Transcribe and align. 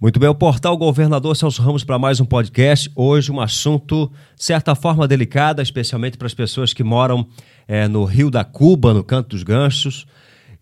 Muito 0.00 0.18
bem, 0.18 0.30
o 0.30 0.34
portal 0.34 0.78
Governador 0.78 1.36
Celso 1.36 1.60
Ramos 1.60 1.84
para 1.84 1.98
mais 1.98 2.20
um 2.20 2.24
podcast. 2.24 2.90
Hoje, 2.96 3.30
um 3.30 3.38
assunto, 3.38 4.10
de 4.34 4.42
certa 4.42 4.74
forma, 4.74 5.06
delicado, 5.06 5.60
especialmente 5.60 6.16
para 6.16 6.26
as 6.26 6.32
pessoas 6.32 6.72
que 6.72 6.82
moram 6.82 7.26
é, 7.68 7.86
no 7.86 8.04
Rio 8.04 8.30
da 8.30 8.42
Cuba, 8.42 8.94
no 8.94 9.04
Canto 9.04 9.28
dos 9.28 9.42
Ganchos, 9.42 10.06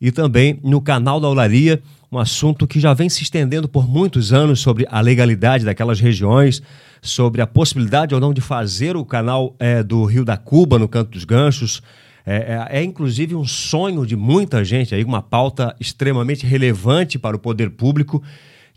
e 0.00 0.10
também 0.10 0.58
no 0.64 0.80
Canal 0.80 1.20
da 1.20 1.28
Olaria, 1.28 1.80
um 2.10 2.18
assunto 2.18 2.66
que 2.66 2.80
já 2.80 2.92
vem 2.92 3.08
se 3.08 3.22
estendendo 3.22 3.68
por 3.68 3.88
muitos 3.88 4.32
anos 4.32 4.58
sobre 4.58 4.88
a 4.90 5.00
legalidade 5.00 5.64
daquelas 5.64 6.00
regiões, 6.00 6.60
sobre 7.00 7.40
a 7.40 7.46
possibilidade 7.46 8.16
ou 8.16 8.20
não 8.20 8.34
de 8.34 8.40
fazer 8.40 8.96
o 8.96 9.04
canal 9.04 9.54
é, 9.60 9.84
do 9.84 10.04
Rio 10.04 10.24
da 10.24 10.36
Cuba, 10.36 10.80
no 10.80 10.88
Canto 10.88 11.12
dos 11.12 11.22
Ganchos. 11.22 11.80
É, 12.26 12.66
é, 12.72 12.80
é, 12.80 12.82
inclusive 12.82 13.36
um 13.36 13.44
sonho 13.44 14.04
de 14.04 14.16
muita 14.16 14.64
gente, 14.64 14.96
aí, 14.96 15.04
uma 15.04 15.22
pauta 15.22 15.76
extremamente 15.78 16.44
relevante 16.44 17.20
para 17.20 17.36
o 17.36 17.38
poder 17.38 17.70
público 17.70 18.20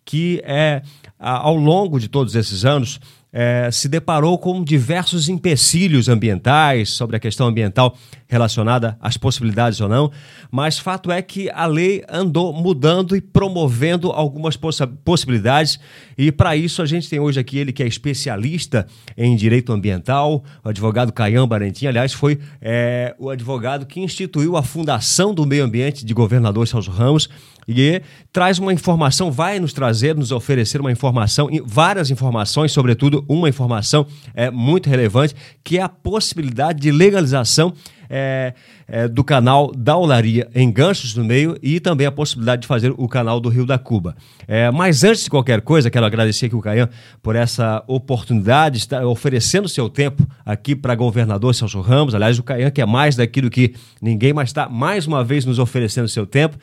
que 0.06 0.42
é, 0.44 0.82
ao 1.20 1.56
longo 1.56 2.00
de 2.00 2.08
todos 2.08 2.36
esses 2.36 2.66
anos 2.66 3.00
é, 3.34 3.70
se 3.72 3.88
deparou 3.88 4.38
com 4.38 4.64
diversos 4.64 5.30
empecilhos 5.30 6.10
ambientais 6.10 6.90
sobre 6.90 7.16
a 7.16 7.20
questão 7.20 7.48
ambiental 7.48 7.96
relacionada 8.28 8.98
às 9.00 9.18
possibilidades 9.18 9.80
ou 9.80 9.88
não, 9.88 10.12
mas 10.50 10.78
fato 10.78 11.12
é 11.12 11.22
que 11.22 11.50
a 11.50 11.66
lei 11.66 12.04
andou 12.10 12.54
mudando 12.54 13.16
e 13.16 13.22
promovendo 13.22 14.12
algumas 14.12 14.58
poss 14.58 14.80
possibilidades 15.04 15.80
e 16.18 16.32
para 16.32 16.56
isso 16.56 16.82
a 16.82 16.86
gente 16.86 17.10
tem 17.10 17.20
hoje 17.20 17.40
aqui 17.40 17.58
ele 17.58 17.74
que 17.74 17.84
é 17.84 17.88
especialista 17.88 18.86
em 19.18 19.36
direito 19.36 19.72
ambiental, 19.72 20.44
o 20.64 20.70
advogado 20.70 21.12
Caian 21.12 21.48
Barentim, 21.48 21.88
aliás 21.88 22.14
foi 22.14 22.40
é, 22.62 23.16
o 23.18 23.30
advogado 23.30 23.86
que 23.86 24.00
instituiu 24.00 24.58
a 24.58 24.64
Fundação 24.64 25.34
do 25.34 25.46
Meio 25.46 25.64
Ambiente 25.64 26.06
de 26.06 26.14
Governador 26.14 26.68
Celso 26.68 26.92
Ramos 26.92 27.30
e 27.68 28.02
traz 28.32 28.60
uma 28.60 28.74
informação, 28.74 29.32
vai 29.32 29.60
nos 29.60 29.74
trazer, 29.74 30.16
nos 30.16 30.32
oferecer 30.32 30.80
uma 30.80 30.92
informação, 30.92 31.50
várias 31.66 32.10
informações, 32.10 32.72
sobretudo 32.72 33.24
uma 33.28 33.50
informação 33.50 34.06
é, 34.34 34.50
muito 34.50 34.90
relevante, 34.90 35.36
que 35.64 35.78
é 35.78 35.82
a 35.82 35.90
possibilidade 35.90 36.80
de 36.80 36.92
legalização 36.92 37.74
é, 38.14 38.54
é, 38.90 39.08
do 39.08 39.24
canal 39.24 39.72
da 39.74 39.96
Olaria 39.96 40.50
em 40.54 40.70
Ganchos 40.70 41.16
no 41.16 41.24
Meio 41.24 41.58
e 41.64 41.80
também 41.80 42.06
a 42.06 42.12
possibilidade 42.12 42.64
de 42.64 42.68
fazer 42.68 42.94
o 42.98 43.08
canal 43.08 43.40
do 43.40 43.48
Rio 43.48 43.66
da 43.66 43.80
Cuba. 43.80 44.18
É, 44.46 44.70
mas 44.70 45.02
antes 45.06 45.24
de 45.24 45.30
qualquer 45.30 45.62
coisa, 45.62 45.90
quero 45.90 46.06
agradecer 46.06 46.48
aqui 46.48 46.56
o 46.56 46.60
Caian 46.60 46.90
por 47.24 47.38
essa 47.38 47.82
oportunidade, 47.88 48.76
de 48.76 48.80
estar 48.80 49.06
oferecendo 49.06 49.70
seu 49.70 49.90
tempo 49.90 50.28
aqui 50.46 50.76
para 50.76 50.94
governador 50.94 51.56
Celso 51.56 51.80
Ramos. 51.80 52.14
Aliás, 52.14 52.38
o 52.38 52.44
Caian, 52.44 52.70
que 52.70 52.82
é 52.82 52.86
mais 52.86 53.16
daquilo 53.16 53.50
que 53.50 53.76
ninguém, 54.02 54.34
mas 54.34 54.50
está 54.50 54.68
mais 54.68 55.08
uma 55.08 55.24
vez 55.24 55.46
nos 55.46 55.58
oferecendo 55.58 56.10
seu 56.10 56.26
tempo 56.26 56.58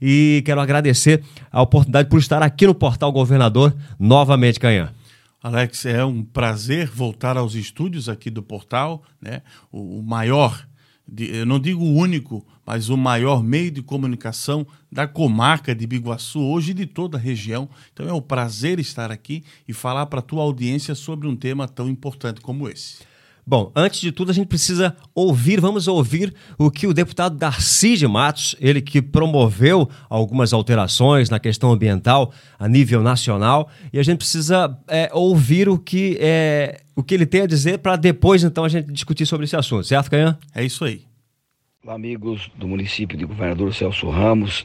e 0.00 0.42
quero 0.44 0.60
agradecer 0.60 1.22
a 1.50 1.60
oportunidade 1.62 2.08
por 2.08 2.18
estar 2.18 2.42
aqui 2.42 2.66
no 2.66 2.74
Portal 2.74 3.12
Governador 3.12 3.76
novamente, 3.98 4.58
Canhã. 4.58 4.92
Alex, 5.42 5.86
é 5.86 6.04
um 6.04 6.22
prazer 6.22 6.88
voltar 6.88 7.36
aos 7.36 7.54
estúdios 7.54 8.08
aqui 8.08 8.28
do 8.28 8.42
portal, 8.42 9.02
né? 9.20 9.42
o 9.72 10.02
maior, 10.02 10.66
eu 11.16 11.46
não 11.46 11.58
digo 11.58 11.82
o 11.82 11.94
único, 11.94 12.46
mas 12.64 12.88
o 12.88 12.96
maior 12.96 13.42
meio 13.42 13.70
de 13.70 13.82
comunicação 13.82 14.66
da 14.92 15.08
comarca 15.08 15.74
de 15.74 15.86
Biguaçu, 15.86 16.40
hoje 16.40 16.74
de 16.74 16.86
toda 16.86 17.16
a 17.16 17.20
região. 17.20 17.68
Então 17.92 18.06
é 18.06 18.12
um 18.12 18.20
prazer 18.20 18.78
estar 18.78 19.10
aqui 19.10 19.42
e 19.66 19.72
falar 19.72 20.06
para 20.06 20.20
a 20.20 20.22
tua 20.22 20.42
audiência 20.42 20.94
sobre 20.94 21.26
um 21.26 21.34
tema 21.34 21.66
tão 21.66 21.88
importante 21.88 22.40
como 22.40 22.68
esse. 22.68 23.09
Bom, 23.50 23.72
antes 23.74 24.00
de 24.00 24.12
tudo, 24.12 24.30
a 24.30 24.32
gente 24.32 24.46
precisa 24.46 24.96
ouvir, 25.12 25.60
vamos 25.60 25.88
ouvir 25.88 26.32
o 26.56 26.70
que 26.70 26.86
o 26.86 26.94
deputado 26.94 27.36
Darcy 27.36 27.96
de 27.96 28.06
Matos, 28.06 28.54
ele 28.60 28.80
que 28.80 29.02
promoveu 29.02 29.90
algumas 30.08 30.52
alterações 30.52 31.28
na 31.28 31.40
questão 31.40 31.72
ambiental 31.72 32.32
a 32.56 32.68
nível 32.68 33.02
nacional, 33.02 33.68
e 33.92 33.98
a 33.98 34.04
gente 34.04 34.18
precisa 34.18 34.78
é, 34.86 35.10
ouvir 35.12 35.68
o 35.68 35.76
que, 35.76 36.16
é, 36.20 36.80
o 36.94 37.02
que 37.02 37.12
ele 37.12 37.26
tem 37.26 37.40
a 37.40 37.46
dizer 37.46 37.78
para 37.78 37.96
depois, 37.96 38.44
então, 38.44 38.62
a 38.62 38.68
gente 38.68 38.92
discutir 38.92 39.26
sobre 39.26 39.46
esse 39.46 39.56
assunto, 39.56 39.82
certo, 39.82 40.12
Canhã? 40.12 40.38
É 40.54 40.64
isso 40.64 40.84
aí. 40.84 41.02
Olá, 41.82 41.96
amigos 41.96 42.52
do 42.56 42.68
município 42.68 43.18
de 43.18 43.24
Governador 43.24 43.74
Celso 43.74 44.08
Ramos, 44.10 44.64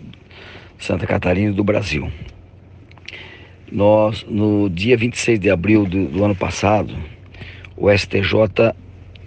Santa 0.78 1.08
Catarina 1.08 1.52
do 1.52 1.64
Brasil. 1.64 2.12
Nós, 3.72 4.24
no 4.30 4.70
dia 4.70 4.96
26 4.96 5.40
de 5.40 5.50
abril 5.50 5.88
do, 5.88 6.06
do 6.06 6.24
ano 6.24 6.36
passado, 6.36 6.96
o 7.78 7.92
STJ 7.92 8.74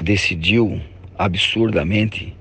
decidiu 0.03 0.81
absurdamente 1.17 2.35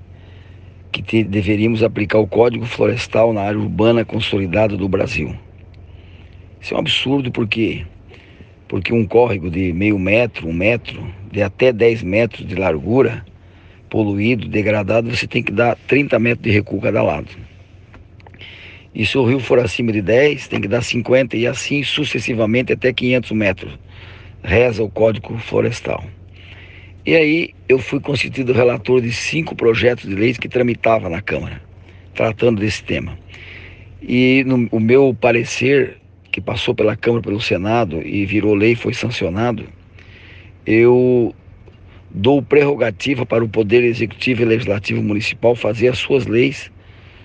que 0.90 1.02
te, 1.02 1.22
deveríamos 1.22 1.82
aplicar 1.82 2.18
o 2.18 2.26
Código 2.26 2.64
Florestal 2.64 3.32
na 3.32 3.42
área 3.42 3.58
urbana 3.58 4.04
consolidada 4.04 4.76
do 4.76 4.88
Brasil. 4.88 5.34
Isso 6.60 6.72
é 6.72 6.76
um 6.76 6.80
absurdo 6.80 7.30
porque 7.30 7.84
porque 8.66 8.92
um 8.92 9.06
córrego 9.06 9.50
de 9.50 9.72
meio 9.72 9.98
metro, 9.98 10.46
um 10.46 10.52
metro, 10.52 11.06
de 11.32 11.42
até 11.42 11.72
10 11.72 12.02
metros 12.02 12.46
de 12.46 12.54
largura, 12.54 13.24
poluído, 13.88 14.46
degradado, 14.46 15.10
você 15.10 15.26
tem 15.26 15.42
que 15.42 15.50
dar 15.50 15.74
30 15.86 16.18
metros 16.18 16.42
de 16.42 16.50
recuo 16.50 16.78
cada 16.78 17.02
lado. 17.02 17.28
E 18.94 19.06
se 19.06 19.16
o 19.16 19.24
rio 19.24 19.40
for 19.40 19.58
acima 19.58 19.90
de 19.90 20.02
10, 20.02 20.48
tem 20.48 20.60
que 20.60 20.68
dar 20.68 20.82
50 20.82 21.34
e 21.34 21.46
assim 21.46 21.82
sucessivamente 21.82 22.70
até 22.70 22.92
500 22.92 23.32
metros 23.32 23.78
reza 24.42 24.82
o 24.82 24.90
Código 24.90 25.38
Florestal. 25.38 26.04
E 27.04 27.14
aí 27.14 27.54
eu 27.68 27.78
fui 27.78 28.00
constituído 28.00 28.52
relator 28.52 29.00
de 29.00 29.12
cinco 29.12 29.54
projetos 29.54 30.08
de 30.08 30.14
leis 30.14 30.36
que 30.36 30.48
tramitava 30.48 31.08
na 31.08 31.22
Câmara, 31.22 31.62
tratando 32.14 32.60
desse 32.60 32.82
tema. 32.82 33.18
E 34.02 34.44
no, 34.46 34.68
o 34.70 34.78
meu 34.78 35.16
parecer, 35.18 35.96
que 36.30 36.40
passou 36.40 36.74
pela 36.74 36.96
Câmara, 36.96 37.22
pelo 37.22 37.40
Senado 37.40 38.00
e 38.06 38.26
virou 38.26 38.54
lei, 38.54 38.74
foi 38.74 38.92
sancionado, 38.92 39.64
eu 40.66 41.34
dou 42.10 42.42
prerrogativa 42.42 43.24
para 43.24 43.44
o 43.44 43.48
Poder 43.48 43.84
Executivo 43.84 44.42
e 44.42 44.44
Legislativo 44.44 45.02
Municipal 45.02 45.54
fazer 45.54 45.88
as 45.88 45.98
suas 45.98 46.26
leis 46.26 46.70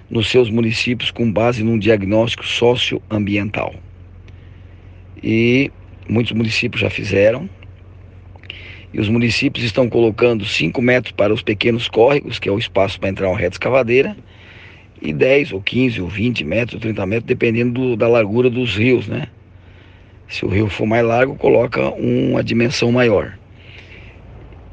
nos 0.10 0.30
seus 0.30 0.50
municípios 0.50 1.12
com 1.12 1.32
base 1.32 1.64
num 1.64 1.78
diagnóstico 1.78 2.46
socioambiental. 2.46 3.76
E 5.22 5.72
muitos 6.08 6.32
municípios 6.34 6.82
já 6.82 6.90
fizeram. 6.90 7.50
E 8.94 9.00
os 9.00 9.10
municípios 9.10 9.66
estão 9.66 9.90
colocando 9.90 10.46
5 10.46 10.82
metros 10.82 11.12
para 11.12 11.34
os 11.34 11.42
pequenos 11.42 11.88
córregos, 11.88 12.38
que 12.38 12.48
é 12.48 12.52
o 12.52 12.60
espaço 12.60 13.00
para 13.00 13.10
entrar 13.10 13.28
uma 13.28 13.38
reta 13.38 13.56
escavadeira, 13.56 14.16
e 15.02 15.12
10 15.12 15.54
ou 15.54 15.62
15 15.62 16.02
ou 16.02 16.08
20 16.08 16.44
metros, 16.44 16.76
ou 16.76 16.80
30 16.80 17.06
metros, 17.06 17.26
dependendo 17.28 17.74
do, 17.74 17.96
da 17.96 18.08
largura 18.08 18.50
dos 18.50 18.78
rios, 18.78 19.08
né? 19.08 19.28
Se 20.28 20.46
o 20.46 20.48
rio 20.48 20.70
for 20.70 20.86
mais 20.86 21.06
largo, 21.06 21.36
coloca 21.36 21.90
uma 21.90 22.44
dimensão 22.44 22.92
maior. 22.92 23.38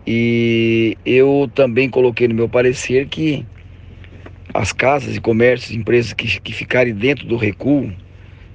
E 0.07 0.97
eu 1.05 1.51
também 1.55 1.89
coloquei 1.89 2.29
no 2.29 2.35
meu 2.35 2.49
parecer 2.49 3.07
que 3.09 3.45
as 4.53 4.73
casas 4.73 5.17
e 5.17 5.21
comércios, 5.21 5.77
empresas 5.77 6.13
que, 6.13 6.41
que 6.41 6.53
ficarem 6.53 6.95
dentro 6.95 7.27
do 7.27 7.37
recuo, 7.37 7.93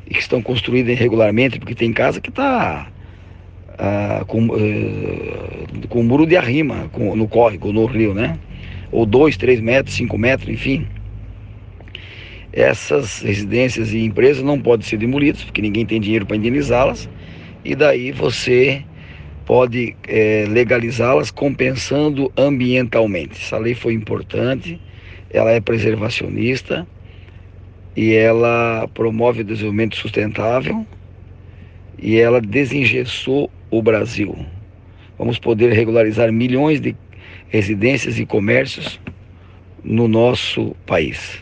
e 0.05 0.13
que 0.13 0.19
estão 0.19 0.41
construídas 0.41 0.93
irregularmente, 0.93 1.59
porque 1.59 1.75
tem 1.75 1.91
casa 1.91 2.21
que 2.21 2.29
está 2.29 2.87
ah, 3.77 4.23
com, 4.27 4.45
uh, 4.45 5.87
com 5.89 6.03
muro 6.03 6.25
de 6.25 6.37
arrima 6.37 6.89
com, 6.91 7.15
no 7.15 7.27
córrego, 7.27 7.73
no 7.73 7.85
rio, 7.85 8.13
né? 8.13 8.39
Ou 8.91 9.05
dois, 9.05 9.35
três 9.35 9.59
metros, 9.59 9.95
cinco 9.95 10.17
metros, 10.17 10.49
enfim. 10.49 10.87
Essas 12.53 13.21
residências 13.21 13.91
e 13.91 13.99
empresas 13.99 14.41
não 14.43 14.61
podem 14.61 14.85
ser 14.85 14.97
demolidas, 14.97 15.43
porque 15.43 15.61
ninguém 15.61 15.85
tem 15.85 15.99
dinheiro 15.99 16.25
para 16.25 16.37
indenizá-las, 16.37 17.09
e 17.65 17.75
daí 17.75 18.11
você 18.13 18.81
pode 19.45 19.95
é, 20.07 20.45
legalizá-las 20.47 21.29
compensando 21.29 22.31
ambientalmente. 22.37 23.41
Essa 23.41 23.57
lei 23.57 23.75
foi 23.75 23.93
importante, 23.93 24.79
ela 25.29 25.51
é 25.51 25.59
preservacionista 25.59 26.87
e 27.95 28.13
ela 28.13 28.87
promove 28.93 29.41
o 29.41 29.45
desenvolvimento 29.45 29.95
sustentável 29.95 30.85
e 31.97 32.17
ela 32.17 32.41
desengessou 32.41 33.49
o 33.71 33.81
Brasil. 33.81 34.35
Vamos 35.17 35.39
poder 35.39 35.71
regularizar 35.71 36.31
milhões 36.31 36.81
de 36.81 36.95
residências 37.47 38.19
e 38.19 38.25
comércios 38.25 38.99
no 39.83 40.07
nosso 40.07 40.75
país. 40.85 41.41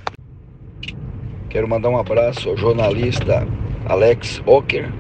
Quero 1.50 1.68
mandar 1.68 1.90
um 1.90 1.98
abraço 1.98 2.50
ao 2.50 2.58
jornalista 2.58 3.48
Alex 3.86 4.42
Ocker, 4.46 4.92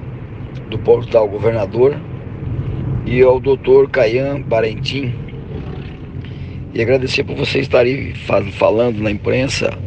do 0.69 0.79
portal 0.79 1.27
Governador, 1.27 1.99
e 3.05 3.21
ao 3.21 3.39
doutor 3.39 3.89
Caian 3.89 4.41
Barentim. 4.41 5.13
E 6.73 6.81
agradecer 6.81 7.23
por 7.23 7.35
vocês 7.35 7.65
estarem 7.65 8.13
falando 8.53 9.01
na 9.01 9.11
imprensa 9.11 9.77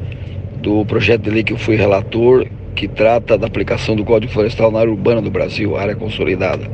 do 0.66 0.84
projeto 0.84 1.22
de 1.22 1.30
lei 1.30 1.44
que 1.44 1.52
eu 1.52 1.56
fui 1.56 1.76
relator, 1.76 2.44
que 2.74 2.88
trata 2.88 3.38
da 3.38 3.46
aplicação 3.46 3.94
do 3.94 4.04
Código 4.04 4.32
Florestal 4.32 4.72
na 4.72 4.80
área 4.80 4.90
urbana 4.90 5.22
do 5.22 5.30
Brasil, 5.30 5.76
área 5.76 5.94
consolidada, 5.94 6.68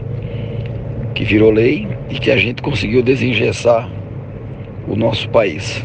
que 1.15 1.27
virou 1.27 1.51
lei 1.51 1.87
e 2.09 2.19
que 2.19 2.31
a 2.31 2.39
gente 2.39 2.63
conseguiu 2.63 3.03
desengessar 3.03 3.87
o 4.89 4.97
nosso 4.97 5.29
país. 5.29 5.85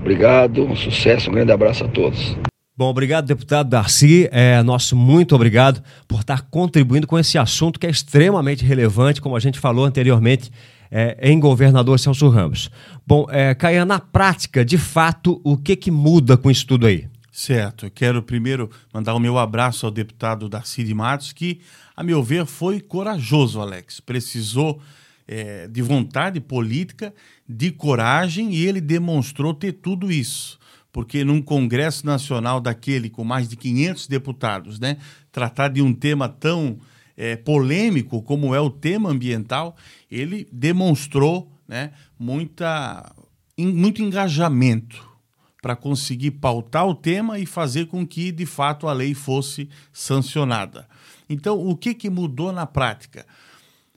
Obrigado, 0.00 0.64
um 0.64 0.74
sucesso, 0.74 1.30
um 1.30 1.34
grande 1.34 1.52
abraço 1.52 1.84
a 1.84 1.88
todos. 1.88 2.36
Bom, 2.76 2.88
obrigado, 2.88 3.26
deputado 3.26 3.68
Darcy. 3.68 4.28
É, 4.32 4.60
nosso 4.64 4.96
muito 4.96 5.36
obrigado 5.36 5.80
por 6.08 6.18
estar 6.18 6.42
contribuindo 6.50 7.06
com 7.06 7.16
esse 7.16 7.38
assunto 7.38 7.78
que 7.78 7.86
é 7.86 7.90
extremamente 7.90 8.64
relevante, 8.64 9.20
como 9.20 9.36
a 9.36 9.40
gente 9.40 9.60
falou 9.60 9.84
anteriormente, 9.84 10.50
é, 10.96 11.18
em 11.28 11.40
governador 11.40 11.98
Celso 11.98 12.28
Ramos. 12.28 12.70
Bom, 13.04 13.26
é, 13.28 13.52
Caia, 13.52 13.84
na 13.84 13.98
prática, 13.98 14.64
de 14.64 14.78
fato, 14.78 15.40
o 15.42 15.56
que, 15.56 15.74
que 15.74 15.90
muda 15.90 16.36
com 16.36 16.48
isso 16.48 16.64
tudo 16.64 16.86
aí? 16.86 17.08
Certo. 17.32 17.86
Eu 17.86 17.90
quero 17.90 18.22
primeiro 18.22 18.70
mandar 18.92 19.12
o 19.12 19.18
meu 19.18 19.36
abraço 19.36 19.84
ao 19.86 19.90
deputado 19.90 20.48
Darcy 20.48 20.84
de 20.84 20.94
Matos, 20.94 21.32
que, 21.32 21.60
a 21.96 22.04
meu 22.04 22.22
ver, 22.22 22.46
foi 22.46 22.80
corajoso, 22.80 23.60
Alex. 23.60 23.98
Precisou 23.98 24.80
é, 25.26 25.66
de 25.66 25.82
vontade 25.82 26.38
política, 26.38 27.12
de 27.48 27.72
coragem, 27.72 28.54
e 28.54 28.64
ele 28.64 28.80
demonstrou 28.80 29.52
ter 29.52 29.72
tudo 29.72 30.12
isso 30.12 30.62
porque 30.92 31.24
num 31.24 31.42
Congresso 31.42 32.06
Nacional 32.06 32.60
daquele 32.60 33.10
com 33.10 33.24
mais 33.24 33.48
de 33.48 33.56
500 33.56 34.06
deputados, 34.06 34.78
né, 34.78 34.96
tratar 35.32 35.66
de 35.66 35.82
um 35.82 35.92
tema 35.92 36.28
tão 36.28 36.78
é, 37.16 37.36
polêmico 37.36 38.22
como 38.22 38.54
é 38.54 38.60
o 38.60 38.70
tema 38.70 39.10
ambiental, 39.10 39.76
ele 40.10 40.48
demonstrou 40.52 41.50
né, 41.66 41.92
muita, 42.18 43.12
in, 43.56 43.72
muito 43.72 44.02
engajamento 44.02 45.14
para 45.62 45.74
conseguir 45.74 46.32
pautar 46.32 46.86
o 46.86 46.94
tema 46.94 47.38
e 47.38 47.46
fazer 47.46 47.86
com 47.86 48.06
que, 48.06 48.30
de 48.30 48.44
fato, 48.44 48.86
a 48.86 48.92
lei 48.92 49.14
fosse 49.14 49.68
sancionada. 49.92 50.86
Então, 51.28 51.58
o 51.58 51.74
que, 51.74 51.94
que 51.94 52.10
mudou 52.10 52.52
na 52.52 52.66
prática? 52.66 53.24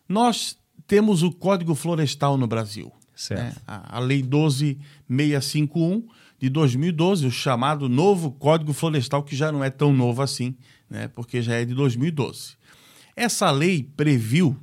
Nós 0.07 0.57
temos 0.87 1.23
o 1.23 1.31
Código 1.31 1.75
Florestal 1.75 2.37
no 2.37 2.47
Brasil. 2.47 2.91
Né? 3.31 3.53
A, 3.67 3.97
a 3.97 3.99
Lei 3.99 4.21
12651 4.21 6.07
de 6.39 6.49
2012, 6.49 7.25
o 7.25 7.31
chamado 7.31 7.89
novo 7.89 8.31
Código 8.31 8.71
Florestal, 8.71 9.23
que 9.23 9.35
já 9.35 9.51
não 9.51 9.63
é 9.63 9.69
tão 9.69 9.91
novo 9.91 10.21
assim, 10.21 10.55
né, 10.89 11.07
porque 11.09 11.41
já 11.41 11.55
é 11.55 11.65
de 11.65 11.73
2012. 11.73 12.55
Essa 13.17 13.49
lei 13.49 13.83
previu 13.97 14.55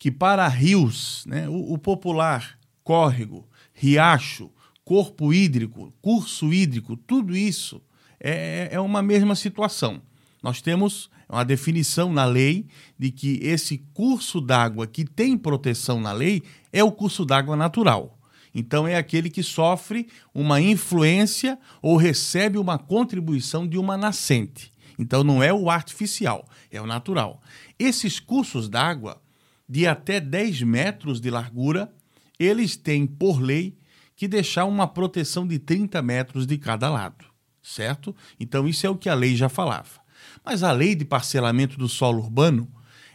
que 0.00 0.10
para 0.10 0.48
rios, 0.48 1.24
né, 1.28 1.48
o, 1.48 1.74
o 1.74 1.78
popular 1.78 2.58
córrego, 2.82 3.48
riacho, 3.72 4.50
corpo 4.84 5.32
hídrico, 5.32 5.94
curso 6.02 6.52
hídrico, 6.52 6.96
tudo 6.96 7.36
isso 7.36 7.80
é, 8.18 8.68
é 8.72 8.80
uma 8.80 9.00
mesma 9.00 9.36
situação. 9.36 10.02
Nós 10.42 10.60
temos 10.60 11.08
uma 11.28 11.44
definição 11.44 12.12
na 12.12 12.24
lei 12.24 12.66
de 12.98 13.12
que 13.12 13.38
esse 13.40 13.78
curso 13.94 14.40
d'água 14.40 14.88
que 14.88 15.04
tem 15.04 15.38
proteção 15.38 16.00
na 16.00 16.12
lei 16.12 16.42
é 16.72 16.82
o 16.82 16.90
curso 16.90 17.24
d'água 17.24 17.54
natural. 17.54 18.18
Então, 18.52 18.88
é 18.88 18.96
aquele 18.96 19.30
que 19.30 19.42
sofre 19.42 20.08
uma 20.34 20.60
influência 20.60 21.58
ou 21.80 21.96
recebe 21.96 22.58
uma 22.58 22.76
contribuição 22.76 23.66
de 23.66 23.78
uma 23.78 23.96
nascente. 23.96 24.74
Então, 24.98 25.24
não 25.24 25.42
é 25.42 25.52
o 25.52 25.70
artificial, 25.70 26.46
é 26.70 26.80
o 26.80 26.86
natural. 26.86 27.42
Esses 27.78 28.20
cursos 28.20 28.68
d'água, 28.68 29.20
de 29.68 29.86
até 29.86 30.20
10 30.20 30.62
metros 30.62 31.20
de 31.20 31.30
largura, 31.30 31.92
eles 32.38 32.76
têm, 32.76 33.06
por 33.06 33.40
lei, 33.40 33.76
que 34.16 34.28
deixar 34.28 34.64
uma 34.64 34.86
proteção 34.86 35.46
de 35.46 35.58
30 35.58 36.00
metros 36.02 36.46
de 36.46 36.56
cada 36.56 36.88
lado, 36.88 37.24
certo? 37.62 38.14
Então, 38.38 38.68
isso 38.68 38.86
é 38.86 38.90
o 38.90 38.96
que 38.96 39.08
a 39.08 39.14
lei 39.14 39.34
já 39.34 39.48
falava. 39.48 40.00
Mas 40.44 40.62
a 40.62 40.72
lei 40.72 40.94
de 40.94 41.04
parcelamento 41.04 41.76
do 41.76 41.88
solo 41.88 42.20
urbano, 42.20 42.70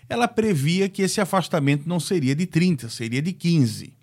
ela 0.07 0.27
previa 0.27 0.89
que 0.89 1.01
esse 1.01 1.21
afastamento 1.21 1.87
não 1.87 1.99
seria 1.99 2.35
de 2.35 2.45
30, 2.45 2.89
seria 2.89 3.21
de 3.21 3.31
15. 3.31 3.93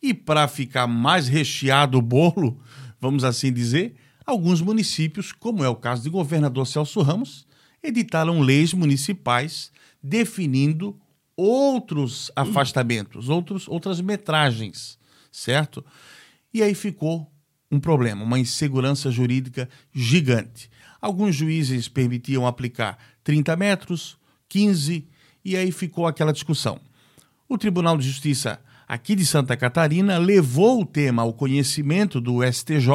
E 0.00 0.14
para 0.14 0.48
ficar 0.48 0.86
mais 0.86 1.28
recheado 1.28 1.98
o 1.98 2.02
bolo, 2.02 2.60
vamos 3.00 3.24
assim 3.24 3.52
dizer, 3.52 3.96
alguns 4.24 4.60
municípios, 4.60 5.32
como 5.32 5.64
é 5.64 5.68
o 5.68 5.76
caso 5.76 6.02
de 6.02 6.10
governador 6.10 6.66
Celso 6.66 7.02
Ramos, 7.02 7.46
editaram 7.82 8.40
leis 8.40 8.72
municipais 8.72 9.70
definindo 10.02 10.98
outros 11.36 12.30
afastamentos, 12.36 13.28
outros, 13.28 13.68
outras 13.68 14.00
metragens, 14.00 14.98
certo? 15.30 15.84
E 16.52 16.62
aí 16.62 16.74
ficou 16.74 17.30
um 17.70 17.80
problema, 17.80 18.22
uma 18.22 18.38
insegurança 18.38 19.10
jurídica 19.10 19.68
gigante. 19.92 20.70
Alguns 21.00 21.34
juízes 21.34 21.88
permitiam 21.88 22.46
aplicar 22.46 22.98
30 23.24 23.56
metros, 23.56 24.18
15, 24.48 25.08
e 25.44 25.56
aí 25.56 25.72
ficou 25.72 26.06
aquela 26.06 26.32
discussão. 26.32 26.78
O 27.48 27.56
Tribunal 27.56 27.96
de 27.96 28.06
Justiça 28.06 28.60
aqui 28.86 29.14
de 29.14 29.24
Santa 29.24 29.56
Catarina 29.56 30.18
levou 30.18 30.82
o 30.82 30.86
tema 30.86 31.22
ao 31.22 31.32
conhecimento 31.32 32.20
do 32.20 32.40
STJ, 32.44 32.88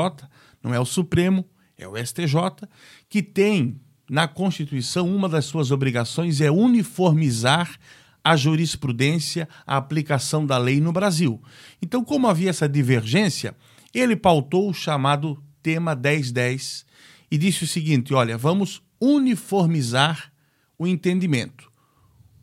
não 0.61 0.73
é 0.73 0.79
o 0.79 0.85
Supremo, 0.85 1.43
é 1.77 1.87
o 1.87 1.97
STJ, 1.97 2.67
que 3.09 3.23
tem 3.23 3.79
na 4.09 4.27
Constituição 4.27 5.13
uma 5.13 5.27
das 5.27 5.45
suas 5.45 5.71
obrigações 5.71 6.41
é 6.41 6.49
uniformizar 6.49 7.77
a 8.23 8.35
jurisprudência, 8.35 9.47
a 9.65 9.77
aplicação 9.77 10.45
da 10.45 10.57
lei 10.57 10.81
no 10.81 10.91
Brasil. 10.91 11.41
Então, 11.81 12.03
como 12.03 12.27
havia 12.27 12.49
essa 12.49 12.67
divergência, 12.67 13.55
ele 13.93 14.15
pautou 14.15 14.69
o 14.69 14.73
chamado 14.73 15.41
tema 15.61 15.95
1010 15.95 16.85
e 17.31 17.37
disse 17.37 17.63
o 17.63 17.67
seguinte: 17.67 18.13
olha, 18.13 18.37
vamos 18.37 18.81
uniformizar 18.99 20.31
o 20.77 20.85
entendimento. 20.85 21.71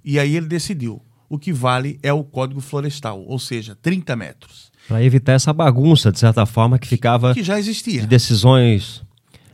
E 0.05 0.19
aí 0.19 0.37
ele 0.37 0.47
decidiu 0.47 1.03
o 1.29 1.39
que 1.39 1.53
vale 1.53 1.99
é 2.03 2.13
o 2.13 2.23
código 2.23 2.61
florestal, 2.61 3.25
ou 3.27 3.39
seja, 3.39 3.77
30 3.81 4.15
metros. 4.17 4.73
Para 4.87 5.03
evitar 5.03 5.33
essa 5.33 5.53
bagunça, 5.53 6.13
de 6.13 6.19
certa 6.19 6.45
forma, 6.45 6.79
que 6.79 6.87
ficava. 6.87 7.35
Que 7.35 7.43
já 7.43 7.59
existia. 7.59 8.03
De 8.03 8.07
decisões. 8.07 9.03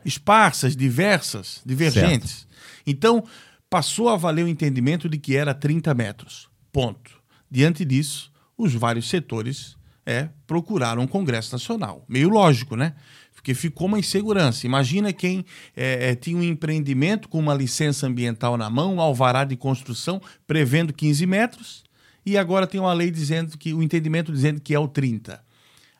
Esparsas, 0.04 0.76
diversas, 0.76 1.60
divergentes. 1.64 2.30
Certo. 2.30 2.48
Então, 2.86 3.24
passou 3.68 4.08
a 4.08 4.16
valer 4.16 4.44
o 4.44 4.48
entendimento 4.48 5.08
de 5.08 5.18
que 5.18 5.36
era 5.36 5.54
30 5.54 5.94
metros. 5.94 6.48
Ponto. 6.72 7.20
Diante 7.50 7.84
disso, 7.84 8.32
os 8.56 8.74
vários 8.74 9.08
setores 9.08 9.76
é, 10.06 10.28
procuraram 10.46 11.02
um 11.02 11.06
Congresso 11.06 11.52
Nacional. 11.52 12.04
Meio 12.08 12.28
lógico, 12.28 12.76
né? 12.76 12.94
porque 13.40 13.54
ficou 13.54 13.86
uma 13.86 13.98
insegurança. 13.98 14.66
Imagina 14.66 15.14
quem 15.14 15.46
é, 15.74 16.10
é, 16.10 16.14
tinha 16.14 16.36
um 16.36 16.42
empreendimento 16.42 17.26
com 17.26 17.38
uma 17.38 17.54
licença 17.54 18.06
ambiental 18.06 18.58
na 18.58 18.68
mão, 18.68 18.96
um 18.96 19.00
alvará 19.00 19.44
de 19.44 19.56
construção 19.56 20.20
prevendo 20.46 20.92
15 20.92 21.24
metros, 21.24 21.84
e 22.24 22.36
agora 22.36 22.66
tem 22.66 22.78
uma 22.78 22.92
lei 22.92 23.10
dizendo 23.10 23.56
que 23.56 23.72
o 23.72 23.82
entendimento 23.82 24.30
dizendo 24.30 24.60
que 24.60 24.74
é 24.74 24.78
o 24.78 24.86
30. 24.86 25.42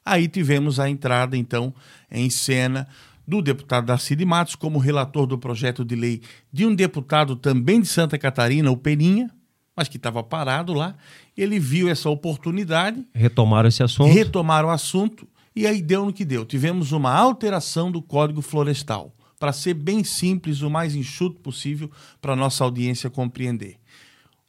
Aí 0.05 0.29
tivemos 0.29 0.79
a 0.79 0.91
entrada, 0.91 1.35
então, 1.35 1.75
em 2.11 2.29
cena 2.29 2.87
do 3.31 3.41
deputado 3.41 3.87
Darcy 3.87 4.17
de 4.17 4.25
Matos 4.25 4.57
como 4.57 4.77
relator 4.81 5.25
do 5.25 5.39
projeto 5.39 5.85
de 5.85 5.95
lei 5.95 6.21
de 6.53 6.67
um 6.67 6.75
deputado 6.75 7.37
também 7.37 7.81
de 7.81 7.87
Santa 7.87 8.19
Catarina, 8.19 8.73
o 8.73 8.77
Peninha, 8.77 9.31
mas 9.77 9.87
que 9.87 9.97
estava 9.97 10.21
parado 10.21 10.75
lá. 10.75 10.97
Ele 11.37 11.61
viu 11.61 11.89
essa 11.89 12.11
oportunidade. 12.11 13.07
Retomaram 13.15 13.69
esse 13.69 13.85
assunto. 13.85 14.13
Retomaram 14.13 14.69
o 14.69 14.73
assunto 14.73 15.29
e 15.55 15.65
aí 15.65 15.81
deu 15.81 16.05
no 16.05 16.13
que 16.13 16.25
deu. 16.25 16.45
Tivemos 16.45 16.91
uma 16.91 17.15
alteração 17.15 17.89
do 17.93 18.03
Código 18.03 18.43
Florestal, 18.43 19.15
para 19.39 19.53
ser 19.53 19.75
bem 19.75 20.03
simples, 20.03 20.61
o 20.61 20.69
mais 20.69 20.97
enxuto 20.97 21.41
possível, 21.41 21.89
para 22.21 22.33
a 22.33 22.37
nossa 22.37 22.65
audiência 22.65 23.09
compreender. 23.09 23.77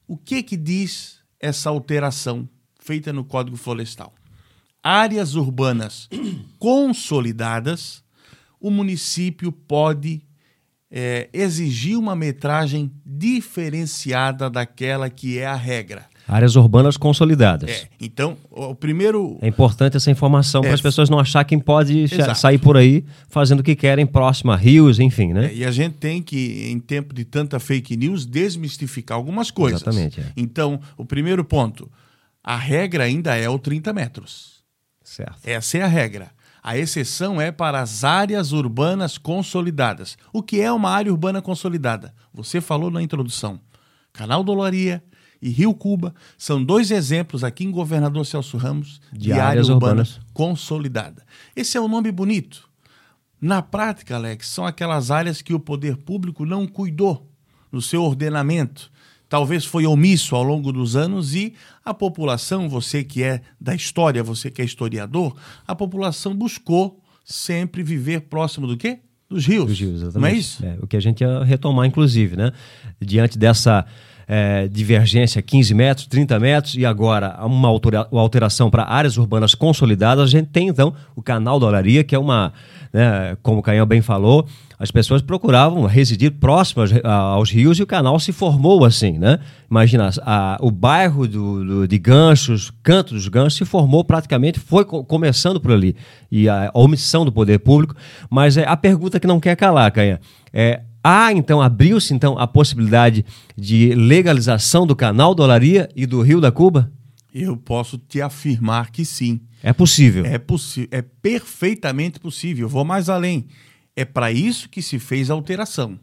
O 0.07 0.17
que 0.17 0.41
que 0.41 0.57
diz 0.57 1.19
essa 1.39 1.69
alteração 1.69 2.49
feita 2.79 3.13
no 3.13 3.23
Código 3.23 3.57
Florestal? 3.57 4.11
Áreas 4.83 5.35
urbanas 5.35 6.09
consolidadas, 6.57 8.03
o 8.61 8.69
município 8.69 9.51
pode 9.51 10.21
é, 10.89 11.29
exigir 11.33 11.97
uma 11.97 12.15
metragem 12.15 12.91
diferenciada 13.05 14.49
daquela 14.49 15.09
que 15.09 15.39
é 15.39 15.45
a 15.45 15.55
regra. 15.55 16.05
Áreas 16.27 16.55
urbanas 16.55 16.97
consolidadas. 16.97 17.69
É, 17.69 17.87
então, 17.99 18.37
o 18.49 18.75
primeiro. 18.75 19.37
É 19.41 19.47
importante 19.47 19.97
essa 19.97 20.11
informação 20.11 20.61
é, 20.61 20.65
para 20.65 20.75
as 20.75 20.81
pessoas 20.81 21.09
não 21.09 21.19
acharem 21.19 21.57
que 21.57 21.65
pode 21.65 22.01
exato. 22.03 22.37
sair 22.37 22.59
por 22.59 22.77
aí 22.77 23.03
fazendo 23.27 23.61
o 23.61 23.63
que 23.63 23.75
querem 23.75 24.05
próximo 24.05 24.51
a 24.51 24.55
rios, 24.55 24.99
enfim, 24.99 25.33
né? 25.33 25.47
É, 25.47 25.55
e 25.55 25.65
a 25.65 25.71
gente 25.71 25.95
tem 25.95 26.21
que, 26.21 26.69
em 26.69 26.79
tempo 26.79 27.13
de 27.13 27.25
tanta 27.25 27.59
fake 27.59 27.97
news, 27.97 28.25
desmistificar 28.25 29.17
algumas 29.17 29.49
coisas. 29.49 29.81
Exatamente. 29.81 30.21
É. 30.21 30.25
Então, 30.37 30.79
o 30.95 31.03
primeiro 31.03 31.43
ponto: 31.43 31.91
a 32.43 32.55
regra 32.55 33.05
ainda 33.05 33.35
é 33.35 33.49
o 33.49 33.57
30 33.57 33.91
metros. 33.91 34.61
Certo. 35.03 35.39
Essa 35.43 35.79
é 35.79 35.81
a 35.81 35.87
regra. 35.87 36.31
A 36.63 36.77
exceção 36.77 37.41
é 37.41 37.51
para 37.51 37.81
as 37.81 38.03
áreas 38.03 38.51
urbanas 38.51 39.17
consolidadas. 39.17 40.17
O 40.31 40.43
que 40.43 40.61
é 40.61 40.71
uma 40.71 40.91
área 40.91 41.11
urbana 41.11 41.41
consolidada? 41.41 42.13
Você 42.33 42.61
falou 42.61 42.91
na 42.91 43.01
introdução. 43.01 43.59
Canal 44.13 44.43
do 44.43 44.51
Olaria, 44.51 45.03
e 45.41 45.49
Rio 45.49 45.73
Cuba 45.73 46.13
são 46.37 46.63
dois 46.63 46.91
exemplos 46.91 47.43
aqui 47.43 47.63
em 47.63 47.71
Governador 47.71 48.25
Celso 48.25 48.57
Ramos 48.57 49.01
de, 49.11 49.19
de 49.19 49.31
áreas 49.31 49.69
urbanas 49.69 50.17
urbana 50.17 50.27
consolidada. 50.33 51.25
Esse 51.55 51.77
é 51.77 51.81
um 51.81 51.87
nome 51.87 52.11
bonito. 52.11 52.69
Na 53.41 53.61
prática, 53.63 54.15
Alex, 54.15 54.47
são 54.47 54.67
aquelas 54.67 55.09
áreas 55.09 55.41
que 55.41 55.53
o 55.53 55.59
poder 55.59 55.97
público 55.97 56.45
não 56.45 56.67
cuidou 56.67 57.27
no 57.71 57.81
seu 57.81 58.03
ordenamento. 58.03 58.91
Talvez 59.31 59.63
foi 59.63 59.85
omisso 59.85 60.35
ao 60.35 60.43
longo 60.43 60.73
dos 60.73 60.97
anos 60.97 61.33
e 61.33 61.53
a 61.85 61.93
população, 61.93 62.67
você 62.67 63.01
que 63.01 63.23
é 63.23 63.39
da 63.61 63.73
história, 63.73 64.21
você 64.21 64.51
que 64.51 64.61
é 64.61 64.65
historiador, 64.65 65.33
a 65.65 65.73
população 65.73 66.35
buscou 66.35 66.99
sempre 67.23 67.81
viver 67.81 68.23
próximo 68.23 68.67
do 68.67 68.75
quê? 68.75 68.99
dos 69.29 69.45
rios. 69.45 69.67
Dos 69.67 69.79
rios, 69.79 69.99
Não 70.01 70.03
é 70.03 70.09
exatamente. 70.09 70.39
isso? 70.41 70.65
É, 70.65 70.77
o 70.81 70.85
que 70.85 70.97
a 70.97 70.99
gente 70.99 71.21
ia 71.21 71.45
retomar, 71.45 71.85
inclusive, 71.87 72.35
né? 72.35 72.51
Diante 72.99 73.39
dessa 73.39 73.85
é, 74.27 74.67
divergência 74.67 75.41
15 75.41 75.73
metros, 75.73 76.07
30 76.07 76.37
metros 76.37 76.75
e 76.75 76.85
agora 76.85 77.39
uma 77.45 77.69
alteração 78.19 78.69
para 78.69 78.83
áreas 78.83 79.15
urbanas 79.15 79.55
consolidadas, 79.55 80.25
a 80.25 80.27
gente 80.29 80.49
tem 80.49 80.67
então 80.67 80.93
o 81.15 81.21
canal 81.21 81.57
da 81.57 81.67
Olaria, 81.67 82.03
que 82.03 82.13
é 82.13 82.19
uma, 82.19 82.51
né, 82.93 83.37
como 83.41 83.59
o 83.59 83.61
Canhão 83.61 83.85
bem 83.85 84.01
falou, 84.01 84.45
as 84.77 84.91
pessoas 84.91 85.21
procuravam 85.21 85.85
residir 85.85 86.31
próximas 86.31 86.91
a- 87.03 87.11
aos 87.13 87.51
rios 87.51 87.77
e 87.79 87.83
o 87.83 87.87
canal 87.87 88.19
se 88.19 88.31
formou 88.31 88.83
assim, 88.83 89.17
né? 89.19 89.39
Imagina, 89.69 90.09
a- 90.23 90.57
o 90.59 90.69
bairro 90.71 91.27
do, 91.27 91.63
do- 91.63 91.87
de 91.87 91.97
Ganchos, 91.99 92.71
Canto 92.83 93.13
dos 93.13 93.27
Ganchos, 93.27 93.55
se 93.55 93.65
formou 93.65 94.03
praticamente, 94.03 94.59
foi 94.59 94.83
co- 94.83 95.03
começando 95.03 95.59
por 95.59 95.71
ali. 95.71 95.95
E 96.31 96.49
a, 96.49 96.71
a 96.73 96.79
omissão 96.79 97.23
do 97.23 97.31
poder 97.31 97.59
público. 97.59 97.95
Mas 98.29 98.57
é 98.57 98.65
a 98.67 98.75
pergunta 98.75 99.19
que 99.19 99.27
não 99.27 99.39
quer 99.39 99.55
calar, 99.55 99.91
Canha, 99.91 100.19
é 100.53 100.81
Há, 101.03 101.33
então, 101.33 101.59
abriu-se 101.59 102.13
então 102.13 102.37
a 102.37 102.45
possibilidade 102.45 103.25
de 103.57 103.95
legalização 103.95 104.85
do 104.85 104.95
canal 104.95 105.33
da 105.33 105.43
Olaria 105.43 105.89
e 105.95 106.05
do 106.05 106.21
Rio 106.21 106.39
da 106.39 106.51
Cuba? 106.51 106.91
Eu 107.33 107.55
posso 107.55 107.97
te 107.97 108.21
afirmar 108.21 108.91
que 108.91 109.05
sim. 109.05 109.41
É 109.63 109.71
possível. 109.71 110.25
É 110.25 110.37
possível, 110.37 110.89
é 110.91 111.01
perfeitamente 111.01 112.19
possível. 112.19 112.65
Eu 112.65 112.69
vou 112.69 112.83
mais 112.83 113.09
além. 113.09 113.47
É 113.95 114.03
para 114.05 114.31
isso 114.31 114.69
que 114.69 114.81
se 114.81 114.99
fez 114.99 115.29
a 115.29 115.33
alteração. 115.33 115.99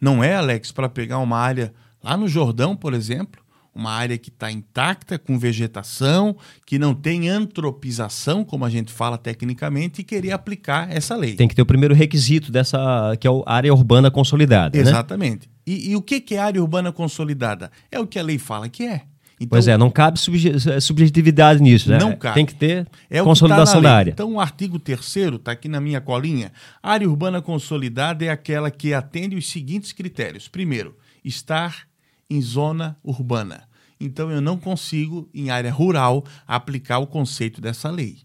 Não 0.00 0.24
é, 0.24 0.34
Alex, 0.34 0.72
para 0.72 0.88
pegar 0.88 1.18
uma 1.18 1.38
área 1.38 1.72
lá 2.02 2.16
no 2.16 2.26
Jordão, 2.26 2.74
por 2.74 2.94
exemplo, 2.94 3.42
uma 3.74 3.92
área 3.92 4.18
que 4.18 4.30
está 4.30 4.50
intacta, 4.50 5.18
com 5.18 5.38
vegetação, 5.38 6.36
que 6.66 6.78
não 6.78 6.94
tem 6.94 7.28
antropização, 7.28 8.44
como 8.44 8.64
a 8.64 8.70
gente 8.70 8.92
fala 8.92 9.16
tecnicamente, 9.16 10.00
e 10.00 10.04
querer 10.04 10.32
aplicar 10.32 10.90
essa 10.90 11.14
lei. 11.14 11.34
Tem 11.34 11.46
que 11.46 11.54
ter 11.54 11.62
o 11.62 11.66
primeiro 11.66 11.94
requisito 11.94 12.50
dessa, 12.50 13.16
que 13.20 13.28
é 13.28 13.30
a 13.30 13.54
área 13.54 13.72
urbana 13.72 14.10
consolidada. 14.10 14.76
Né? 14.76 14.88
Exatamente. 14.88 15.48
E, 15.66 15.90
e 15.90 15.96
o 15.96 16.02
que 16.02 16.20
que 16.20 16.34
é 16.34 16.38
área 16.38 16.60
urbana 16.60 16.90
consolidada? 16.92 17.70
É 17.90 18.00
o 18.00 18.06
que 18.06 18.18
a 18.18 18.22
lei 18.22 18.38
fala 18.38 18.68
que 18.68 18.84
é. 18.84 19.02
Então, 19.42 19.48
Pois 19.56 19.66
é, 19.66 19.76
não 19.78 19.90
cabe 19.90 20.20
subje- 20.20 20.52
subjetividade 20.82 21.62
nisso, 21.62 21.88
né? 21.88 21.98
Não 21.98 22.14
cabe. 22.14 22.34
Tem 22.34 22.44
que 22.44 22.54
ter 22.54 22.86
É 23.08 23.22
o 23.22 23.24
que 23.24 23.30
consolidação 23.30 23.80
tá 23.80 23.88
da 23.88 23.96
área. 23.96 24.10
Então, 24.10 24.34
o 24.34 24.40
artigo 24.40 24.78
3 24.78 25.00
está 25.36 25.52
aqui 25.52 25.66
na 25.66 25.80
minha 25.80 25.98
colinha. 25.98 26.52
A 26.82 26.92
área 26.92 27.08
urbana 27.08 27.40
consolidada 27.40 28.22
é 28.22 28.28
aquela 28.28 28.70
que 28.70 28.92
atende 28.92 29.36
os 29.36 29.48
seguintes 29.48 29.92
critérios. 29.92 30.46
Primeiro, 30.46 30.94
estar 31.24 31.86
em 32.28 32.40
zona 32.42 32.98
urbana. 33.02 33.62
Então, 33.98 34.30
eu 34.30 34.42
não 34.42 34.58
consigo, 34.58 35.26
em 35.34 35.48
área 35.48 35.72
rural, 35.72 36.22
aplicar 36.46 36.98
o 36.98 37.06
conceito 37.06 37.62
dessa 37.62 37.90
lei. 37.90 38.18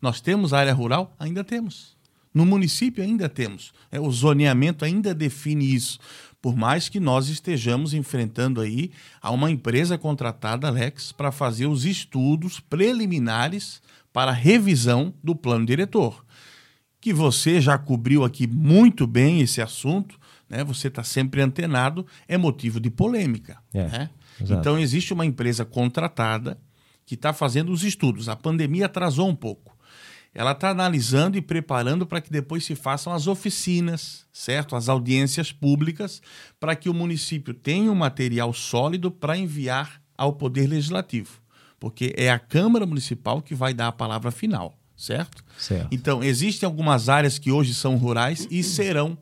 Nós 0.00 0.20
temos 0.20 0.52
área 0.52 0.72
rural? 0.72 1.14
Ainda 1.18 1.42
temos. 1.42 1.96
No 2.32 2.46
município 2.46 3.02
ainda 3.04 3.28
temos. 3.28 3.72
É, 3.90 4.00
o 4.00 4.10
zoneamento 4.10 4.84
ainda 4.84 5.12
define 5.14 5.74
isso. 5.74 5.98
Por 6.42 6.56
mais 6.56 6.88
que 6.88 6.98
nós 6.98 7.28
estejamos 7.28 7.94
enfrentando 7.94 8.60
aí 8.60 8.90
a 9.20 9.30
uma 9.30 9.48
empresa 9.48 9.96
contratada, 9.96 10.66
Alex, 10.66 11.12
para 11.12 11.30
fazer 11.30 11.66
os 11.66 11.84
estudos 11.84 12.58
preliminares 12.58 13.80
para 14.12 14.32
a 14.32 14.34
revisão 14.34 15.14
do 15.22 15.36
plano 15.36 15.64
diretor. 15.64 16.24
Que 17.00 17.12
você 17.12 17.60
já 17.60 17.78
cobriu 17.78 18.24
aqui 18.24 18.48
muito 18.48 19.06
bem 19.06 19.40
esse 19.40 19.62
assunto, 19.62 20.18
né? 20.48 20.64
Você 20.64 20.88
está 20.88 21.04
sempre 21.04 21.40
antenado, 21.40 22.04
é 22.26 22.36
motivo 22.36 22.80
de 22.80 22.90
polêmica. 22.90 23.58
É, 23.72 23.86
né? 23.86 24.10
Então 24.40 24.76
existe 24.76 25.12
uma 25.12 25.24
empresa 25.24 25.64
contratada 25.64 26.58
que 27.06 27.14
está 27.14 27.32
fazendo 27.32 27.72
os 27.72 27.84
estudos. 27.84 28.28
A 28.28 28.34
pandemia 28.34 28.86
atrasou 28.86 29.28
um 29.28 29.34
pouco. 29.34 29.71
Ela 30.34 30.52
está 30.52 30.70
analisando 30.70 31.36
e 31.36 31.42
preparando 31.42 32.06
para 32.06 32.20
que 32.20 32.30
depois 32.30 32.64
se 32.64 32.74
façam 32.74 33.12
as 33.12 33.26
oficinas, 33.26 34.24
certo? 34.32 34.74
As 34.74 34.88
audiências 34.88 35.52
públicas, 35.52 36.22
para 36.58 36.74
que 36.74 36.88
o 36.88 36.94
município 36.94 37.52
tenha 37.52 37.90
um 37.92 37.94
material 37.94 38.52
sólido 38.54 39.10
para 39.10 39.36
enviar 39.36 40.00
ao 40.16 40.32
Poder 40.32 40.66
Legislativo. 40.66 41.40
Porque 41.78 42.14
é 42.16 42.30
a 42.30 42.38
Câmara 42.38 42.86
Municipal 42.86 43.42
que 43.42 43.54
vai 43.54 43.74
dar 43.74 43.88
a 43.88 43.92
palavra 43.92 44.30
final, 44.30 44.78
certo? 44.96 45.44
Certo. 45.58 45.88
Então, 45.92 46.22
existem 46.24 46.66
algumas 46.66 47.08
áreas 47.10 47.38
que 47.38 47.50
hoje 47.52 47.74
são 47.74 47.96
rurais 47.96 48.46
e 48.50 48.62
serão 48.62 49.18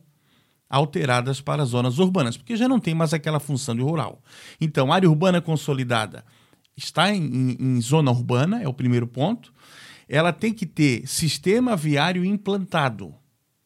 alteradas 0.68 1.40
para 1.40 1.64
zonas 1.64 1.98
urbanas, 1.98 2.36
porque 2.36 2.56
já 2.56 2.68
não 2.68 2.78
tem 2.78 2.94
mais 2.94 3.12
aquela 3.12 3.40
função 3.40 3.74
de 3.74 3.82
rural. 3.82 4.22
Então, 4.60 4.92
área 4.92 5.08
urbana 5.08 5.40
consolidada 5.40 6.24
está 6.76 7.12
em, 7.12 7.24
em- 7.24 7.56
em 7.58 7.80
zona 7.80 8.10
urbana, 8.12 8.62
é 8.62 8.68
o 8.68 8.72
primeiro 8.72 9.06
ponto. 9.06 9.52
Ela 10.10 10.32
tem 10.32 10.52
que 10.52 10.66
ter 10.66 11.06
sistema 11.06 11.76
viário 11.76 12.24
implantado. 12.24 13.14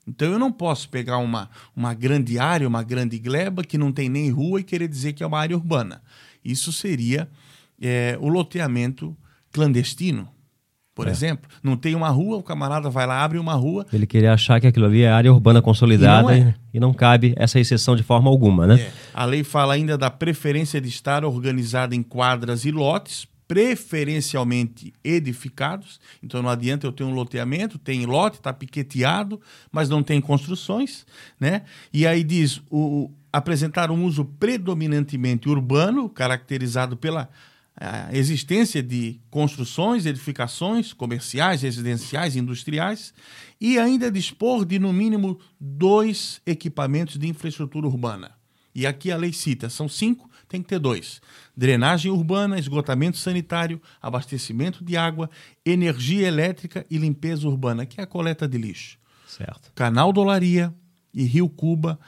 Então, 0.07 0.31
eu 0.31 0.39
não 0.39 0.53
posso 0.53 0.89
pegar 0.91 1.17
uma, 1.17 1.49
uma 1.75 1.95
grande 1.95 2.39
área, 2.39 2.69
uma 2.69 2.83
grande 2.83 3.19
gleba 3.19 3.65
que 3.65 3.79
não 3.79 3.91
tem 3.91 4.11
nem 4.11 4.31
rua 4.31 4.61
e 4.61 4.65
querer 4.65 4.87
dizer 4.87 5.15
que 5.15 5.23
é 5.23 5.27
uma 5.27 5.39
área 5.39 5.57
urbana. 5.57 6.03
Isso 6.45 6.71
seria 6.71 7.27
é, 7.81 8.19
o 8.21 8.29
loteamento 8.29 9.17
clandestino. 9.51 10.29
Por 10.95 11.09
exemplo, 11.09 11.51
não 11.61 11.77
tem 11.77 11.97
uma 11.97 12.09
rua, 12.09 12.37
o 12.37 12.43
camarada 12.43 12.89
vai 12.89 13.05
lá, 13.05 13.25
abre 13.25 13.37
uma 13.37 13.55
rua, 13.55 13.85
Ele 13.93 14.07
queria 14.07 14.33
achar 14.33 14.61
que 14.61 14.67
aquilo 14.69 14.87
ali 14.87 15.03
é 15.03 15.11
área 15.11 15.33
urbana 15.33 15.61
consolidada 15.61 16.33
E 16.33 16.39
não 16.39 16.45
não, 16.45 16.51
é. 16.51 16.55
e 16.75 16.81
não 16.81 16.95
cabe 16.95 17.35
essa 17.37 17.59
exceção 17.59 17.97
de 17.97 18.05
forma 18.05 18.31
alguma, 18.31 18.65
né? 18.65 18.81
É. 18.81 18.93
A 19.13 19.25
lei 19.25 19.43
fala 19.43 19.75
ainda 19.75 19.99
da 19.99 20.09
preferência 20.09 20.81
de 20.81 20.89
estar 20.89 21.25
organizada 21.25 21.97
em 21.97 22.03
quadras 22.03 22.65
e 22.65 22.71
lotes, 22.71 23.27
preferencialmente 23.47 24.93
edificados. 25.03 26.01
Então 26.23 26.43
não 26.43 26.51
adianta 26.51 26.87
eu 26.87 26.93
ter 26.93 27.05
um 27.05 27.15
loteamento, 27.15 27.79
tem 27.79 28.07
lote, 28.07 28.39
está 28.39 28.53
piqueteado, 28.53 29.41
mas 29.71 29.89
não 29.89 30.03
tem 30.03 30.21
construções, 30.21 31.07
né? 31.39 31.63
E 31.93 32.07
aí 32.07 32.25
diz 32.25 32.63
o, 32.71 33.11
apresentar 33.33 33.91
um 33.91 34.05
uso 34.05 34.25
predominantemente 34.25 35.49
urbano, 35.49 36.09
caracterizado 36.09 36.97
pela 36.97 37.29
a 37.77 38.15
existência 38.17 38.81
de 38.81 39.21
construções, 39.31 40.07
edificações 40.07 40.93
comerciais, 40.93 41.63
residenciais, 41.63 42.37
industriais, 42.37 43.13
e 43.61 43.79
ainda 43.79 44.13
dispor 44.13 44.65
de, 44.65 44.79
no 44.79 44.93
mínimo, 44.93 45.41
dois 45.59 46.41
equipamentos 46.47 47.19
de 47.19 47.27
infraestrutura 47.27 47.87
urbana. 47.87 48.33
E 48.75 48.87
aqui 48.87 49.11
a 49.11 49.17
lei 49.17 49.33
cita, 49.33 49.69
são 49.69 49.89
cinco, 49.89 50.31
tem 50.49 50.63
que 50.63 50.69
ter 50.69 50.79
dois. 50.79 51.21
Drenagem 51.57 52.11
urbana, 52.11 52.59
esgotamento 52.59 53.17
sanitário, 53.17 53.81
abastecimento 54.03 54.85
de 54.85 54.97
água, 54.97 55.31
energia 55.65 56.27
elétrica 56.27 56.85
e 56.91 56.99
limpeza 56.99 57.47
urbana, 57.47 57.87
que 57.87 58.01
é 58.01 58.05
a 58.05 58.07
coleta 58.07 58.49
de 58.49 58.59
lixo. 58.59 58.99
Certo. 59.27 59.73
Canal 59.75 60.13
Dolaria 60.13 60.75
e 61.13 61.25
Rio 61.25 61.49
Cuba 61.49 61.99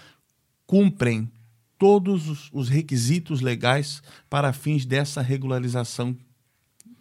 cumprem 0.66 1.30
todos 1.78 2.28
os, 2.28 2.50
os 2.52 2.68
requisitos 2.68 3.40
legais 3.40 4.02
para 4.28 4.52
fins 4.52 4.84
dessa 4.84 5.20
regularização, 5.20 6.16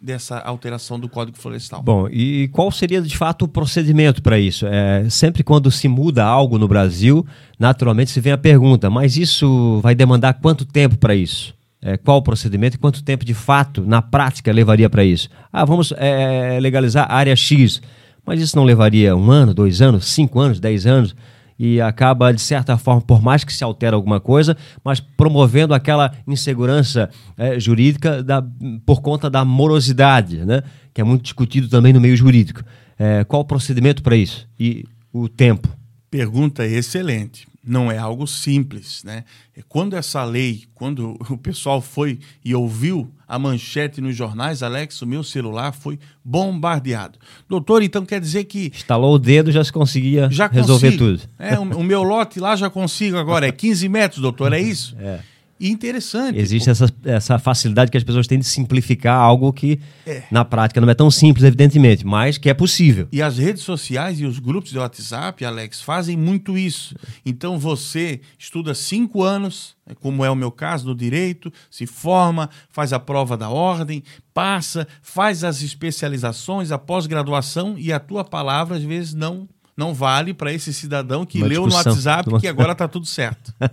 dessa 0.00 0.38
alteração 0.38 1.00
do 1.00 1.08
Código 1.08 1.38
Florestal. 1.38 1.82
Bom, 1.82 2.08
e 2.08 2.48
qual 2.48 2.70
seria 2.70 3.00
de 3.00 3.16
fato 3.16 3.46
o 3.46 3.48
procedimento 3.48 4.22
para 4.22 4.38
isso? 4.38 4.66
É, 4.66 5.08
sempre 5.08 5.42
quando 5.42 5.70
se 5.70 5.88
muda 5.88 6.24
algo 6.24 6.58
no 6.58 6.68
Brasil, 6.68 7.26
naturalmente 7.58 8.10
se 8.10 8.20
vem 8.20 8.32
a 8.32 8.38
pergunta, 8.38 8.90
mas 8.90 9.16
isso 9.16 9.80
vai 9.80 9.94
demandar 9.94 10.34
quanto 10.34 10.64
tempo 10.64 10.96
para 10.96 11.14
isso? 11.14 11.55
É, 11.86 11.96
qual 11.96 12.18
o 12.18 12.22
procedimento 12.22 12.74
e 12.74 12.78
quanto 12.80 13.04
tempo 13.04 13.24
de 13.24 13.32
fato, 13.32 13.86
na 13.86 14.02
prática, 14.02 14.50
levaria 14.50 14.90
para 14.90 15.04
isso? 15.04 15.28
Ah, 15.52 15.64
vamos 15.64 15.92
é, 15.96 16.58
legalizar 16.60 17.06
a 17.08 17.14
área 17.14 17.36
X, 17.36 17.80
mas 18.26 18.40
isso 18.40 18.56
não 18.56 18.64
levaria 18.64 19.14
um 19.14 19.30
ano, 19.30 19.54
dois 19.54 19.80
anos, 19.80 20.06
cinco 20.06 20.40
anos, 20.40 20.58
dez 20.58 20.84
anos? 20.84 21.14
E 21.56 21.80
acaba, 21.80 22.32
de 22.32 22.40
certa 22.40 22.76
forma, 22.76 23.00
por 23.00 23.22
mais 23.22 23.44
que 23.44 23.52
se 23.52 23.62
altere 23.62 23.94
alguma 23.94 24.18
coisa, 24.18 24.56
mas 24.84 24.98
promovendo 24.98 25.72
aquela 25.72 26.12
insegurança 26.26 27.08
é, 27.36 27.60
jurídica 27.60 28.20
da, 28.20 28.44
por 28.84 29.00
conta 29.00 29.30
da 29.30 29.44
morosidade, 29.44 30.44
né? 30.44 30.64
que 30.92 31.00
é 31.00 31.04
muito 31.04 31.22
discutido 31.22 31.68
também 31.68 31.92
no 31.92 32.00
meio 32.00 32.16
jurídico. 32.16 32.64
É, 32.98 33.22
qual 33.22 33.42
o 33.42 33.44
procedimento 33.44 34.02
para 34.02 34.16
isso? 34.16 34.48
E 34.58 34.84
o 35.12 35.28
tempo? 35.28 35.68
Pergunta 36.10 36.66
excelente. 36.66 37.46
Não 37.66 37.90
é 37.90 37.98
algo 37.98 38.26
simples, 38.26 39.02
né? 39.02 39.24
É 39.56 39.60
Quando 39.68 39.96
essa 39.96 40.22
lei, 40.24 40.64
quando 40.74 41.16
o 41.28 41.36
pessoal 41.36 41.80
foi 41.80 42.20
e 42.44 42.54
ouviu 42.54 43.10
a 43.26 43.38
manchete 43.38 44.00
nos 44.00 44.14
jornais, 44.14 44.62
Alex, 44.62 45.02
o 45.02 45.06
meu 45.06 45.24
celular 45.24 45.72
foi 45.72 45.98
bombardeado. 46.24 47.18
Doutor, 47.48 47.82
então 47.82 48.06
quer 48.06 48.20
dizer 48.20 48.44
que 48.44 48.70
Estalou 48.72 49.16
o 49.16 49.18
dedo, 49.18 49.50
já 49.50 49.64
se 49.64 49.72
conseguia 49.72 50.28
já 50.30 50.46
resolver 50.46 50.92
consigo. 50.92 51.18
tudo. 51.18 51.28
É, 51.36 51.58
o, 51.58 51.62
o 51.62 51.82
meu 51.82 52.04
lote 52.04 52.38
lá 52.38 52.54
já 52.54 52.70
consigo 52.70 53.16
agora. 53.16 53.48
É 53.48 53.50
15 53.52 53.88
metros, 53.88 54.22
doutor, 54.22 54.52
é 54.52 54.60
isso? 54.60 54.96
É. 55.00 55.18
E 55.58 55.70
interessante. 55.70 56.38
Existe 56.38 56.68
essa, 56.68 56.86
essa 57.04 57.38
facilidade 57.38 57.90
que 57.90 57.96
as 57.96 58.04
pessoas 58.04 58.26
têm 58.26 58.38
de 58.38 58.44
simplificar 58.44 59.18
algo 59.18 59.52
que, 59.52 59.80
É. 60.06 60.22
na 60.30 60.44
prática, 60.44 60.80
não 60.80 60.88
é 60.90 60.94
tão 60.94 61.10
simples, 61.10 61.44
evidentemente, 61.44 62.06
mas 62.06 62.36
que 62.36 62.50
é 62.50 62.54
possível. 62.54 63.08
E 63.10 63.22
as 63.22 63.38
redes 63.38 63.62
sociais 63.62 64.20
e 64.20 64.24
os 64.26 64.38
grupos 64.38 64.70
de 64.70 64.78
WhatsApp, 64.78 65.44
Alex, 65.44 65.80
fazem 65.80 66.16
muito 66.16 66.58
isso. 66.58 66.94
Então 67.24 67.58
você 67.58 68.20
estuda 68.38 68.74
cinco 68.74 69.22
anos, 69.22 69.74
como 70.00 70.24
é 70.24 70.30
o 70.30 70.34
meu 70.36 70.50
caso, 70.50 70.86
no 70.86 70.94
direito, 70.94 71.52
se 71.70 71.86
forma, 71.86 72.50
faz 72.68 72.92
a 72.92 72.98
prova 73.00 73.36
da 73.36 73.48
ordem, 73.48 74.02
passa, 74.34 74.86
faz 75.00 75.42
as 75.42 75.62
especializações, 75.62 76.70
a 76.70 76.78
pós-graduação 76.78 77.76
e 77.78 77.92
a 77.92 77.98
tua 77.98 78.24
palavra 78.24 78.76
às 78.76 78.82
vezes 78.82 79.14
não 79.14 79.48
não 79.76 79.92
vale 79.92 80.32
para 80.32 80.52
esse 80.52 80.72
cidadão 80.72 81.26
que 81.26 81.38
Uma 81.38 81.46
leu 81.46 81.66
no. 81.66 81.74
WhatsApp 81.74 82.40
que 82.40 82.48
agora 82.48 82.72
está 82.72 82.88
tudo 82.88 83.06
certo. 83.06 83.54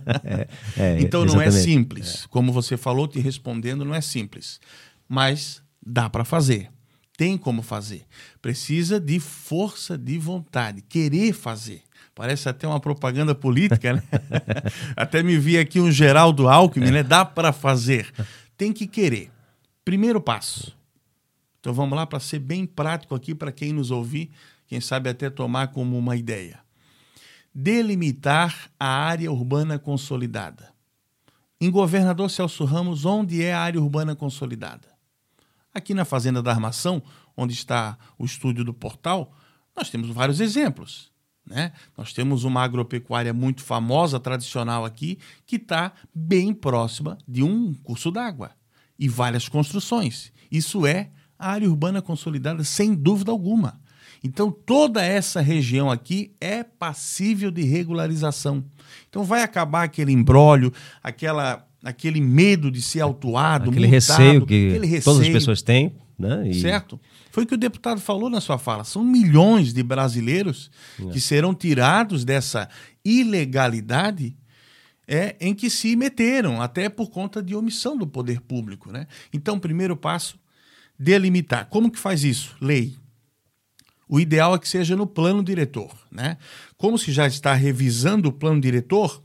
É, 0.76 1.00
então 1.00 1.24
não 1.24 1.40
é 1.40 1.46
exatamente. 1.46 1.64
simples. 1.64 2.26
Como 2.26 2.52
você 2.52 2.76
falou, 2.76 3.06
te 3.06 3.20
respondendo, 3.20 3.84
não 3.84 3.94
é 3.94 4.00
simples. 4.00 4.60
Mas 5.08 5.62
dá 5.84 6.10
para 6.10 6.24
fazer. 6.24 6.68
Tem 7.16 7.38
como 7.38 7.62
fazer. 7.62 8.04
Precisa 8.42 8.98
de 8.98 9.20
força 9.20 9.96
de 9.96 10.18
vontade, 10.18 10.82
querer 10.82 11.32
fazer. 11.32 11.82
Parece 12.14 12.48
até 12.48 12.66
uma 12.66 12.80
propaganda 12.80 13.34
política, 13.34 13.94
né? 13.94 14.02
até 14.96 15.22
me 15.22 15.38
vi 15.38 15.58
aqui 15.58 15.80
um 15.80 15.90
Geraldo 15.90 16.48
Alckmin, 16.48 16.90
né? 16.90 17.02
Dá 17.02 17.24
para 17.24 17.52
fazer. 17.52 18.10
Tem 18.56 18.72
que 18.72 18.86
querer. 18.86 19.30
Primeiro 19.84 20.20
passo. 20.20 20.76
Então 21.60 21.72
vamos 21.72 21.96
lá 21.96 22.06
para 22.06 22.20
ser 22.20 22.40
bem 22.40 22.66
prático 22.66 23.14
aqui 23.14 23.34
para 23.34 23.50
quem 23.50 23.72
nos 23.72 23.90
ouvir, 23.90 24.30
quem 24.66 24.80
sabe 24.80 25.10
até 25.10 25.30
tomar 25.30 25.68
como 25.68 25.98
uma 25.98 26.16
ideia. 26.16 26.60
Delimitar 27.54 28.70
a 28.78 28.86
área 28.86 29.30
urbana 29.30 29.78
consolidada. 29.78 30.72
Em 31.60 31.70
Governador 31.70 32.30
Celso 32.30 32.64
Ramos, 32.64 33.04
onde 33.04 33.42
é 33.42 33.54
a 33.54 33.60
área 33.60 33.80
urbana 33.80 34.14
consolidada? 34.14 34.88
Aqui 35.72 35.94
na 35.94 36.04
Fazenda 36.04 36.42
da 36.42 36.50
Armação, 36.50 37.02
onde 37.36 37.52
está 37.52 37.96
o 38.18 38.24
estúdio 38.24 38.64
do 38.64 38.74
portal, 38.74 39.32
nós 39.76 39.90
temos 39.90 40.08
vários 40.10 40.40
exemplos. 40.40 41.12
Né? 41.46 41.72
Nós 41.96 42.12
temos 42.12 42.44
uma 42.44 42.62
agropecuária 42.62 43.32
muito 43.32 43.62
famosa, 43.62 44.18
tradicional 44.18 44.84
aqui, 44.84 45.18
que 45.46 45.56
está 45.56 45.92
bem 46.14 46.54
próxima 46.54 47.18
de 47.28 47.42
um 47.42 47.74
curso 47.74 48.10
d'água 48.10 48.52
e 48.98 49.08
várias 49.08 49.48
construções. 49.48 50.32
Isso 50.50 50.86
é 50.86 51.10
a 51.38 51.50
área 51.50 51.68
urbana 51.68 52.00
consolidada, 52.00 52.64
sem 52.64 52.94
dúvida 52.94 53.30
alguma. 53.30 53.80
Então, 54.26 54.50
toda 54.50 55.04
essa 55.04 55.42
região 55.42 55.90
aqui 55.90 56.32
é 56.40 56.64
passível 56.64 57.50
de 57.50 57.62
regularização. 57.62 58.64
Então, 59.10 59.22
vai 59.22 59.42
acabar 59.42 59.82
aquele 59.84 60.12
embrólio, 60.12 60.72
aquela, 61.02 61.68
aquele 61.84 62.22
medo 62.22 62.70
de 62.70 62.80
ser 62.80 63.00
autuado, 63.02 63.70
Aquele 63.70 63.86
multado, 63.86 63.92
receio 64.22 64.46
que 64.46 64.68
aquele 64.68 65.00
todas 65.02 65.20
as 65.20 65.26
receio. 65.26 65.32
pessoas 65.34 65.60
têm, 65.62 65.94
né? 66.18 66.48
E- 66.48 66.54
Certo? 66.60 66.98
Foi 67.30 67.44
o 67.44 67.46
que 67.46 67.54
o 67.54 67.58
deputado 67.58 68.00
falou 68.00 68.30
na 68.30 68.40
sua 68.40 68.56
fala. 68.58 68.82
São 68.84 69.04
milhões 69.04 69.74
de 69.74 69.82
brasileiros 69.82 70.70
que 71.12 71.20
serão 71.20 71.52
tirados 71.52 72.24
dessa 72.24 72.68
ilegalidade 73.04 74.36
é, 75.06 75.36
em 75.38 75.54
que 75.54 75.68
se 75.68 75.94
meteram, 75.96 76.62
até 76.62 76.88
por 76.88 77.10
conta 77.10 77.42
de 77.42 77.54
omissão 77.54 77.94
do 77.96 78.06
poder 78.06 78.40
público. 78.40 78.90
Né? 78.90 79.06
Então, 79.32 79.58
primeiro 79.58 79.96
passo, 79.96 80.38
delimitar. 80.98 81.66
Como 81.66 81.90
que 81.90 81.98
faz 81.98 82.24
isso? 82.24 82.56
Lei. 82.60 82.94
O 84.08 84.20
ideal 84.20 84.54
é 84.54 84.58
que 84.58 84.68
seja 84.68 84.96
no 84.96 85.06
plano 85.06 85.42
diretor. 85.42 85.92
Né? 86.10 86.36
Como 86.76 86.98
se 86.98 87.12
já 87.12 87.26
está 87.26 87.54
revisando 87.54 88.28
o 88.28 88.32
plano 88.32 88.60
diretor, 88.60 89.22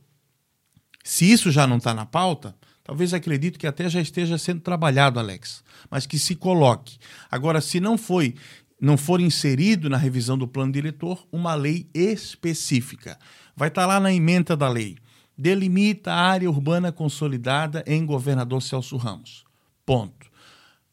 se 1.04 1.30
isso 1.30 1.52
já 1.52 1.66
não 1.66 1.78
está 1.78 1.94
na 1.94 2.06
pauta, 2.06 2.56
talvez 2.84 3.14
acredito 3.14 3.60
que 3.60 3.68
até 3.68 3.90
já 3.90 4.02
esteja 4.02 4.38
sendo 4.38 4.62
trabalhado, 4.62 5.20
Alex, 5.20 5.64
mas 5.90 6.06
que 6.06 6.20
se 6.20 6.36
coloque. 6.36 6.98
Agora, 7.30 7.62
se 7.62 7.80
não 7.80 7.98
foi, 7.98 8.36
não 8.80 8.98
for 8.98 9.20
inserido 9.20 9.90
na 9.90 9.98
revisão 9.98 10.38
do 10.38 10.48
plano 10.48 10.72
diretor 10.72 11.28
uma 11.32 11.56
lei 11.56 11.90
específica, 11.94 13.18
vai 13.56 13.68
estar 13.68 13.86
lá 13.86 14.00
na 14.00 14.14
emenda 14.14 14.56
da 14.56 14.70
lei. 14.70 14.98
Delimita 15.38 16.12
a 16.12 16.22
área 16.22 16.50
urbana 16.50 16.92
consolidada 16.92 17.84
em 17.88 18.06
Governador 18.06 18.62
Celso 18.62 18.98
Ramos. 18.98 19.46
Ponto. 19.86 20.30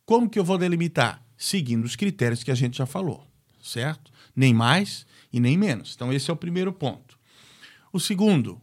Como 0.05 0.31
que 0.31 0.39
eu 0.39 0.45
vou 0.45 0.57
delimitar? 0.57 1.21
Seguindo 1.37 1.85
os 1.85 1.97
critérios 1.97 2.43
que 2.43 2.51
a 2.51 2.55
gente 2.55 2.79
já 2.79 2.87
falou, 2.87 3.27
certo? 3.71 4.11
Nem 4.35 4.55
mais 4.55 5.07
e 5.33 5.41
nem 5.41 5.57
menos. 5.57 5.95
Então, 5.95 6.13
esse 6.13 6.31
é 6.31 6.33
o 6.33 6.37
primeiro 6.37 6.73
ponto. 6.73 7.19
O 7.93 8.01
segundo, 8.01 8.61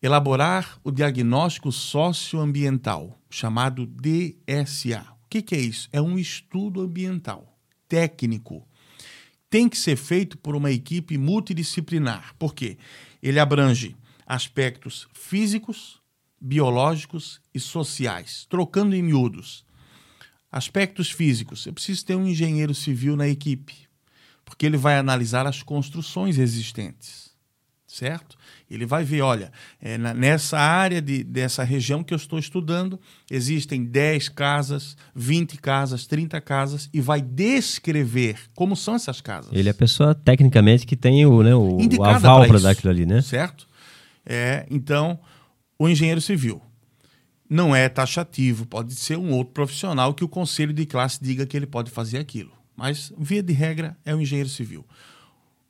elaborar 0.00 0.78
o 0.84 0.90
diagnóstico 0.90 1.72
socioambiental, 1.72 3.18
chamado 3.28 3.86
DSA. 3.86 5.06
O 5.24 5.28
que, 5.28 5.42
que 5.42 5.54
é 5.54 5.60
isso? 5.60 5.88
É 5.92 6.00
um 6.00 6.18
estudo 6.18 6.80
ambiental 6.80 7.56
técnico. 7.88 8.66
Tem 9.48 9.68
que 9.68 9.78
ser 9.78 9.96
feito 9.96 10.36
por 10.38 10.56
uma 10.56 10.70
equipe 10.70 11.16
multidisciplinar. 11.16 12.34
Por 12.38 12.54
quê? 12.54 12.76
Ele 13.22 13.38
abrange 13.38 13.96
aspectos 14.26 15.08
físicos, 15.12 16.00
biológicos 16.40 17.40
e 17.54 17.60
sociais, 17.60 18.46
trocando 18.48 18.94
em 18.94 19.02
miúdos. 19.02 19.64
Aspectos 20.50 21.10
físicos. 21.10 21.66
Eu 21.66 21.72
preciso 21.72 22.04
ter 22.04 22.14
um 22.16 22.26
engenheiro 22.26 22.74
civil 22.74 23.16
na 23.16 23.28
equipe, 23.28 23.85
porque 24.46 24.64
ele 24.64 24.78
vai 24.78 24.96
analisar 24.96 25.46
as 25.46 25.62
construções 25.62 26.38
existentes 26.38 27.26
certo? 27.96 28.36
Ele 28.70 28.84
vai 28.84 29.04
ver, 29.04 29.22
olha, 29.22 29.50
é, 29.80 29.96
na- 29.96 30.12
nessa 30.12 30.58
área 30.58 31.00
de, 31.00 31.24
dessa 31.24 31.64
região 31.64 32.02
que 32.02 32.12
eu 32.12 32.16
estou 32.16 32.38
estudando, 32.38 33.00
existem 33.30 33.84
10 33.84 34.28
casas, 34.28 34.96
20 35.14 35.56
casas, 35.58 36.06
30 36.06 36.40
casas, 36.40 36.90
e 36.92 37.00
vai 37.00 37.22
descrever 37.22 38.36
como 38.54 38.76
são 38.76 38.94
essas 38.94 39.20
casas. 39.20 39.50
Ele 39.52 39.68
é 39.68 39.70
a 39.70 39.74
pessoa, 39.74 40.14
tecnicamente, 40.14 40.86
que 40.86 40.96
tem 40.96 41.24
o, 41.24 41.42
né, 41.42 41.54
o, 41.54 41.80
Indicada 41.80 42.16
aval 42.16 42.46
para 42.46 42.58
dar 42.58 42.70
aquilo 42.70 42.90
ali, 42.90 43.06
né? 43.06 43.22
Certo? 43.22 43.66
É, 44.24 44.66
então, 44.70 45.18
o 45.78 45.88
engenheiro 45.88 46.20
civil 46.20 46.60
não 47.48 47.74
é 47.74 47.88
taxativo, 47.88 48.66
pode 48.66 48.94
ser 48.94 49.16
um 49.16 49.32
outro 49.32 49.54
profissional 49.54 50.12
que 50.12 50.24
o 50.24 50.28
conselho 50.28 50.72
de 50.72 50.84
classe 50.84 51.22
diga 51.22 51.46
que 51.46 51.56
ele 51.56 51.66
pode 51.66 51.90
fazer 51.90 52.18
aquilo. 52.18 52.50
Mas, 52.76 53.12
via 53.16 53.42
de 53.42 53.52
regra, 53.52 53.96
é 54.04 54.14
o 54.14 54.20
engenheiro 54.20 54.48
civil. 54.48 54.84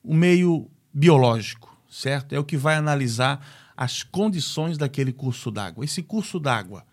O 0.02 0.14
meio 0.14 0.68
biológico, 0.92 1.76
certo? 1.88 2.34
É 2.34 2.38
o 2.38 2.44
que 2.44 2.56
vai 2.56 2.74
analisar 2.74 3.46
as 3.76 4.02
condições 4.02 4.76
daquele 4.76 5.12
curso 5.12 5.50
d'água. 5.50 5.84
Esse 5.84 6.02
curso 6.02 6.40
d'água, 6.40 6.84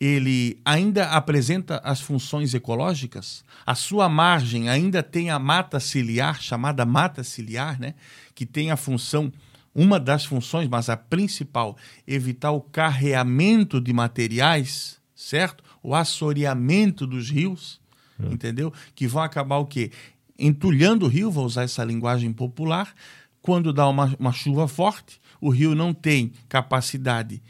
ele 0.00 0.60
ainda 0.64 1.10
apresenta 1.10 1.80
as 1.82 2.00
funções 2.00 2.54
ecológicas? 2.54 3.44
A 3.66 3.74
sua 3.74 4.08
margem 4.08 4.68
ainda 4.68 5.02
tem 5.02 5.30
a 5.30 5.38
mata 5.38 5.80
ciliar, 5.80 6.40
chamada 6.40 6.84
mata 6.84 7.24
ciliar, 7.24 7.80
né? 7.80 7.94
que 8.34 8.46
tem 8.46 8.70
a 8.70 8.76
função, 8.76 9.32
uma 9.74 9.98
das 9.98 10.24
funções, 10.24 10.68
mas 10.68 10.88
a 10.88 10.96
principal, 10.96 11.76
evitar 12.06 12.52
o 12.52 12.60
carreamento 12.60 13.80
de 13.80 13.92
materiais, 13.92 15.00
certo? 15.14 15.64
O 15.82 15.94
assoreamento 15.94 17.06
dos 17.06 17.30
rios, 17.30 17.80
entendeu? 18.20 18.72
Que 18.94 19.06
vão 19.06 19.22
acabar 19.22 19.58
o 19.58 19.66
quê? 19.66 19.90
Entulhando 20.38 21.06
o 21.06 21.08
rio, 21.08 21.30
vou 21.30 21.44
usar 21.44 21.62
essa 21.62 21.84
linguagem 21.84 22.32
popular, 22.32 22.94
quando 23.42 23.72
dá 23.72 23.88
uma, 23.88 24.14
uma 24.18 24.32
chuva 24.32 24.68
forte, 24.68 25.20
o 25.40 25.50
rio 25.50 25.74
não 25.74 25.94
tem 25.94 26.32
capacidade 26.48 27.42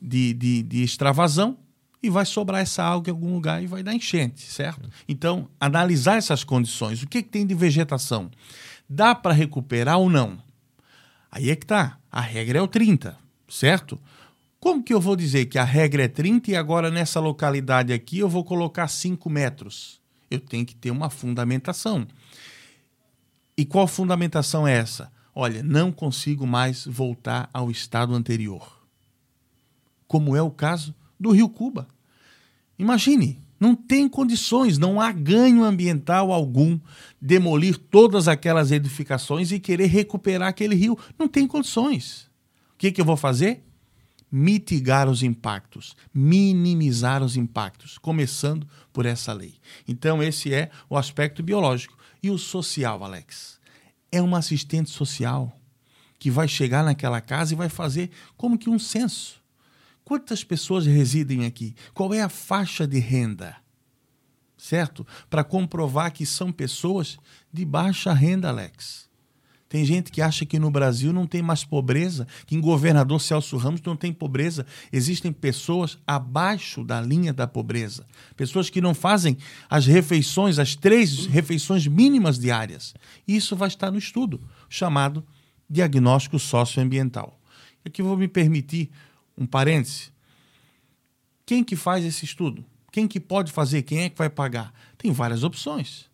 de, 0.00 0.32
de, 0.34 0.62
de 0.62 0.82
extravasão 0.82 1.56
e 2.02 2.10
vai 2.10 2.26
sobrar 2.26 2.60
essa 2.60 2.82
água 2.82 3.08
em 3.08 3.10
algum 3.10 3.32
lugar 3.32 3.62
e 3.62 3.66
vai 3.66 3.82
dar 3.82 3.94
enchente, 3.94 4.42
certo? 4.42 4.88
Então, 5.08 5.48
analisar 5.60 6.16
essas 6.16 6.42
condições. 6.42 7.02
O 7.02 7.06
que, 7.06 7.22
que 7.22 7.28
tem 7.28 7.46
de 7.46 7.54
vegetação? 7.54 8.30
Dá 8.88 9.14
para 9.14 9.32
recuperar 9.32 9.98
ou 9.98 10.10
não? 10.10 10.38
Aí 11.30 11.48
é 11.48 11.56
que 11.56 11.64
tá. 11.64 11.98
A 12.10 12.20
regra 12.20 12.58
é 12.58 12.62
o 12.62 12.68
30, 12.68 13.16
certo? 13.48 14.00
Como 14.58 14.82
que 14.82 14.92
eu 14.92 15.00
vou 15.00 15.16
dizer 15.16 15.46
que 15.46 15.58
a 15.58 15.64
regra 15.64 16.04
é 16.04 16.08
30 16.08 16.50
e 16.50 16.56
agora 16.56 16.90
nessa 16.90 17.20
localidade 17.20 17.92
aqui 17.92 18.18
eu 18.18 18.28
vou 18.28 18.44
colocar 18.44 18.88
5 18.88 19.30
metros? 19.30 20.01
Eu 20.32 20.40
tenho 20.40 20.64
que 20.64 20.74
ter 20.74 20.90
uma 20.90 21.10
fundamentação. 21.10 22.06
E 23.56 23.64
qual 23.64 23.86
fundamentação 23.86 24.66
é 24.66 24.72
essa? 24.72 25.12
Olha, 25.34 25.62
não 25.62 25.92
consigo 25.92 26.46
mais 26.46 26.86
voltar 26.86 27.50
ao 27.52 27.70
estado 27.70 28.14
anterior. 28.14 28.82
Como 30.06 30.36
é 30.36 30.42
o 30.42 30.50
caso 30.50 30.94
do 31.18 31.30
Rio 31.30 31.48
Cuba. 31.48 31.86
Imagine, 32.78 33.40
não 33.60 33.76
tem 33.76 34.08
condições, 34.08 34.76
não 34.76 35.00
há 35.00 35.12
ganho 35.12 35.62
ambiental 35.62 36.32
algum 36.32 36.80
demolir 37.20 37.78
todas 37.78 38.26
aquelas 38.26 38.72
edificações 38.72 39.52
e 39.52 39.60
querer 39.60 39.86
recuperar 39.86 40.48
aquele 40.48 40.74
rio. 40.74 40.98
Não 41.18 41.28
tem 41.28 41.46
condições. 41.46 42.30
O 42.74 42.78
que, 42.78 42.90
que 42.90 43.00
eu 43.00 43.04
vou 43.04 43.16
fazer? 43.16 43.64
Mitigar 44.34 45.10
os 45.10 45.22
impactos, 45.22 45.94
minimizar 46.12 47.22
os 47.22 47.36
impactos, 47.36 47.98
começando 47.98 48.66
por 48.90 49.04
essa 49.04 49.32
lei. 49.34 49.56
Então, 49.86 50.22
esse 50.22 50.54
é 50.54 50.70
o 50.88 50.96
aspecto 50.96 51.42
biológico. 51.42 51.98
E 52.22 52.30
o 52.30 52.38
social, 52.38 53.04
Alex? 53.04 53.60
É 54.10 54.22
uma 54.22 54.38
assistente 54.38 54.88
social 54.88 55.54
que 56.18 56.30
vai 56.30 56.48
chegar 56.48 56.82
naquela 56.82 57.20
casa 57.20 57.52
e 57.52 57.56
vai 57.56 57.68
fazer 57.68 58.10
como 58.36 58.56
que 58.56 58.70
um 58.70 58.78
censo. 58.78 59.42
Quantas 60.04 60.42
pessoas 60.42 60.86
residem 60.86 61.44
aqui? 61.44 61.74
Qual 61.92 62.14
é 62.14 62.22
a 62.22 62.28
faixa 62.28 62.86
de 62.86 62.98
renda? 62.98 63.56
Certo? 64.56 65.06
Para 65.28 65.44
comprovar 65.44 66.12
que 66.12 66.24
são 66.24 66.52
pessoas 66.52 67.18
de 67.52 67.64
baixa 67.64 68.12
renda, 68.12 68.48
Alex. 68.48 69.08
Tem 69.72 69.86
gente 69.86 70.12
que 70.12 70.20
acha 70.20 70.44
que 70.44 70.58
no 70.58 70.70
Brasil 70.70 71.14
não 71.14 71.26
tem 71.26 71.40
mais 71.40 71.64
pobreza, 71.64 72.28
que 72.44 72.54
em 72.54 72.60
governador 72.60 73.18
Celso 73.18 73.56
Ramos 73.56 73.80
não 73.80 73.96
tem 73.96 74.12
pobreza. 74.12 74.66
Existem 74.92 75.32
pessoas 75.32 75.96
abaixo 76.06 76.84
da 76.84 77.00
linha 77.00 77.32
da 77.32 77.46
pobreza. 77.46 78.06
Pessoas 78.36 78.68
que 78.68 78.82
não 78.82 78.92
fazem 78.92 79.38
as 79.70 79.86
refeições, 79.86 80.58
as 80.58 80.76
três 80.76 81.24
refeições 81.24 81.86
mínimas 81.86 82.38
diárias. 82.38 82.92
Isso 83.26 83.56
vai 83.56 83.68
estar 83.68 83.90
no 83.90 83.96
estudo, 83.96 84.42
chamado 84.68 85.24
diagnóstico 85.70 86.38
socioambiental. 86.38 87.40
Aqui 87.82 88.02
vou 88.02 88.14
me 88.14 88.28
permitir 88.28 88.90
um 89.38 89.46
parêntese. 89.46 90.10
Quem 91.46 91.64
que 91.64 91.76
faz 91.76 92.04
esse 92.04 92.26
estudo? 92.26 92.62
Quem 92.92 93.08
que 93.08 93.18
pode 93.18 93.50
fazer? 93.50 93.80
Quem 93.84 94.00
é 94.00 94.10
que 94.10 94.18
vai 94.18 94.28
pagar? 94.28 94.70
Tem 94.98 95.10
várias 95.10 95.42
opções. 95.42 96.10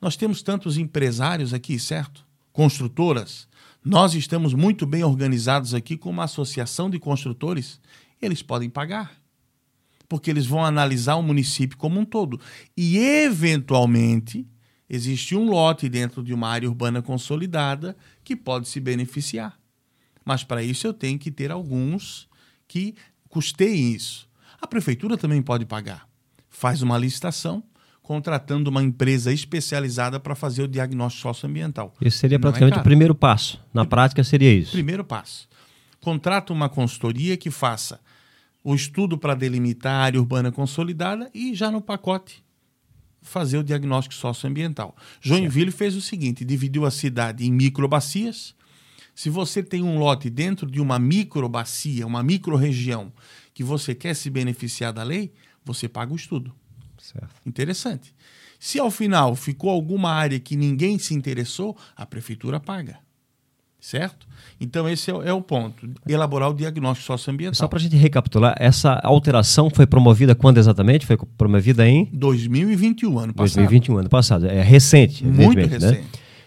Nós 0.00 0.16
temos 0.16 0.42
tantos 0.42 0.76
empresários 0.76 1.54
aqui, 1.54 1.78
certo? 1.78 2.28
Construtoras, 2.60 3.48
nós 3.82 4.12
estamos 4.12 4.52
muito 4.52 4.84
bem 4.84 5.02
organizados 5.02 5.72
aqui 5.72 5.96
com 5.96 6.10
uma 6.10 6.24
associação 6.24 6.90
de 6.90 6.98
construtores, 6.98 7.80
eles 8.20 8.42
podem 8.42 8.68
pagar. 8.68 9.12
Porque 10.06 10.30
eles 10.30 10.44
vão 10.44 10.62
analisar 10.62 11.14
o 11.14 11.22
município 11.22 11.78
como 11.78 11.98
um 11.98 12.04
todo. 12.04 12.38
E, 12.76 12.98
eventualmente, 12.98 14.46
existe 14.90 15.34
um 15.34 15.48
lote 15.48 15.88
dentro 15.88 16.22
de 16.22 16.34
uma 16.34 16.50
área 16.50 16.68
urbana 16.68 17.00
consolidada 17.00 17.96
que 18.22 18.36
pode 18.36 18.68
se 18.68 18.78
beneficiar. 18.78 19.58
Mas, 20.22 20.44
para 20.44 20.62
isso, 20.62 20.86
eu 20.86 20.92
tenho 20.92 21.18
que 21.18 21.30
ter 21.30 21.50
alguns 21.50 22.28
que 22.68 22.94
custeiem 23.30 23.94
isso. 23.94 24.28
A 24.60 24.66
prefeitura 24.66 25.16
também 25.16 25.40
pode 25.40 25.64
pagar. 25.64 26.06
Faz 26.50 26.82
uma 26.82 26.98
licitação, 26.98 27.64
contratando 28.10 28.70
uma 28.70 28.82
empresa 28.82 29.32
especializada 29.32 30.18
para 30.18 30.34
fazer 30.34 30.64
o 30.64 30.66
diagnóstico 30.66 31.22
socioambiental. 31.22 31.94
Esse 32.02 32.18
seria 32.18 32.34
é 32.34 32.38
praticamente 32.40 32.76
é 32.76 32.80
o 32.80 32.82
primeiro 32.82 33.14
passo. 33.14 33.60
Na 33.72 33.84
prática 33.84 34.24
seria 34.24 34.52
isso. 34.52 34.72
Primeiro 34.72 35.04
passo. 35.04 35.48
Contrata 36.00 36.52
uma 36.52 36.68
consultoria 36.68 37.36
que 37.36 37.52
faça 37.52 38.00
o 38.64 38.74
estudo 38.74 39.16
para 39.16 39.36
delimitar 39.36 39.92
a 39.92 40.02
área 40.02 40.18
urbana 40.18 40.50
consolidada 40.50 41.30
e 41.32 41.54
já 41.54 41.70
no 41.70 41.80
pacote 41.80 42.42
fazer 43.22 43.58
o 43.58 43.62
diagnóstico 43.62 44.16
socioambiental. 44.16 44.96
Joinville 45.20 45.70
certo. 45.70 45.78
fez 45.78 45.94
o 45.94 46.00
seguinte, 46.00 46.44
dividiu 46.44 46.84
a 46.86 46.90
cidade 46.90 47.46
em 47.46 47.52
microbacias. 47.52 48.56
Se 49.14 49.30
você 49.30 49.62
tem 49.62 49.84
um 49.84 50.00
lote 50.00 50.28
dentro 50.28 50.68
de 50.68 50.80
uma 50.80 50.98
microbacia, 50.98 52.04
uma 52.04 52.24
microrregião 52.24 53.12
que 53.54 53.62
você 53.62 53.94
quer 53.94 54.14
se 54.14 54.28
beneficiar 54.28 54.92
da 54.92 55.04
lei, 55.04 55.32
você 55.64 55.88
paga 55.88 56.12
o 56.12 56.16
estudo. 56.16 56.52
Certo. 57.12 57.34
Interessante. 57.44 58.14
Se 58.58 58.78
ao 58.78 58.90
final 58.90 59.34
ficou 59.34 59.70
alguma 59.70 60.10
área 60.10 60.38
que 60.38 60.54
ninguém 60.54 60.98
se 60.98 61.14
interessou, 61.14 61.76
a 61.96 62.04
prefeitura 62.04 62.60
paga. 62.60 62.98
Certo? 63.80 64.26
Então, 64.60 64.86
esse 64.86 65.10
é, 65.10 65.14
é 65.14 65.32
o 65.32 65.40
ponto. 65.40 65.88
Elaborar 66.06 66.50
o 66.50 66.54
diagnóstico 66.54 67.06
socioambiental. 67.06 67.54
Só 67.54 67.66
para 67.66 67.78
a 67.78 67.82
gente 67.82 67.96
recapitular, 67.96 68.54
essa 68.58 69.00
alteração 69.02 69.70
foi 69.70 69.86
promovida 69.86 70.34
quando 70.34 70.58
exatamente? 70.58 71.06
Foi 71.06 71.16
promovida 71.38 71.88
em? 71.88 72.04
2021, 72.12 73.18
ano 73.18 73.32
passado. 73.32 73.56
2021, 73.56 73.96
ano 73.96 74.08
passado. 74.10 74.46
É 74.46 74.62
recente. 74.62 75.24
Muito 75.24 75.56
né? 75.56 75.64
recente. 75.64 76.00
Né? 76.00 76.04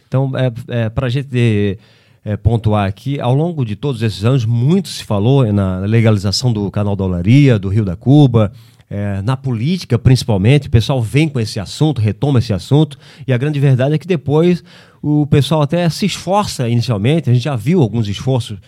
Então, 0.08 0.32
é, 0.38 0.54
é 0.68 0.90
para 0.90 1.08
a 1.08 1.10
gente 1.10 1.80
é, 2.24 2.38
pontuar 2.38 2.88
aqui, 2.88 3.20
ao 3.20 3.34
longo 3.34 3.66
de 3.66 3.76
todos 3.76 4.04
esses 4.04 4.24
anos, 4.24 4.46
muito 4.46 4.88
se 4.90 5.04
falou 5.04 5.52
na 5.52 5.80
legalização 5.80 6.54
do 6.54 6.70
canal 6.70 6.96
da 6.96 7.04
Olaria, 7.04 7.58
do 7.58 7.68
Rio 7.68 7.84
da 7.84 7.96
Cuba, 7.96 8.52
é, 8.94 9.24
na 9.24 9.36
política 9.36 9.98
principalmente, 9.98 10.68
o 10.68 10.70
pessoal 10.70 11.02
vem 11.02 11.28
com 11.28 11.40
esse 11.40 11.60
assunto, 11.60 12.00
retoma 12.00 12.38
esse 12.38 12.54
assunto, 12.54 12.96
e 13.26 13.34
a 13.34 13.38
grande 13.40 13.60
verdade 13.60 13.96
é 13.96 13.98
que 13.98 14.06
depois 14.06 14.64
o 15.02 15.26
pessoal 15.26 15.64
até 15.64 15.90
se 15.90 16.06
esforça 16.06 16.70
inicialmente, 16.70 17.28
a 17.28 17.34
gente 17.34 17.42
já 17.42 17.56
viu 17.56 17.82
alguns 17.82 18.08
esforços, 18.08 18.60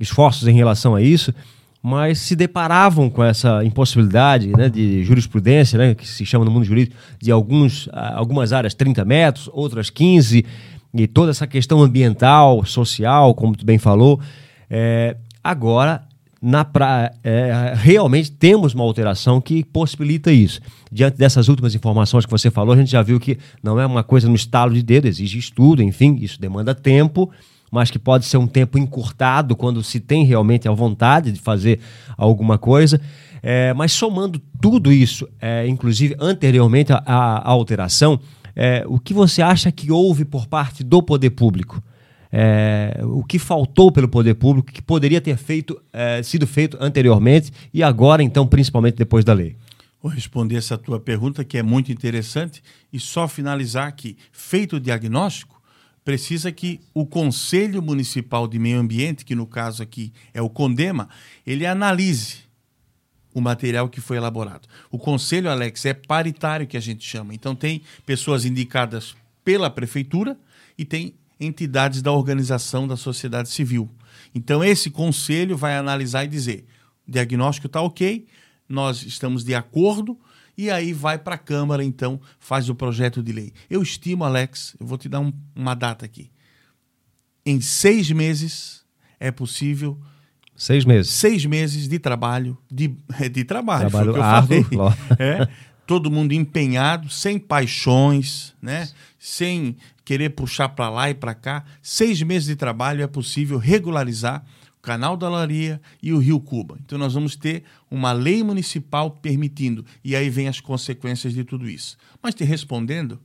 esforços 0.00 0.48
em 0.48 0.52
relação 0.52 0.96
a 0.96 1.00
isso, 1.00 1.32
mas 1.80 2.18
se 2.18 2.34
deparavam 2.34 3.08
com 3.08 3.22
essa 3.22 3.64
impossibilidade 3.64 4.48
né, 4.48 4.68
de 4.68 5.04
jurisprudência, 5.04 5.78
né, 5.78 5.94
que 5.94 6.08
se 6.08 6.26
chama 6.26 6.44
no 6.44 6.50
mundo 6.50 6.64
jurídico, 6.64 6.96
de 7.22 7.30
alguns, 7.30 7.88
algumas 7.92 8.52
áreas 8.52 8.74
30 8.74 9.04
metros, 9.04 9.48
outras 9.52 9.90
15, 9.90 10.44
e 10.92 11.06
toda 11.06 11.30
essa 11.30 11.46
questão 11.46 11.80
ambiental, 11.80 12.64
social, 12.64 13.32
como 13.32 13.54
tu 13.54 13.64
bem 13.64 13.78
falou. 13.78 14.20
É, 14.68 15.16
agora 15.44 16.07
na 16.40 16.64
pra, 16.64 17.12
é, 17.24 17.72
realmente 17.74 18.30
temos 18.30 18.72
uma 18.72 18.84
alteração 18.84 19.40
que 19.40 19.64
possibilita 19.64 20.30
isso. 20.30 20.60
Diante 20.90 21.18
dessas 21.18 21.48
últimas 21.48 21.74
informações 21.74 22.24
que 22.24 22.30
você 22.30 22.50
falou, 22.50 22.74
a 22.74 22.76
gente 22.76 22.90
já 22.90 23.02
viu 23.02 23.18
que 23.18 23.38
não 23.62 23.78
é 23.80 23.84
uma 23.84 24.04
coisa 24.04 24.28
no 24.28 24.36
estalo 24.36 24.72
de 24.72 24.82
dedo, 24.82 25.06
exige 25.06 25.38
estudo, 25.38 25.82
enfim, 25.82 26.16
isso 26.20 26.40
demanda 26.40 26.74
tempo, 26.74 27.30
mas 27.70 27.90
que 27.90 27.98
pode 27.98 28.24
ser 28.24 28.36
um 28.36 28.46
tempo 28.46 28.78
encurtado 28.78 29.56
quando 29.56 29.82
se 29.82 30.00
tem 30.00 30.24
realmente 30.24 30.68
a 30.68 30.72
vontade 30.72 31.32
de 31.32 31.40
fazer 31.40 31.80
alguma 32.16 32.56
coisa. 32.56 33.00
É, 33.42 33.74
mas 33.74 33.92
somando 33.92 34.40
tudo 34.60 34.92
isso, 34.92 35.28
é, 35.40 35.66
inclusive 35.68 36.16
anteriormente 36.18 36.92
à 36.92 37.48
alteração, 37.48 38.18
é, 38.54 38.84
o 38.88 38.98
que 38.98 39.14
você 39.14 39.42
acha 39.42 39.70
que 39.70 39.92
houve 39.92 40.24
por 40.24 40.46
parte 40.46 40.82
do 40.82 41.02
poder 41.02 41.30
público? 41.30 41.82
É, 42.32 43.00
o 43.02 43.24
que 43.24 43.38
faltou 43.38 43.90
pelo 43.90 44.08
poder 44.08 44.34
público, 44.34 44.72
que 44.72 44.82
poderia 44.82 45.20
ter 45.20 45.36
feito, 45.36 45.80
é, 45.92 46.22
sido 46.22 46.46
feito 46.46 46.76
anteriormente 46.80 47.52
e 47.72 47.82
agora, 47.82 48.22
então, 48.22 48.46
principalmente 48.46 48.96
depois 48.96 49.24
da 49.24 49.32
lei? 49.32 49.56
Vou 50.00 50.12
responder 50.12 50.56
essa 50.56 50.78
tua 50.78 51.00
pergunta, 51.00 51.44
que 51.44 51.58
é 51.58 51.62
muito 51.62 51.90
interessante, 51.90 52.62
e 52.92 53.00
só 53.00 53.26
finalizar 53.26 53.90
que, 53.92 54.16
feito 54.30 54.76
o 54.76 54.80
diagnóstico, 54.80 55.60
precisa 56.04 56.52
que 56.52 56.80
o 56.94 57.04
Conselho 57.04 57.82
Municipal 57.82 58.46
de 58.46 58.58
Meio 58.58 58.78
Ambiente, 58.78 59.24
que 59.24 59.34
no 59.34 59.46
caso 59.46 59.82
aqui 59.82 60.12
é 60.32 60.40
o 60.40 60.48
CONDEMA, 60.48 61.08
ele 61.46 61.66
analise 61.66 62.48
o 63.34 63.40
material 63.40 63.88
que 63.88 64.00
foi 64.00 64.16
elaborado. 64.16 64.68
O 64.90 64.98
conselho, 64.98 65.50
Alex, 65.50 65.84
é 65.84 65.94
paritário 65.94 66.66
que 66.66 66.76
a 66.76 66.80
gente 66.80 67.06
chama. 67.06 67.34
Então 67.34 67.54
tem 67.54 67.82
pessoas 68.06 68.44
indicadas 68.44 69.14
pela 69.44 69.70
prefeitura 69.70 70.36
e 70.76 70.84
tem 70.84 71.14
entidades 71.40 72.02
da 72.02 72.12
organização 72.12 72.86
da 72.86 72.96
sociedade 72.96 73.48
civil. 73.48 73.90
Então, 74.34 74.62
esse 74.62 74.90
conselho 74.90 75.56
vai 75.56 75.76
analisar 75.76 76.24
e 76.24 76.28
dizer: 76.28 76.66
o 77.06 77.10
diagnóstico 77.10 77.66
está 77.66 77.80
ok, 77.80 78.26
nós 78.68 79.02
estamos 79.02 79.44
de 79.44 79.54
acordo, 79.54 80.18
e 80.56 80.70
aí 80.70 80.92
vai 80.92 81.18
para 81.18 81.36
a 81.36 81.38
Câmara, 81.38 81.84
então, 81.84 82.20
faz 82.38 82.68
o 82.68 82.74
projeto 82.74 83.22
de 83.22 83.32
lei. 83.32 83.52
Eu 83.70 83.82
estimo, 83.82 84.24
Alex, 84.24 84.76
eu 84.78 84.86
vou 84.86 84.98
te 84.98 85.08
dar 85.08 85.20
um, 85.20 85.32
uma 85.54 85.74
data 85.74 86.04
aqui. 86.04 86.30
Em 87.46 87.60
seis 87.60 88.10
meses 88.10 88.84
é 89.18 89.30
possível. 89.30 89.98
Seis 90.56 90.84
meses. 90.84 91.12
Seis 91.12 91.46
meses 91.46 91.88
de 91.88 91.98
trabalho, 91.98 92.58
de, 92.70 92.88
de 93.32 93.44
trabalho, 93.44 93.88
trabalho 93.88 94.22
árduo. 94.22 94.66
É, 95.18 95.48
todo 95.88 96.10
mundo 96.10 96.34
empenhado, 96.34 97.08
sem 97.08 97.38
paixões, 97.38 98.54
né? 98.60 98.90
sem 99.18 99.74
querer 100.04 100.28
puxar 100.28 100.68
para 100.68 100.90
lá 100.90 101.08
e 101.08 101.14
para 101.14 101.34
cá. 101.34 101.64
Seis 101.80 102.20
meses 102.22 102.46
de 102.46 102.56
trabalho 102.56 103.02
é 103.02 103.06
possível 103.06 103.56
regularizar 103.56 104.44
o 104.78 104.82
Canal 104.82 105.16
da 105.16 105.30
Laria 105.30 105.80
e 106.02 106.12
o 106.12 106.18
Rio 106.18 106.38
Cuba. 106.40 106.76
Então 106.84 106.98
nós 106.98 107.14
vamos 107.14 107.36
ter 107.36 107.64
uma 107.90 108.12
lei 108.12 108.42
municipal 108.42 109.10
permitindo, 109.10 109.82
e 110.04 110.14
aí 110.14 110.28
vem 110.28 110.46
as 110.46 110.60
consequências 110.60 111.32
de 111.32 111.42
tudo 111.42 111.66
isso. 111.66 111.96
Mas 112.22 112.34
te 112.34 112.44
respondendo, 112.44 113.18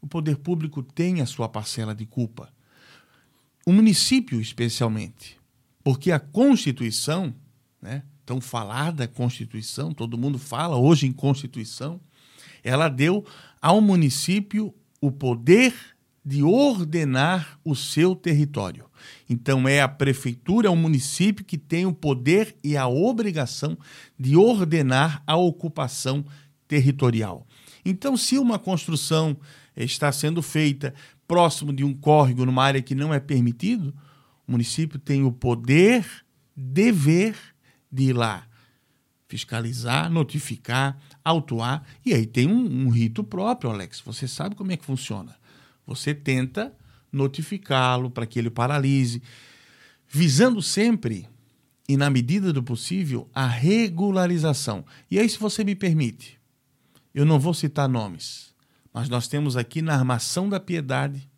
o 0.00 0.06
poder 0.06 0.38
público 0.38 0.82
tem 0.82 1.20
a 1.20 1.26
sua 1.26 1.50
parcela 1.50 1.94
de 1.94 2.06
culpa. 2.06 2.48
O 3.66 3.72
município, 3.72 4.40
especialmente, 4.40 5.38
porque 5.82 6.10
a 6.10 6.18
Constituição, 6.18 7.34
né? 7.82 8.02
Então, 8.24 8.40
falar 8.40 8.90
da 8.90 9.06
Constituição, 9.06 9.92
todo 9.92 10.16
mundo 10.16 10.38
fala 10.38 10.78
hoje 10.78 11.06
em 11.06 11.12
Constituição, 11.12 12.00
ela 12.64 12.88
deu 12.88 13.22
ao 13.60 13.82
município 13.82 14.74
o 14.98 15.12
poder 15.12 15.74
de 16.24 16.42
ordenar 16.42 17.60
o 17.62 17.76
seu 17.76 18.16
território. 18.16 18.86
Então, 19.28 19.68
é 19.68 19.82
a 19.82 19.88
prefeitura, 19.88 20.68
é 20.68 20.70
o 20.70 20.76
município 20.76 21.44
que 21.44 21.58
tem 21.58 21.84
o 21.84 21.92
poder 21.92 22.56
e 22.64 22.78
a 22.78 22.88
obrigação 22.88 23.76
de 24.18 24.34
ordenar 24.34 25.22
a 25.26 25.36
ocupação 25.36 26.24
territorial. 26.66 27.46
Então, 27.84 28.16
se 28.16 28.38
uma 28.38 28.58
construção 28.58 29.36
está 29.76 30.10
sendo 30.10 30.40
feita 30.40 30.94
próximo 31.28 31.74
de 31.74 31.84
um 31.84 31.92
córrego, 31.92 32.46
numa 32.46 32.64
área 32.64 32.80
que 32.80 32.94
não 32.94 33.12
é 33.12 33.20
permitido, 33.20 33.94
o 34.48 34.52
município 34.52 34.98
tem 34.98 35.24
o 35.24 35.30
poder, 35.30 36.06
dever 36.56 37.53
de 37.94 38.04
ir 38.10 38.12
lá 38.12 38.46
fiscalizar, 39.28 40.10
notificar, 40.10 40.96
autuar, 41.24 41.84
e 42.04 42.12
aí 42.12 42.26
tem 42.26 42.46
um, 42.46 42.86
um 42.86 42.88
rito 42.88 43.24
próprio, 43.24 43.70
Alex. 43.70 44.00
Você 44.00 44.28
sabe 44.28 44.54
como 44.54 44.70
é 44.70 44.76
que 44.76 44.84
funciona. 44.84 45.34
Você 45.86 46.14
tenta 46.14 46.72
notificá-lo 47.10 48.10
para 48.10 48.26
que 48.26 48.38
ele 48.38 48.50
paralise, 48.50 49.22
visando 50.08 50.60
sempre 50.60 51.28
e 51.88 51.96
na 51.96 52.10
medida 52.10 52.52
do 52.52 52.62
possível 52.62 53.28
a 53.34 53.46
regularização. 53.46 54.84
E 55.10 55.18
aí, 55.18 55.28
se 55.28 55.38
você 55.38 55.64
me 55.64 55.74
permite, 55.74 56.38
eu 57.14 57.24
não 57.24 57.38
vou 57.38 57.54
citar 57.54 57.88
nomes, 57.88 58.54
mas 58.92 59.08
nós 59.08 59.26
temos 59.26 59.56
aqui 59.56 59.82
na 59.82 59.94
Armação 59.94 60.48
da 60.48 60.60
Piedade 60.60 61.28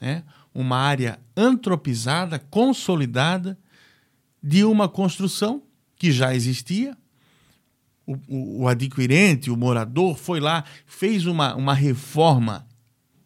né, 0.00 0.24
uma 0.54 0.76
área 0.76 1.18
antropizada, 1.36 2.38
consolidada, 2.38 3.58
de 4.40 4.62
uma 4.64 4.88
construção 4.88 5.62
que 5.98 6.12
já 6.12 6.34
existia. 6.34 6.96
O, 8.06 8.14
o, 8.28 8.62
o 8.62 8.68
adquirente, 8.68 9.50
o 9.50 9.56
morador, 9.56 10.16
foi 10.16 10.40
lá, 10.40 10.64
fez 10.86 11.26
uma, 11.26 11.54
uma 11.54 11.74
reforma 11.74 12.66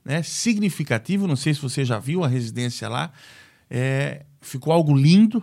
né, 0.05 0.23
significativa. 0.23 1.29
Não 1.29 1.37
sei 1.37 1.55
se 1.55 1.61
você 1.61 1.85
já 1.85 1.99
viu 1.99 2.25
a 2.25 2.29
residência 2.29 2.89
lá. 2.89 3.13
É, 3.71 4.25
ficou 4.41 4.73
algo 4.73 4.97
lindo, 4.97 5.43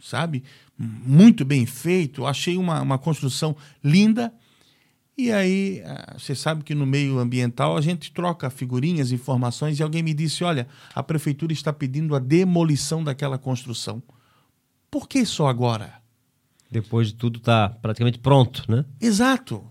sabe? 0.00 0.44
Muito 0.78 1.44
bem 1.44 1.66
feito. 1.66 2.26
Achei 2.26 2.56
uma, 2.56 2.80
uma 2.80 2.98
construção 2.98 3.56
linda. 3.82 4.32
E 5.18 5.32
aí, 5.32 5.82
ah, 5.84 6.16
você 6.18 6.34
sabe 6.34 6.62
que 6.62 6.74
no 6.74 6.84
meio 6.84 7.18
ambiental 7.18 7.76
a 7.76 7.80
gente 7.80 8.12
troca 8.12 8.50
figurinhas, 8.50 9.12
informações, 9.12 9.80
e 9.80 9.82
alguém 9.82 10.02
me 10.02 10.12
disse: 10.12 10.44
olha, 10.44 10.68
a 10.94 11.02
prefeitura 11.02 11.54
está 11.54 11.72
pedindo 11.72 12.14
a 12.14 12.18
demolição 12.18 13.02
daquela 13.02 13.38
construção. 13.38 14.02
Por 14.90 15.08
que 15.08 15.24
só 15.24 15.48
agora? 15.48 16.05
Depois 16.70 17.08
de 17.08 17.14
tudo 17.14 17.38
está 17.38 17.68
praticamente 17.68 18.18
pronto, 18.18 18.64
né? 18.68 18.84
Exato. 19.00 19.64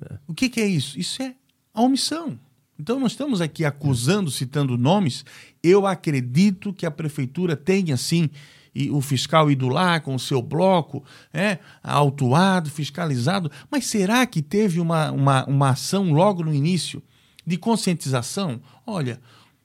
É. 0.00 0.18
O 0.26 0.34
que, 0.34 0.48
que 0.48 0.60
é 0.60 0.66
isso? 0.66 0.98
Isso 0.98 1.22
é 1.22 1.34
a 1.74 1.82
omissão. 1.82 2.38
Então, 2.78 3.00
nós 3.00 3.12
estamos 3.12 3.40
aqui 3.40 3.64
acusando, 3.64 4.30
citando 4.30 4.78
nomes. 4.78 5.24
Eu 5.62 5.86
acredito 5.86 6.72
que 6.72 6.86
a 6.86 6.90
prefeitura 6.90 7.56
tenha, 7.56 7.96
sim, 7.96 8.30
e 8.74 8.88
o 8.90 9.00
fiscal 9.00 9.50
ido 9.50 9.68
lá 9.68 9.98
com 9.98 10.14
o 10.14 10.18
seu 10.18 10.40
bloco, 10.40 11.04
é, 11.32 11.58
autuado, 11.82 12.70
fiscalizado. 12.70 13.50
Mas 13.68 13.86
será 13.86 14.24
que 14.24 14.40
teve 14.40 14.78
uma, 14.78 15.10
uma, 15.10 15.44
uma 15.46 15.70
ação 15.70 16.12
logo 16.12 16.44
no 16.44 16.54
início 16.54 17.02
de 17.44 17.56
conscientização? 17.56 18.60
Olha, 18.86 19.20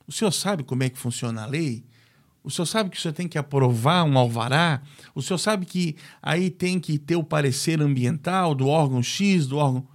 o 0.06 0.12
senhor 0.12 0.32
sabe 0.32 0.64
como 0.64 0.82
é 0.82 0.90
que 0.90 0.98
funciona 0.98 1.44
a 1.44 1.46
lei? 1.46 1.84
O 2.44 2.50
senhor 2.50 2.66
sabe 2.66 2.90
que 2.90 2.98
o 2.98 3.00
senhor 3.00 3.14
tem 3.14 3.26
que 3.26 3.38
aprovar 3.38 4.04
um 4.04 4.18
alvará? 4.18 4.82
O 5.14 5.22
senhor 5.22 5.38
sabe 5.38 5.64
que 5.64 5.96
aí 6.22 6.50
tem 6.50 6.78
que 6.78 6.98
ter 6.98 7.16
o 7.16 7.24
parecer 7.24 7.80
ambiental 7.80 8.54
do 8.54 8.68
órgão 8.68 9.02
X, 9.02 9.46
do 9.46 9.56
órgão. 9.56 9.88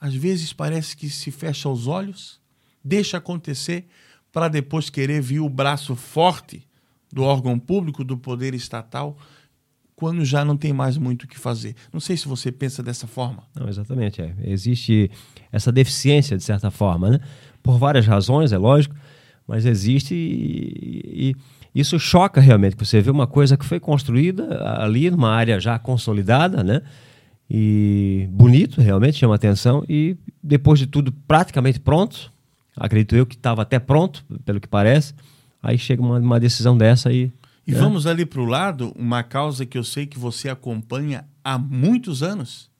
Às 0.00 0.14
vezes 0.14 0.52
parece 0.52 0.96
que 0.96 1.08
se 1.08 1.30
fecha 1.30 1.68
os 1.68 1.86
olhos, 1.86 2.40
deixa 2.84 3.16
acontecer, 3.16 3.86
para 4.32 4.48
depois 4.48 4.90
querer 4.90 5.22
vir 5.22 5.38
o 5.38 5.48
braço 5.48 5.94
forte 5.94 6.66
do 7.12 7.22
órgão 7.22 7.58
público, 7.58 8.02
do 8.02 8.18
poder 8.18 8.52
estatal, 8.54 9.16
quando 9.94 10.24
já 10.24 10.44
não 10.44 10.56
tem 10.56 10.72
mais 10.72 10.98
muito 10.98 11.22
o 11.22 11.28
que 11.28 11.38
fazer. 11.38 11.76
Não 11.92 12.00
sei 12.00 12.16
se 12.16 12.26
você 12.26 12.50
pensa 12.50 12.82
dessa 12.82 13.06
forma. 13.06 13.44
Não, 13.54 13.68
exatamente. 13.68 14.20
É. 14.20 14.34
Existe 14.42 15.08
essa 15.52 15.70
deficiência, 15.70 16.36
de 16.36 16.42
certa 16.42 16.70
forma, 16.72 17.10
né? 17.10 17.20
por 17.64 17.78
várias 17.78 18.06
razões, 18.06 18.52
é 18.52 18.58
lógico, 18.58 18.94
mas 19.48 19.64
existe 19.64 20.14
e, 20.14 21.30
e 21.30 21.36
isso 21.74 21.98
choca 21.98 22.40
realmente, 22.40 22.76
você 22.76 23.00
vê 23.00 23.10
uma 23.10 23.26
coisa 23.26 23.56
que 23.56 23.64
foi 23.64 23.80
construída 23.80 24.62
ali 24.78 25.10
numa 25.10 25.30
área 25.30 25.58
já 25.58 25.76
consolidada, 25.78 26.62
né? 26.62 26.82
E 27.50 28.28
bonito, 28.30 28.80
realmente 28.80 29.18
chama 29.18 29.34
atenção. 29.34 29.84
E 29.88 30.16
depois 30.42 30.78
de 30.78 30.86
tudo 30.86 31.12
praticamente 31.26 31.80
pronto, 31.80 32.32
acredito 32.76 33.16
eu 33.16 33.26
que 33.26 33.34
estava 33.34 33.62
até 33.62 33.78
pronto, 33.78 34.24
pelo 34.44 34.60
que 34.60 34.68
parece, 34.68 35.14
aí 35.62 35.76
chega 35.76 36.00
uma, 36.00 36.18
uma 36.18 36.40
decisão 36.40 36.78
dessa 36.78 37.12
e. 37.12 37.32
E 37.66 37.72
né? 37.72 37.78
vamos 37.78 38.06
ali 38.06 38.24
para 38.24 38.40
o 38.40 38.44
lado, 38.44 38.92
uma 38.96 39.22
causa 39.22 39.66
que 39.66 39.76
eu 39.76 39.84
sei 39.84 40.06
que 40.06 40.18
você 40.18 40.48
acompanha 40.48 41.24
há 41.42 41.58
muitos 41.58 42.22
anos, 42.22 42.70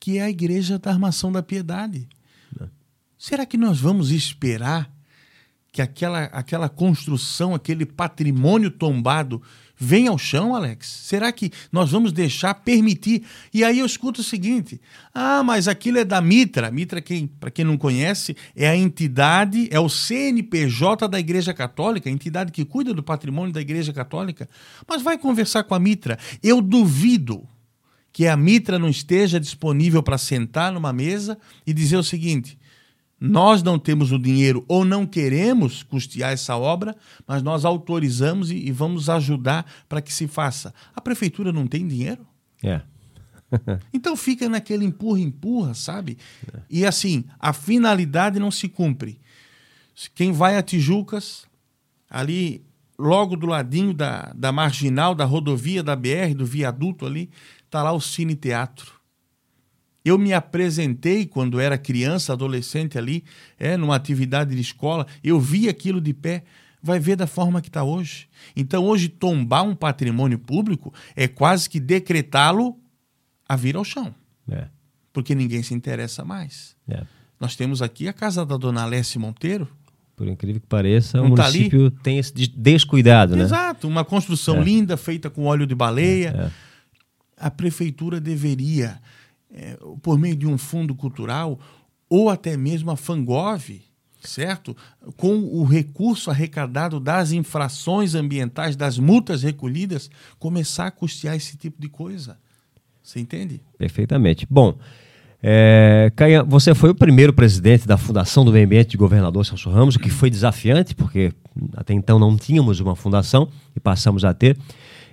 que 0.00 0.18
é 0.18 0.22
a 0.22 0.30
Igreja 0.30 0.78
da 0.78 0.90
Armação 0.90 1.30
da 1.30 1.42
Piedade. 1.42 2.08
Né? 2.58 2.68
Será 3.18 3.44
que 3.44 3.56
nós 3.56 3.80
vamos 3.80 4.10
esperar 4.10 4.95
que 5.76 5.82
aquela, 5.82 6.22
aquela 6.32 6.70
construção, 6.70 7.54
aquele 7.54 7.84
patrimônio 7.84 8.70
tombado 8.70 9.42
venha 9.76 10.08
ao 10.08 10.16
chão, 10.16 10.54
Alex? 10.54 10.88
Será 10.88 11.30
que 11.30 11.52
nós 11.70 11.90
vamos 11.90 12.12
deixar 12.12 12.54
permitir? 12.54 13.24
E 13.52 13.62
aí 13.62 13.80
eu 13.80 13.84
escuto 13.84 14.22
o 14.22 14.24
seguinte: 14.24 14.80
ah, 15.12 15.42
mas 15.42 15.68
aquilo 15.68 15.98
é 15.98 16.04
da 16.04 16.18
Mitra. 16.18 16.70
Mitra, 16.70 17.02
quem, 17.02 17.26
para 17.26 17.50
quem 17.50 17.62
não 17.62 17.76
conhece, 17.76 18.34
é 18.56 18.66
a 18.66 18.74
entidade, 18.74 19.68
é 19.70 19.78
o 19.78 19.90
CNPJ 19.90 21.06
da 21.08 21.20
Igreja 21.20 21.52
Católica, 21.52 22.08
a 22.08 22.12
entidade 22.12 22.52
que 22.52 22.64
cuida 22.64 22.94
do 22.94 23.02
patrimônio 23.02 23.52
da 23.52 23.60
Igreja 23.60 23.92
Católica. 23.92 24.48
Mas 24.88 25.02
vai 25.02 25.18
conversar 25.18 25.64
com 25.64 25.74
a 25.74 25.78
Mitra. 25.78 26.18
Eu 26.42 26.62
duvido 26.62 27.46
que 28.14 28.26
a 28.26 28.34
Mitra 28.34 28.78
não 28.78 28.88
esteja 28.88 29.38
disponível 29.38 30.02
para 30.02 30.16
sentar 30.16 30.72
numa 30.72 30.90
mesa 30.90 31.36
e 31.66 31.74
dizer 31.74 31.98
o 31.98 32.02
seguinte: 32.02 32.56
nós 33.18 33.62
não 33.62 33.78
temos 33.78 34.12
o 34.12 34.18
dinheiro 34.18 34.64
ou 34.68 34.84
não 34.84 35.06
queremos 35.06 35.82
custear 35.82 36.32
essa 36.32 36.56
obra, 36.56 36.94
mas 37.26 37.42
nós 37.42 37.64
autorizamos 37.64 38.50
e, 38.50 38.56
e 38.56 38.70
vamos 38.70 39.08
ajudar 39.08 39.64
para 39.88 40.02
que 40.02 40.12
se 40.12 40.26
faça. 40.26 40.74
A 40.94 41.00
prefeitura 41.00 41.52
não 41.52 41.66
tem 41.66 41.86
dinheiro? 41.86 42.26
É. 42.62 42.82
então 43.92 44.16
fica 44.16 44.48
naquele 44.48 44.84
empurra-empurra, 44.84 45.72
sabe? 45.72 46.18
É. 46.52 46.60
E 46.68 46.84
assim, 46.84 47.24
a 47.38 47.52
finalidade 47.52 48.38
não 48.38 48.50
se 48.50 48.68
cumpre. 48.68 49.18
Quem 50.14 50.30
vai 50.30 50.58
a 50.58 50.62
Tijucas, 50.62 51.46
ali 52.10 52.62
logo 52.98 53.34
do 53.36 53.46
ladinho 53.46 53.94
da, 53.94 54.32
da 54.34 54.52
marginal, 54.52 55.14
da 55.14 55.24
rodovia, 55.24 55.82
da 55.82 55.96
BR, 55.96 56.34
do 56.36 56.44
viaduto 56.44 57.06
ali, 57.06 57.30
está 57.64 57.82
lá 57.82 57.92
o 57.92 58.00
Cine 58.00 58.34
Teatro. 58.34 58.94
Eu 60.06 60.16
me 60.16 60.32
apresentei 60.32 61.26
quando 61.26 61.58
era 61.58 61.76
criança, 61.76 62.32
adolescente 62.32 62.96
ali, 62.96 63.24
é, 63.58 63.76
numa 63.76 63.96
atividade 63.96 64.54
de 64.54 64.60
escola, 64.60 65.04
eu 65.22 65.40
vi 65.40 65.68
aquilo 65.68 66.00
de 66.00 66.14
pé. 66.14 66.44
Vai 66.80 67.00
ver 67.00 67.16
da 67.16 67.26
forma 67.26 67.60
que 67.60 67.66
está 67.66 67.82
hoje. 67.82 68.28
Então, 68.54 68.84
hoje, 68.84 69.08
tombar 69.08 69.64
um 69.64 69.74
patrimônio 69.74 70.38
público 70.38 70.94
é 71.16 71.26
quase 71.26 71.68
que 71.68 71.80
decretá-lo 71.80 72.78
a 73.48 73.56
vir 73.56 73.74
ao 73.74 73.82
chão. 73.82 74.14
É. 74.48 74.68
Porque 75.12 75.34
ninguém 75.34 75.64
se 75.64 75.74
interessa 75.74 76.24
mais. 76.24 76.76
É. 76.86 77.02
Nós 77.40 77.56
temos 77.56 77.82
aqui 77.82 78.06
a 78.06 78.12
casa 78.12 78.46
da 78.46 78.56
dona 78.56 78.82
Alessia 78.84 79.20
Monteiro, 79.20 79.68
por 80.14 80.28
incrível 80.28 80.60
que 80.60 80.68
pareça, 80.68 81.18
Não 81.18 81.32
o 81.32 81.34
tá 81.34 81.42
município 81.42 81.90
tem 81.90 82.18
esse 82.18 82.32
descuidado, 82.32 83.34
né? 83.34 83.42
Exato, 83.42 83.88
uma 83.88 84.04
construção 84.04 84.58
é. 84.58 84.64
linda, 84.64 84.96
feita 84.96 85.28
com 85.28 85.44
óleo 85.44 85.66
de 85.66 85.74
baleia. 85.74 86.28
É, 86.28 86.42
é. 86.44 86.50
A 87.36 87.50
prefeitura 87.50 88.18
deveria 88.18 88.98
é, 89.56 89.76
por 90.02 90.18
meio 90.18 90.36
de 90.36 90.46
um 90.46 90.58
fundo 90.58 90.94
cultural, 90.94 91.58
ou 92.08 92.28
até 92.28 92.56
mesmo 92.56 92.90
a 92.90 92.96
Fangov, 92.96 93.80
certo? 94.20 94.76
Com 95.16 95.38
o 95.38 95.64
recurso 95.64 96.30
arrecadado 96.30 97.00
das 97.00 97.32
infrações 97.32 98.14
ambientais, 98.14 98.76
das 98.76 98.98
multas 98.98 99.42
recolhidas, 99.42 100.10
começar 100.38 100.86
a 100.86 100.90
custear 100.90 101.34
esse 101.34 101.56
tipo 101.56 101.80
de 101.80 101.88
coisa. 101.88 102.38
Você 103.02 103.18
entende? 103.18 103.62
Perfeitamente. 103.78 104.46
Bom, 104.50 104.76
é, 105.42 106.12
Caia, 106.16 106.42
você 106.42 106.74
foi 106.74 106.90
o 106.90 106.94
primeiro 106.94 107.32
presidente 107.32 107.86
da 107.86 107.96
Fundação 107.96 108.44
do 108.44 108.52
Meio 108.52 108.66
Ambiente 108.66 108.90
de 108.90 108.96
Governador 108.96 109.46
Celso 109.46 109.70
Ramos, 109.70 109.94
o 109.94 110.00
que 110.00 110.10
foi 110.10 110.28
desafiante, 110.28 110.94
porque 110.94 111.32
até 111.74 111.94
então 111.94 112.18
não 112.18 112.36
tínhamos 112.36 112.80
uma 112.80 112.96
fundação 112.96 113.48
e 113.74 113.80
passamos 113.80 114.24
a 114.24 114.34
ter. 114.34 114.58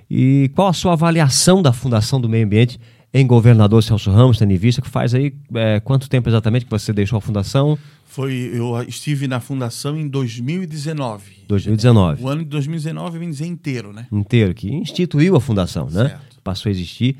E 0.10 0.52
qual 0.56 0.68
a 0.68 0.74
sua 0.74 0.94
avaliação 0.94 1.62
da 1.62 1.72
Fundação 1.72 2.20
do 2.20 2.28
Meio 2.28 2.46
Ambiente 2.46 2.80
em 3.14 3.28
governador 3.28 3.84
Celso 3.84 4.10
Ramos, 4.10 4.40
tendo 4.40 4.52
em 4.52 4.58
vista 4.58 4.82
que 4.82 4.90
faz 4.90 5.14
aí 5.14 5.34
é, 5.54 5.80
quanto 5.80 6.10
tempo 6.10 6.28
exatamente 6.28 6.66
que 6.66 6.72
você 6.72 6.92
deixou 6.92 7.18
a 7.18 7.22
fundação? 7.22 7.78
Foi, 8.06 8.52
eu 8.54 8.82
estive 8.84 9.28
na 9.28 9.40
fundação 9.40 9.96
em 9.96 10.08
2019. 10.08 11.44
2019. 11.48 12.24
O 12.24 12.28
ano 12.28 12.44
de 12.44 12.50
2019 12.50 13.20
vem 13.20 13.30
dizer 13.30 13.46
inteiro, 13.46 13.94
né? 13.94 14.08
Inteiro, 14.12 14.54
que 14.54 14.72
instituiu 14.74 15.36
a 15.36 15.42
fundação, 15.42 15.86
né? 15.86 16.10
Certo. 16.10 16.40
Passou 16.44 16.70
a 16.70 16.72
existir. 16.72 17.16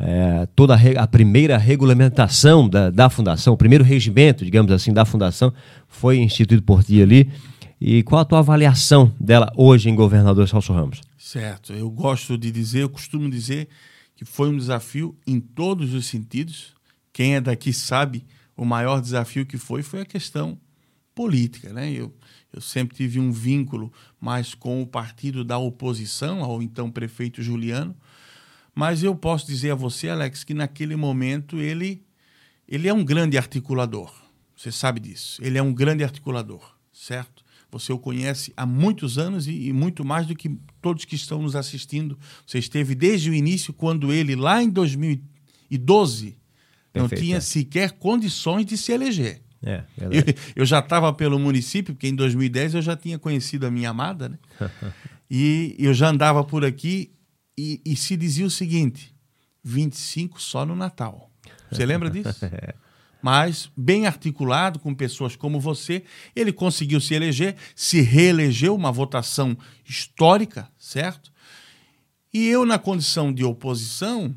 É, 0.00 0.46
toda 0.54 0.74
a, 0.74 1.02
a, 1.02 1.06
primeira 1.06 1.58
regulamentação 1.58 2.68
da, 2.68 2.88
da 2.88 3.10
fundação, 3.10 3.54
o 3.54 3.56
primeiro 3.56 3.82
regimento, 3.82 4.44
digamos 4.44 4.70
assim, 4.70 4.92
da 4.92 5.04
fundação 5.04 5.52
foi 5.88 6.18
instituído 6.18 6.62
por 6.62 6.84
ti 6.84 7.02
ali. 7.02 7.30
E 7.80 8.02
qual 8.02 8.20
a 8.20 8.24
tua 8.24 8.38
avaliação 8.40 9.12
dela 9.18 9.50
hoje 9.56 9.88
em 9.88 9.94
governador 9.94 10.46
Celso 10.48 10.72
Ramos? 10.72 11.00
Certo, 11.16 11.72
eu 11.72 11.90
gosto 11.90 12.38
de 12.38 12.50
dizer, 12.50 12.82
eu 12.82 12.88
costumo 12.88 13.28
dizer 13.28 13.68
que 14.18 14.24
foi 14.24 14.48
um 14.48 14.56
desafio 14.56 15.16
em 15.24 15.38
todos 15.38 15.94
os 15.94 16.06
sentidos. 16.06 16.74
Quem 17.12 17.36
é 17.36 17.40
daqui 17.40 17.72
sabe 17.72 18.26
o 18.56 18.64
maior 18.64 19.00
desafio 19.00 19.46
que 19.46 19.56
foi 19.56 19.80
foi 19.80 20.00
a 20.00 20.04
questão 20.04 20.60
política, 21.14 21.72
né? 21.72 21.92
Eu, 21.92 22.12
eu 22.52 22.60
sempre 22.60 22.96
tive 22.96 23.20
um 23.20 23.30
vínculo 23.30 23.92
mais 24.20 24.54
com 24.54 24.82
o 24.82 24.86
partido 24.86 25.44
da 25.44 25.56
oposição 25.56 26.42
ao 26.42 26.60
então 26.60 26.90
prefeito 26.90 27.40
Juliano, 27.44 27.96
mas 28.74 29.04
eu 29.04 29.14
posso 29.14 29.46
dizer 29.46 29.70
a 29.70 29.76
você, 29.76 30.08
Alex, 30.08 30.42
que 30.42 30.52
naquele 30.52 30.96
momento 30.96 31.56
ele 31.56 32.04
ele 32.66 32.88
é 32.88 32.92
um 32.92 33.04
grande 33.04 33.38
articulador. 33.38 34.12
Você 34.56 34.72
sabe 34.72 34.98
disso. 34.98 35.40
Ele 35.44 35.58
é 35.58 35.62
um 35.62 35.72
grande 35.72 36.02
articulador, 36.02 36.76
certo? 36.92 37.37
Você 37.70 37.92
o 37.92 37.98
conhece 37.98 38.52
há 38.56 38.64
muitos 38.64 39.18
anos 39.18 39.46
e, 39.46 39.68
e, 39.68 39.72
muito 39.72 40.04
mais 40.04 40.26
do 40.26 40.34
que 40.34 40.58
todos 40.80 41.04
que 41.04 41.14
estão 41.14 41.42
nos 41.42 41.54
assistindo. 41.54 42.18
Você 42.46 42.58
esteve 42.58 42.94
desde 42.94 43.30
o 43.30 43.34
início, 43.34 43.74
quando 43.74 44.12
ele, 44.12 44.34
lá 44.34 44.62
em 44.62 44.70
2012, 44.70 46.38
Perfeito, 46.90 46.94
não 46.94 47.08
tinha 47.08 47.36
é. 47.36 47.40
sequer 47.40 47.92
condições 47.92 48.64
de 48.64 48.76
se 48.76 48.92
eleger. 48.92 49.42
É, 49.62 49.84
Eu, 49.98 50.10
eu 50.56 50.66
já 50.66 50.78
estava 50.78 51.12
pelo 51.12 51.38
município, 51.38 51.94
porque 51.94 52.08
em 52.08 52.14
2010 52.14 52.74
eu 52.74 52.82
já 52.82 52.96
tinha 52.96 53.18
conhecido 53.18 53.66
a 53.66 53.70
minha 53.70 53.90
amada, 53.90 54.30
né? 54.30 54.38
e 55.30 55.76
eu 55.78 55.92
já 55.92 56.08
andava 56.08 56.42
por 56.42 56.64
aqui 56.64 57.12
e, 57.56 57.82
e 57.84 57.96
se 57.96 58.16
dizia 58.16 58.46
o 58.46 58.50
seguinte: 58.50 59.14
25 59.62 60.40
só 60.40 60.64
no 60.64 60.74
Natal. 60.74 61.30
Você 61.70 61.84
lembra 61.84 62.08
disso? 62.08 62.34
Mas, 63.20 63.70
bem 63.76 64.06
articulado 64.06 64.78
com 64.78 64.94
pessoas 64.94 65.34
como 65.34 65.58
você, 65.58 66.04
ele 66.36 66.52
conseguiu 66.52 67.00
se 67.00 67.14
eleger, 67.14 67.56
se 67.74 68.00
reelegeu, 68.00 68.74
uma 68.74 68.92
votação 68.92 69.56
histórica, 69.84 70.70
certo? 70.78 71.32
E 72.32 72.46
eu, 72.46 72.64
na 72.64 72.78
condição 72.78 73.32
de 73.32 73.44
oposição, 73.44 74.36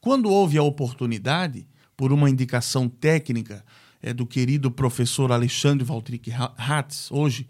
quando 0.00 0.30
houve 0.30 0.58
a 0.58 0.62
oportunidade, 0.62 1.66
por 2.00 2.14
uma 2.14 2.30
indicação 2.30 2.88
técnica 2.88 3.62
é, 4.00 4.14
do 4.14 4.24
querido 4.24 4.70
professor 4.70 5.30
Alexandre 5.30 5.84
Valtric 5.84 6.32
Hatz, 6.56 7.10
hoje 7.10 7.46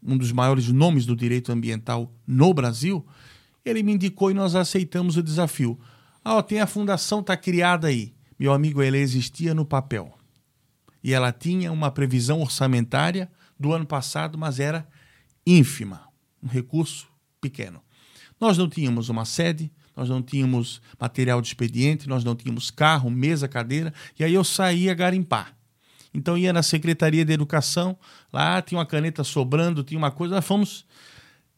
um 0.00 0.16
dos 0.16 0.30
maiores 0.30 0.68
nomes 0.68 1.04
do 1.04 1.16
direito 1.16 1.50
ambiental 1.50 2.14
no 2.24 2.54
Brasil, 2.54 3.04
ele 3.64 3.82
me 3.82 3.92
indicou 3.92 4.30
e 4.30 4.34
nós 4.34 4.54
aceitamos 4.54 5.16
o 5.16 5.22
desafio. 5.24 5.76
Ah, 6.24 6.36
ó, 6.36 6.42
tem 6.42 6.60
a 6.60 6.68
fundação, 6.68 7.18
está 7.18 7.36
criada 7.36 7.88
aí. 7.88 8.14
Meu 8.40 8.54
amigo, 8.54 8.80
ela 8.80 8.96
existia 8.96 9.52
no 9.52 9.66
papel. 9.66 10.18
E 11.04 11.12
ela 11.12 11.30
tinha 11.30 11.70
uma 11.70 11.90
previsão 11.90 12.40
orçamentária 12.40 13.30
do 13.58 13.70
ano 13.70 13.84
passado, 13.84 14.38
mas 14.38 14.58
era 14.58 14.88
ínfima, 15.46 16.08
um 16.42 16.48
recurso 16.48 17.06
pequeno. 17.38 17.82
Nós 18.40 18.56
não 18.56 18.66
tínhamos 18.66 19.10
uma 19.10 19.26
sede, 19.26 19.70
nós 19.94 20.08
não 20.08 20.22
tínhamos 20.22 20.80
material 20.98 21.42
de 21.42 21.48
expediente, 21.48 22.08
nós 22.08 22.24
não 22.24 22.34
tínhamos 22.34 22.70
carro, 22.70 23.10
mesa, 23.10 23.46
cadeira, 23.46 23.92
e 24.18 24.24
aí 24.24 24.32
eu 24.32 24.42
saía 24.42 24.94
garimpar. 24.94 25.54
Então 26.14 26.38
ia 26.38 26.50
na 26.50 26.62
Secretaria 26.62 27.26
de 27.26 27.34
Educação, 27.34 27.98
lá 28.32 28.62
tinha 28.62 28.78
uma 28.78 28.86
caneta 28.86 29.22
sobrando, 29.22 29.84
tinha 29.84 29.98
uma 29.98 30.10
coisa, 30.10 30.36
nós 30.36 30.46
fomos. 30.46 30.86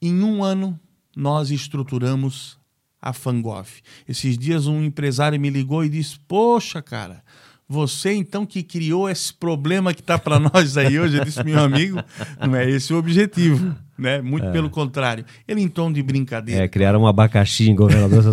Em 0.01 0.21
um 0.21 0.43
ano, 0.43 0.79
nós 1.15 1.53
estruturamos 1.53 2.59
a 3.03 3.13
Fangov. 3.13 3.69
Esses 4.09 4.39
dias 4.39 4.69
um 4.69 4.83
empresário 4.83 5.39
me 5.39 5.51
ligou 5.51 5.85
e 5.85 5.89
disse: 5.89 6.17
Poxa, 6.29 6.81
cara, 6.81 7.23
você 7.69 8.13
então 8.13 8.45
que 8.45 8.63
criou 8.63 9.09
esse 9.09 9.33
problema 9.33 9.95
que 9.95 10.01
está 10.01 10.19
para 10.19 10.39
nós 10.53 10.77
aí 10.77 11.01
hoje, 11.01 11.17
eu 11.17 11.25
disse, 11.25 11.43
meu 11.43 11.59
amigo, 11.59 11.99
não 12.39 12.55
é 12.55 12.69
esse 12.69 12.93
o 12.93 12.99
objetivo, 12.99 13.75
né? 13.97 14.21
Muito 14.21 14.51
pelo 14.53 14.69
contrário. 14.69 15.25
Ele 15.49 15.63
em 15.63 15.69
tom 15.69 15.91
de 15.91 16.03
brincadeira. 16.03 16.65
É, 16.65 16.69
criaram 16.69 17.03
um 17.03 17.07
abacaxi 17.07 17.71
em 17.71 17.75
governador. 17.75 18.23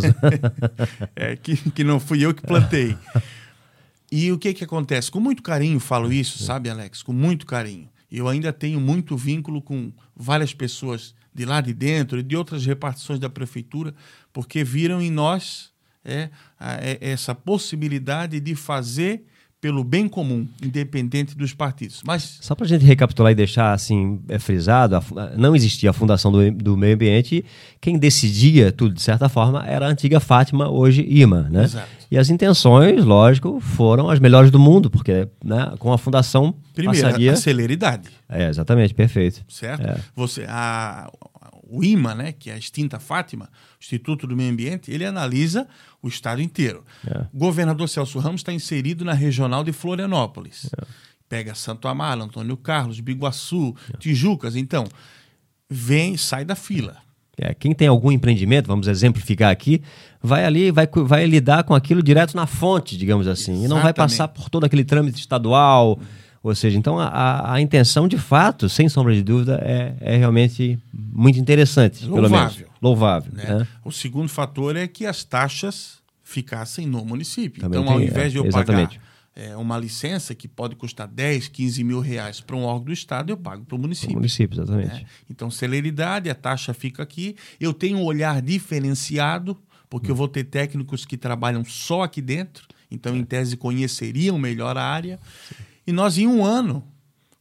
É, 1.16 1.36
que, 1.36 1.56
que 1.72 1.84
não 1.84 2.00
fui 2.00 2.26
eu 2.26 2.34
que 2.34 2.42
plantei. 2.42 2.96
E 4.12 4.32
o 4.32 4.38
que 4.38 4.54
que 4.54 4.64
acontece? 4.64 5.12
Com 5.12 5.20
muito 5.20 5.42
carinho 5.42 5.80
falo 5.80 6.12
isso, 6.12 6.44
sabe, 6.44 6.70
Alex? 6.70 7.04
Com 7.04 7.14
muito 7.14 7.46
carinho. 7.46 7.88
Eu 8.12 8.28
ainda 8.28 8.52
tenho 8.52 8.80
muito 8.80 9.16
vínculo 9.16 9.62
com 9.62 9.92
várias 10.16 10.54
pessoas 10.54 11.14
de 11.34 11.46
lá 11.46 11.62
de 11.62 11.74
dentro 11.74 12.20
e 12.20 12.24
de 12.24 12.36
outras 12.36 12.66
repartições 12.66 13.20
da 13.20 13.30
prefeitura, 13.30 13.94
porque 14.34 14.64
viram 14.64 15.02
em 15.02 15.12
nós 15.12 15.72
é, 16.04 16.30
é, 16.60 16.98
essa 17.02 17.36
possibilidade 17.36 18.40
de 18.40 18.56
fazer 18.56 19.24
pelo 19.62 19.84
bem 19.84 20.08
comum, 20.08 20.48
independente 20.64 21.36
dos 21.36 21.54
partidos. 21.54 22.02
Mas 22.06 22.40
Só 22.42 22.56
para 22.56 22.66
a 22.66 22.68
gente 22.68 22.86
recapitular 22.86 23.32
e 23.32 23.36
deixar 23.36 23.74
assim 23.74 24.22
é, 24.30 24.40
frisado, 24.40 24.96
a 24.96 25.04
não 25.36 25.56
existia 25.56 25.90
a 25.90 25.94
Fundação 25.94 26.32
do, 26.32 26.50
do 26.52 26.78
Meio 26.78 26.96
Ambiente. 26.96 27.44
Quem 27.82 27.98
decidia 27.98 28.72
tudo, 28.72 28.94
de 28.96 29.02
certa 29.02 29.28
forma, 29.28 29.66
era 29.68 29.86
a 29.86 29.90
antiga 29.90 30.20
Fátima, 30.20 30.70
hoje 30.70 31.06
IMA. 31.08 31.50
Né? 31.50 31.66
Exato. 31.66 31.99
E 32.12 32.18
as 32.18 32.30
intenções, 32.30 33.06
lógico, 33.06 33.60
foram 33.60 34.10
as 34.10 34.20
melhores 34.20 34.50
do 34.50 34.58
mundo, 34.58 34.90
porque 34.90 35.28
né, 35.44 35.74
com 35.78 35.94
a 35.94 35.98
Fundação 35.98 36.56
primeiro, 36.74 37.06
passaria... 37.06 37.34
a 37.34 37.36
celeridade. 37.36 38.10
É, 38.28 38.50
exatamente, 38.50 38.94
perfeito. 38.94 39.44
certo? 39.48 39.86
É. 39.86 40.00
Você, 40.16 40.46
a, 40.50 41.12
o 41.70 41.84
IMA, 41.84 42.16
né, 42.16 42.32
que 42.32 42.50
é 42.50 42.54
a 42.54 42.58
extinta 42.58 43.00
Fátima, 43.00 43.48
Instituto 43.80 44.26
do 44.26 44.36
Meio 44.36 44.52
Ambiente, 44.52 44.92
ele 44.92 45.06
analisa 45.06 45.68
o 46.02 46.08
estado 46.08 46.42
inteiro. 46.42 46.84
É. 47.06 47.26
O 47.32 47.38
governador 47.38 47.88
Celso 47.88 48.18
Ramos 48.18 48.42
está 48.42 48.52
inserido 48.52 49.06
na 49.06 49.14
regional 49.14 49.64
de 49.64 49.72
Florianópolis. 49.72 50.70
Pega 51.28 51.54
Santo 51.54 51.88
Amaro, 51.88 52.24
Antônio 52.24 52.58
Carlos, 52.58 53.00
Biguaçu, 53.00 53.76
Tijucas. 54.00 54.56
Então, 54.56 54.86
vem, 55.70 56.18
sai 56.18 56.44
da 56.44 56.56
fila. 56.56 56.98
É, 57.42 57.54
quem 57.54 57.74
tem 57.74 57.88
algum 57.88 58.12
empreendimento, 58.12 58.68
vamos 58.68 58.88
exemplificar 58.88 59.52
aqui, 59.52 59.82
vai 60.22 60.46
ali, 60.46 60.72
vai, 60.72 60.88
vai 61.06 61.26
lidar 61.26 61.64
com 61.64 61.74
aquilo 61.74 62.04
direto 62.04 62.36
na 62.36 62.46
fonte, 62.46 62.98
digamos 62.98 63.28
assim, 63.28 63.64
e 63.64 63.68
não 63.68 63.78
vai 63.78 63.88
Exatamente. 63.88 63.96
passar 63.96 64.28
por 64.28 64.50
todo 64.50 64.66
aquele 64.66 64.84
trâmite 64.84 65.20
estadual. 65.20 66.00
Ou 66.42 66.56
seja, 66.56 66.78
então 66.78 66.98
a, 66.98 67.54
a, 67.54 67.60
intenção 67.60 68.08
de 68.08 68.18
fato, 68.18 68.70
sem 68.70 68.88
sombra 68.88 69.14
de 69.14 69.22
dúvida, 69.22 69.62
é, 69.62 69.94
é 70.00 70.18
realmente 70.18 70.80
muito 70.94 71.38
interessante, 71.38 72.06
pelo 72.06 72.30
menos. 72.30 72.32
Louvável. 72.32 72.68
Louvável. 72.82 73.34
né? 73.34 73.60
né? 73.60 73.68
O 73.84 73.92
segundo 73.92 74.30
fator 74.30 74.76
é 74.78 74.88
que 74.88 75.06
as 75.06 75.24
taxas 75.24 76.00
ficassem 76.24 76.86
no 76.86 77.04
município. 77.04 77.62
Também 77.62 77.82
então, 77.82 77.94
ao 77.94 78.00
tem, 78.00 78.08
invés 78.08 78.32
de 78.32 78.38
é, 78.38 78.42
eu 78.42 78.46
exatamente. 78.46 78.98
pagar 78.98 79.10
é, 79.40 79.56
uma 79.56 79.78
licença 79.78 80.36
que 80.36 80.50
pode 80.50 80.76
custar 80.76 81.08
10, 81.08 81.48
15 81.48 81.82
mil 81.82 82.02
reais 82.02 82.42
para 82.42 82.58
um 82.58 82.64
órgão 82.64 82.88
do 82.88 82.92
Estado, 82.92 83.32
eu 83.32 83.38
pago 83.38 83.64
para 83.64 83.76
o 83.78 83.80
município. 83.80 84.18
município, 84.18 84.62
exatamente. 84.62 84.96
né? 84.96 85.06
Então, 85.30 85.50
celeridade, 85.50 86.30
a 86.30 86.36
taxa 86.36 86.74
fica 86.74 87.02
aqui. 87.02 87.38
Eu 87.58 87.74
tenho 87.74 88.00
um 88.00 88.04
olhar 88.04 88.42
diferenciado, 88.42 89.58
porque 89.90 90.12
eu 90.12 90.16
vou 90.16 90.28
ter 90.28 90.44
técnicos 90.44 91.06
que 91.06 91.16
trabalham 91.16 91.64
só 91.64 92.04
aqui 92.04 92.22
dentro, 92.22 92.68
então, 92.92 93.16
em 93.16 93.24
tese, 93.24 93.56
conheceriam 93.56 94.38
melhor 94.38 94.78
a 94.78 94.84
área. 94.84 95.18
E 95.88 95.92
nós, 95.94 96.18
em 96.18 96.28
um 96.28 96.44
ano, 96.44 96.84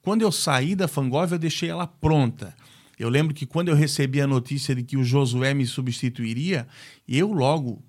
quando 0.01 0.23
eu 0.23 0.31
saí 0.31 0.77
da 0.77 0.87
Fangov, 0.87 1.33
eu 1.33 1.39
deixei 1.39 1.69
ela 1.69 1.87
pronta. 1.87 2.55
Eu 2.97 3.09
lembro 3.09 3.35
que 3.35 3.45
quando 3.45 3.71
eu 3.71 3.75
recebi 3.75 4.21
a 4.21 4.27
notícia 4.27 4.73
de 4.73 4.85
que 4.85 4.97
o 4.97 5.03
Josué 5.03 5.53
me 5.53 5.67
substituiria, 5.67 6.69
eu 7.09 7.33
logo 7.33 7.83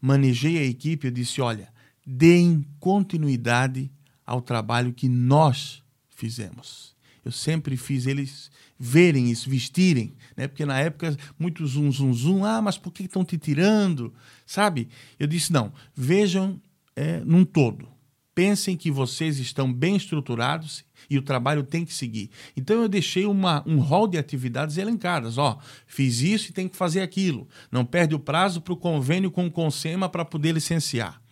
manejei 0.00 0.58
a 0.58 0.64
equipe, 0.64 1.06
eu 1.06 1.10
disse, 1.10 1.40
olha, 1.40 1.72
deem 2.04 2.66
continuidade 2.78 3.90
ao 4.26 4.40
trabalho 4.40 4.92
que 4.92 5.08
nós 5.08 5.82
fizemos. 6.10 6.94
Eu 7.24 7.32
sempre 7.32 7.76
fiz 7.76 8.06
eles 8.06 8.50
verem 8.78 9.30
isso, 9.30 9.48
vestirem, 9.48 10.14
né? 10.36 10.46
Porque 10.46 10.66
na 10.66 10.78
época 10.78 11.16
muito 11.38 11.66
zum 11.66 11.90
zum 11.90 12.12
zum, 12.12 12.44
ah, 12.44 12.60
mas 12.60 12.76
por 12.76 12.92
que 12.92 13.04
estão 13.04 13.24
te 13.24 13.38
tirando, 13.38 14.12
sabe? 14.44 14.88
Eu 15.18 15.26
disse 15.26 15.52
não, 15.52 15.72
vejam 15.94 16.60
é, 16.94 17.20
num 17.20 17.44
todo, 17.44 17.88
pensem 18.34 18.76
que 18.76 18.90
vocês 18.90 19.38
estão 19.38 19.72
bem 19.72 19.96
estruturados 19.96 20.84
e 21.08 21.16
o 21.16 21.22
trabalho 21.22 21.62
tem 21.62 21.84
que 21.84 21.94
seguir. 21.94 22.30
Então 22.56 22.82
eu 22.82 22.88
deixei 22.88 23.24
uma, 23.24 23.62
um 23.66 23.78
rol 23.78 24.06
de 24.06 24.18
atividades 24.18 24.76
elencadas, 24.76 25.38
ó, 25.38 25.58
fiz 25.86 26.20
isso 26.20 26.50
e 26.50 26.52
tem 26.52 26.68
que 26.68 26.76
fazer 26.76 27.00
aquilo. 27.00 27.48
Não 27.70 27.84
perde 27.84 28.14
o 28.14 28.18
prazo 28.18 28.60
para 28.60 28.74
o 28.74 28.76
convênio 28.76 29.30
com 29.30 29.46
o 29.46 29.50
Consema 29.50 30.08
para 30.08 30.24
poder 30.24 30.52
licenciar. 30.52 31.23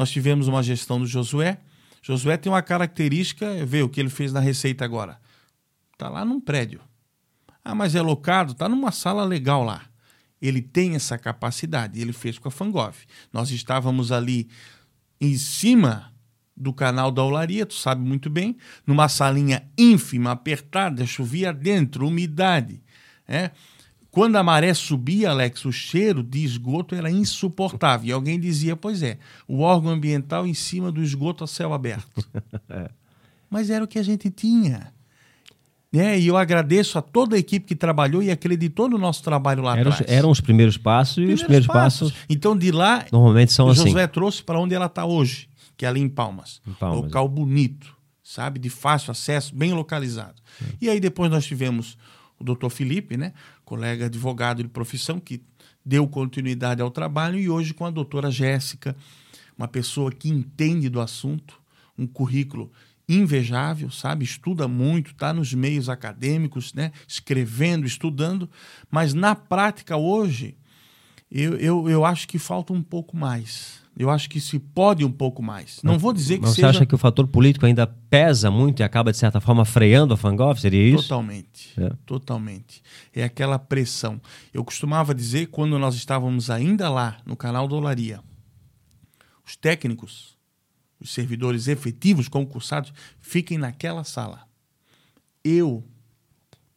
Nós 0.00 0.10
tivemos 0.10 0.48
uma 0.48 0.62
gestão 0.62 0.98
do 0.98 1.06
Josué. 1.06 1.58
Josué 2.00 2.38
tem 2.38 2.50
uma 2.50 2.62
característica, 2.62 3.66
vê 3.66 3.82
o 3.82 3.88
que 3.90 4.00
ele 4.00 4.08
fez 4.08 4.32
na 4.32 4.40
Receita 4.40 4.82
agora. 4.82 5.20
Está 5.92 6.08
lá 6.08 6.24
num 6.24 6.40
prédio. 6.40 6.80
Ah, 7.62 7.74
mas 7.74 7.94
é 7.94 8.00
locado, 8.00 8.52
está 8.52 8.66
numa 8.66 8.92
sala 8.92 9.24
legal 9.24 9.62
lá. 9.62 9.82
Ele 10.40 10.62
tem 10.62 10.94
essa 10.94 11.18
capacidade, 11.18 12.00
ele 12.00 12.14
fez 12.14 12.38
com 12.38 12.48
a 12.48 12.50
Fangov. 12.50 12.96
Nós 13.30 13.50
estávamos 13.50 14.10
ali 14.10 14.48
em 15.20 15.36
cima 15.36 16.10
do 16.56 16.72
canal 16.72 17.12
da 17.12 17.22
Olaria, 17.22 17.66
tu 17.66 17.74
sabe 17.74 18.02
muito 18.02 18.30
bem, 18.30 18.56
numa 18.86 19.06
salinha 19.06 19.68
ínfima, 19.76 20.30
apertada, 20.30 21.04
chovia 21.04 21.52
dentro, 21.52 22.08
umidade. 22.08 22.82
É? 23.28 23.50
Quando 24.10 24.36
a 24.36 24.42
maré 24.42 24.74
subia, 24.74 25.30
Alex, 25.30 25.64
o 25.64 25.72
cheiro 25.72 26.22
de 26.22 26.44
esgoto 26.44 26.94
era 26.94 27.10
insuportável. 27.10 28.08
E 28.08 28.12
alguém 28.12 28.40
dizia, 28.40 28.74
pois 28.74 29.02
é, 29.02 29.18
o 29.46 29.60
órgão 29.60 29.92
ambiental 29.92 30.46
em 30.46 30.54
cima 30.54 30.90
do 30.90 31.02
esgoto 31.02 31.44
a 31.44 31.46
céu 31.46 31.72
aberto. 31.72 32.24
Mas 33.48 33.70
era 33.70 33.84
o 33.84 33.88
que 33.88 33.98
a 33.98 34.02
gente 34.02 34.28
tinha. 34.30 34.92
Né? 35.92 36.18
E 36.20 36.26
eu 36.28 36.36
agradeço 36.36 36.98
a 36.98 37.02
toda 37.02 37.34
a 37.34 37.38
equipe 37.38 37.66
que 37.66 37.74
trabalhou 37.74 38.22
e 38.22 38.30
acreditou 38.30 38.88
no 38.88 38.96
nosso 38.96 39.22
trabalho 39.22 39.62
lá 39.62 39.76
Eram, 39.76 39.90
atrás. 39.92 40.10
eram 40.10 40.30
os 40.30 40.40
primeiros 40.40 40.76
passos 40.76 41.18
e 41.18 41.32
os 41.32 41.42
primeiros 41.42 41.66
passos, 41.66 42.12
Então, 42.28 42.56
de 42.56 42.70
lá, 42.70 43.04
normalmente 43.10 43.52
são 43.52 43.66
o 43.66 43.70
assim. 43.70 43.86
Josué 43.86 44.06
trouxe 44.06 44.42
para 44.42 44.58
onde 44.58 44.74
ela 44.74 44.86
está 44.86 45.04
hoje, 45.04 45.48
que 45.76 45.84
é 45.84 45.88
ali 45.88 46.00
em 46.00 46.08
Palmas. 46.08 46.60
Em 46.66 46.72
Palmas. 46.72 47.04
Local 47.04 47.28
bonito, 47.28 47.92
sabe? 48.22 48.60
De 48.60 48.70
fácil 48.70 49.10
acesso, 49.10 49.54
bem 49.54 49.72
localizado. 49.72 50.40
E 50.80 50.88
aí 50.88 51.00
depois 51.00 51.28
nós 51.28 51.44
tivemos 51.44 51.96
o 52.40 52.44
doutor 52.44 52.70
Felipe, 52.70 53.16
né? 53.16 53.32
Colega 53.64 54.06
advogado 54.06 54.62
de 54.62 54.68
profissão, 54.68 55.20
que 55.20 55.42
deu 55.84 56.08
continuidade 56.08 56.82
ao 56.82 56.90
trabalho, 56.90 57.38
e 57.38 57.48
hoje 57.48 57.74
com 57.74 57.84
a 57.84 57.90
doutora 57.90 58.30
Jéssica, 58.30 58.96
uma 59.56 59.68
pessoa 59.68 60.10
que 60.10 60.28
entende 60.28 60.88
do 60.88 61.00
assunto, 61.00 61.60
um 61.96 62.06
currículo 62.06 62.72
invejável, 63.08 63.90
sabe? 63.90 64.24
Estuda 64.24 64.66
muito, 64.66 65.10
está 65.12 65.32
nos 65.32 65.52
meios 65.52 65.88
acadêmicos, 65.88 66.72
né? 66.72 66.92
Escrevendo, 67.06 67.86
estudando, 67.86 68.48
mas 68.90 69.14
na 69.14 69.34
prática 69.34 69.96
hoje 69.96 70.56
Eu, 71.32 71.54
eu, 71.58 71.88
eu 71.88 72.04
acho 72.04 72.26
que 72.26 72.40
falta 72.40 72.72
um 72.72 72.82
pouco 72.82 73.16
mais. 73.16 73.79
Eu 73.96 74.08
acho 74.08 74.30
que 74.30 74.40
se 74.40 74.58
pode 74.58 75.04
um 75.04 75.10
pouco 75.10 75.42
mais. 75.42 75.80
Não 75.82 75.98
vou 75.98 76.12
dizer 76.12 76.36
que 76.36 76.42
Mas 76.42 76.54
seja... 76.54 76.68
você 76.68 76.76
acha 76.76 76.86
que 76.86 76.94
o 76.94 76.98
fator 76.98 77.26
político 77.26 77.66
ainda 77.66 77.86
pesa 77.86 78.50
muito 78.50 78.80
e 78.80 78.82
acaba, 78.82 79.10
de 79.12 79.18
certa 79.18 79.40
forma, 79.40 79.64
freando 79.64 80.14
a 80.14 80.16
Fangov? 80.16 80.58
Seria 80.58 80.82
isso? 80.82 81.02
Totalmente. 81.02 81.80
É. 81.80 81.90
Totalmente. 82.06 82.82
É 83.12 83.22
aquela 83.22 83.58
pressão. 83.58 84.20
Eu 84.54 84.64
costumava 84.64 85.14
dizer, 85.14 85.48
quando 85.48 85.78
nós 85.78 85.94
estávamos 85.94 86.48
ainda 86.50 86.88
lá, 86.88 87.18
no 87.26 87.36
canal 87.36 87.68
Dolaria, 87.68 88.20
os 89.44 89.56
técnicos, 89.56 90.38
os 91.00 91.10
servidores 91.12 91.66
efetivos 91.66 92.28
concursados, 92.28 92.92
fiquem 93.20 93.58
naquela 93.58 94.04
sala. 94.04 94.46
Eu 95.44 95.84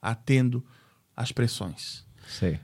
atendo 0.01 0.66
às 1.16 1.32
pressões. 1.32 2.05
Sei. 2.28 2.59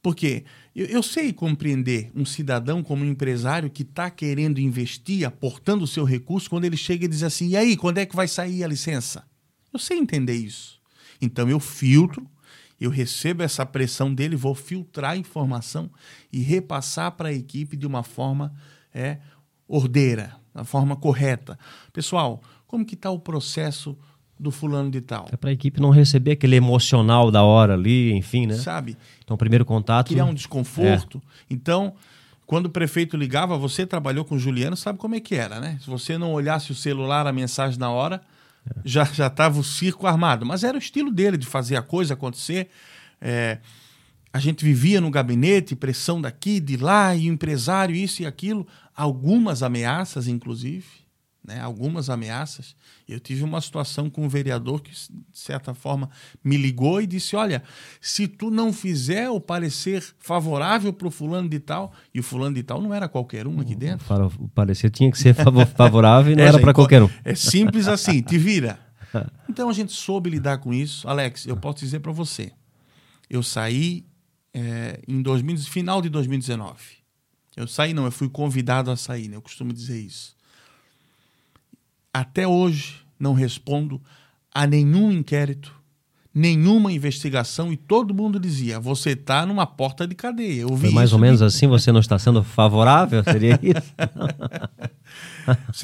Porque 0.00 0.44
eu, 0.78 0.86
eu 0.86 1.02
sei 1.02 1.32
compreender 1.32 2.08
um 2.14 2.24
cidadão 2.24 2.84
como 2.84 3.04
um 3.04 3.08
empresário 3.08 3.68
que 3.68 3.82
está 3.82 4.08
querendo 4.08 4.60
investir, 4.60 5.26
aportando 5.26 5.82
o 5.82 5.88
seu 5.88 6.04
recurso, 6.04 6.48
quando 6.48 6.66
ele 6.66 6.76
chega 6.76 7.04
e 7.04 7.08
diz 7.08 7.24
assim: 7.24 7.48
e 7.48 7.56
aí, 7.56 7.76
quando 7.76 7.98
é 7.98 8.06
que 8.06 8.14
vai 8.14 8.28
sair 8.28 8.62
a 8.62 8.68
licença? 8.68 9.24
Eu 9.72 9.80
sei 9.80 9.98
entender 9.98 10.36
isso. 10.36 10.80
Então 11.20 11.50
eu 11.50 11.58
filtro, 11.58 12.24
eu 12.80 12.90
recebo 12.90 13.42
essa 13.42 13.66
pressão 13.66 14.14
dele, 14.14 14.36
vou 14.36 14.54
filtrar 14.54 15.12
a 15.12 15.16
informação 15.16 15.90
e 16.32 16.38
repassar 16.38 17.10
para 17.10 17.30
a 17.30 17.34
equipe 17.34 17.76
de 17.76 17.84
uma 17.84 18.04
forma 18.04 18.54
é, 18.94 19.18
ordeira, 19.66 20.36
da 20.54 20.62
forma 20.62 20.94
correta. 20.94 21.58
Pessoal, 21.92 22.40
como 22.68 22.86
que 22.86 22.94
está 22.94 23.10
o 23.10 23.18
processo 23.18 23.98
do 24.38 24.50
fulano 24.50 24.90
de 24.90 25.00
tal? 25.00 25.26
É 25.32 25.36
para 25.36 25.50
a 25.50 25.52
equipe 25.52 25.80
não 25.80 25.90
receber 25.90 26.32
aquele 26.32 26.56
emocional 26.56 27.30
da 27.30 27.42
hora 27.42 27.74
ali, 27.74 28.12
enfim, 28.12 28.46
né? 28.46 28.54
Sabe? 28.54 28.96
Então, 29.24 29.34
o 29.34 29.38
primeiro 29.38 29.64
contato. 29.64 30.08
Criar 30.08 30.24
um 30.24 30.34
desconforto. 30.34 31.20
Então, 31.50 31.94
quando 32.46 32.66
o 32.66 32.70
prefeito 32.70 33.16
ligava, 33.16 33.58
você 33.58 33.84
trabalhou 33.84 34.24
com 34.24 34.36
o 34.36 34.38
Juliano, 34.38 34.76
sabe 34.76 34.98
como 34.98 35.14
é 35.14 35.20
que 35.20 35.34
era, 35.34 35.60
né? 35.60 35.78
Se 35.82 35.90
você 35.90 36.16
não 36.16 36.32
olhasse 36.32 36.72
o 36.72 36.74
celular, 36.74 37.26
a 37.26 37.32
mensagem 37.32 37.78
na 37.78 37.90
hora, 37.90 38.22
já 38.84 39.04
já 39.04 39.26
estava 39.26 39.58
o 39.58 39.64
circo 39.64 40.06
armado. 40.06 40.46
Mas 40.46 40.64
era 40.64 40.76
o 40.76 40.78
estilo 40.78 41.10
dele 41.10 41.36
de 41.36 41.46
fazer 41.46 41.76
a 41.76 41.82
coisa 41.82 42.14
acontecer. 42.14 42.68
É, 43.20 43.58
a 44.32 44.38
gente 44.38 44.64
vivia 44.64 45.00
no 45.00 45.10
gabinete, 45.10 45.74
pressão 45.74 46.20
daqui, 46.20 46.60
de 46.60 46.76
lá, 46.76 47.14
e 47.14 47.28
o 47.28 47.32
empresário, 47.32 47.94
isso 47.94 48.22
e 48.22 48.26
aquilo. 48.26 48.66
Algumas 48.94 49.62
ameaças, 49.62 50.28
inclusive. 50.28 50.86
Né, 51.48 51.58
algumas 51.62 52.10
ameaças. 52.10 52.76
Eu 53.08 53.18
tive 53.18 53.42
uma 53.42 53.58
situação 53.62 54.10
com 54.10 54.26
um 54.26 54.28
vereador 54.28 54.82
que, 54.82 54.90
de 54.90 54.98
certa 55.32 55.72
forma, 55.72 56.10
me 56.44 56.58
ligou 56.58 57.00
e 57.00 57.06
disse: 57.06 57.34
Olha, 57.34 57.62
se 58.02 58.28
tu 58.28 58.50
não 58.50 58.70
fizer 58.70 59.30
o 59.30 59.40
parecer 59.40 60.04
favorável 60.18 60.92
para 60.92 61.08
o 61.08 61.10
fulano 61.10 61.48
de 61.48 61.58
tal, 61.58 61.90
e 62.12 62.20
o 62.20 62.22
fulano 62.22 62.54
de 62.54 62.62
tal 62.62 62.82
não 62.82 62.92
era 62.92 63.08
qualquer 63.08 63.46
um 63.46 63.60
aqui 63.60 63.74
dentro. 63.74 64.06
Para 64.06 64.26
o 64.26 64.48
parecer 64.50 64.90
tinha 64.90 65.10
que 65.10 65.16
ser 65.16 65.32
favor- 65.32 65.64
favorável 65.74 66.34
e 66.34 66.36
não 66.36 66.44
É, 66.44 66.48
era 66.48 66.60
para 66.60 66.74
qualquer 66.74 67.02
um. 67.02 67.08
É 67.24 67.34
simples 67.34 67.88
assim, 67.88 68.20
te 68.20 68.36
vira. 68.36 68.78
Então 69.48 69.70
a 69.70 69.72
gente 69.72 69.94
soube 69.94 70.28
lidar 70.28 70.58
com 70.58 70.74
isso. 70.74 71.08
Alex, 71.08 71.46
eu 71.46 71.56
posso 71.56 71.78
dizer 71.78 72.00
para 72.00 72.12
você, 72.12 72.52
eu 73.30 73.42
saí 73.42 74.04
é, 74.52 75.00
em 75.08 75.22
2000, 75.22 75.56
final 75.60 76.02
de 76.02 76.10
2019. 76.10 76.76
Eu 77.56 77.66
saí 77.66 77.94
não, 77.94 78.04
eu 78.04 78.12
fui 78.12 78.28
convidado 78.28 78.90
a 78.90 78.96
sair, 78.96 79.28
né? 79.28 79.36
eu 79.36 79.40
costumo 79.40 79.72
dizer 79.72 79.98
isso. 79.98 80.36
Até 82.12 82.46
hoje 82.46 82.96
não 83.18 83.32
respondo 83.34 84.00
a 84.54 84.66
nenhum 84.66 85.10
inquérito, 85.12 85.72
nenhuma 86.34 86.92
investigação 86.92 87.72
e 87.72 87.76
todo 87.76 88.14
mundo 88.14 88.38
dizia: 88.40 88.78
você 88.80 89.10
está 89.10 89.44
numa 89.46 89.66
porta 89.66 90.06
de 90.06 90.14
cadeia. 90.14 90.62
Eu 90.62 90.74
vi 90.74 90.86
Foi 90.86 90.90
mais 90.94 91.12
ou 91.12 91.18
de- 91.18 91.22
menos 91.24 91.42
assim, 91.42 91.66
você 91.66 91.92
não 91.92 92.00
está 92.00 92.18
sendo 92.18 92.42
favorável? 92.42 93.22
Seria 93.24 93.58
isso? 93.62 93.94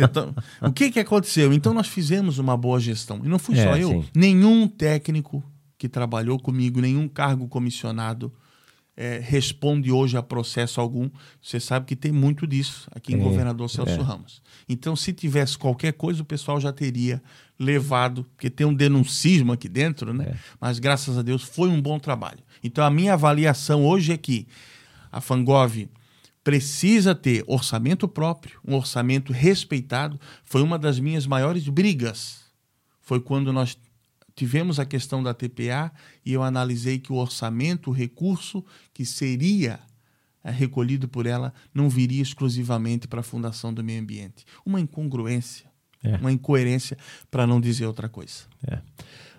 Tá- 0.08 0.34
O 0.68 0.72
que, 0.72 0.90
que 0.90 1.00
aconteceu? 1.00 1.52
Então 1.52 1.72
nós 1.74 1.86
fizemos 1.88 2.38
uma 2.38 2.56
boa 2.56 2.78
gestão. 2.80 3.20
E 3.24 3.28
não 3.28 3.38
fui 3.38 3.58
É, 3.58 3.62
só 3.64 3.76
eu. 3.76 3.88
sim. 3.88 4.04
Nenhum 4.14 4.66
técnico 4.68 5.42
que 5.78 5.88
trabalhou 5.88 6.38
comigo, 6.38 6.80
nenhum 6.80 7.08
cargo 7.08 7.46
comissionado 7.48 8.32
eh, 8.96 9.20
responde 9.22 9.90
hoje 9.90 10.16
a 10.16 10.22
processo 10.22 10.80
algum. 10.80 11.10
Você 11.42 11.58
sabe 11.58 11.86
que 11.86 11.96
tem 11.96 12.12
muito 12.12 12.46
disso 12.46 12.88
aqui 12.94 13.14
em 13.14 13.20
É, 13.20 13.22
Governador 13.22 13.68
Celso 13.68 13.92
é. 13.92 14.02
Ramos. 14.02 14.42
Então, 14.68 14.94
se 14.94 15.12
tivesse 15.12 15.58
qualquer 15.58 15.92
coisa, 15.92 16.22
o 16.22 16.24
pessoal 16.24 16.60
já 16.60 16.72
teria 16.72 17.22
levado, 17.58 18.24
porque 18.36 18.48
tem 18.48 18.66
um 18.66 18.74
denuncismo 18.74 19.52
aqui 19.52 19.68
dentro, 19.68 20.12
né? 20.12 20.24
É. 20.30 20.34
Mas 20.60 20.78
graças 20.78 21.18
a 21.18 21.22
Deus 21.22 21.42
foi 21.42 21.68
um 21.68 21.80
bom 21.80 21.98
trabalho. 21.98 22.40
Então, 22.62 22.84
a 22.84 22.90
minha 22.90 23.14
avaliação 23.14 23.84
hoje 23.84 24.12
é 24.12 24.16
que 24.16 24.46
a 25.10 25.20
Fangov 25.20 25.88
precisa 26.42 27.14
ter 27.14 27.42
orçamento 27.46 28.06
próprio, 28.06 28.60
um 28.66 28.74
orçamento 28.74 29.32
respeitado. 29.32 30.20
Foi 30.44 30.62
uma 30.62 30.78
das 30.78 31.00
minhas 31.00 31.26
maiores 31.26 31.66
brigas. 31.68 32.44
Foi 33.00 33.18
quando 33.20 33.52
nós 33.52 33.76
tivemos 34.34 34.78
a 34.80 34.84
questão 34.84 35.22
da 35.22 35.32
TPA 35.34 35.92
e 36.24 36.32
eu 36.32 36.42
analisei 36.42 36.98
que 36.98 37.12
o 37.12 37.16
orçamento, 37.16 37.90
o 37.90 37.92
recurso 37.92 38.64
que 38.92 39.04
seria 39.04 39.78
eh, 40.42 40.50
recolhido 40.50 41.06
por 41.08 41.26
ela, 41.26 41.52
não 41.72 41.88
viria 41.88 42.22
exclusivamente 42.22 43.06
para 43.08 43.20
a 43.20 43.22
Fundação 43.22 43.72
do 43.72 43.82
Meio 43.84 44.00
Ambiente. 44.02 44.44
Uma 44.66 44.80
incongruência, 44.80 45.66
É. 46.02 46.16
uma 46.16 46.30
incoerência, 46.32 46.96
para 47.30 47.46
não 47.46 47.60
dizer 47.60 47.86
outra 47.86 48.08
coisa. 48.08 48.42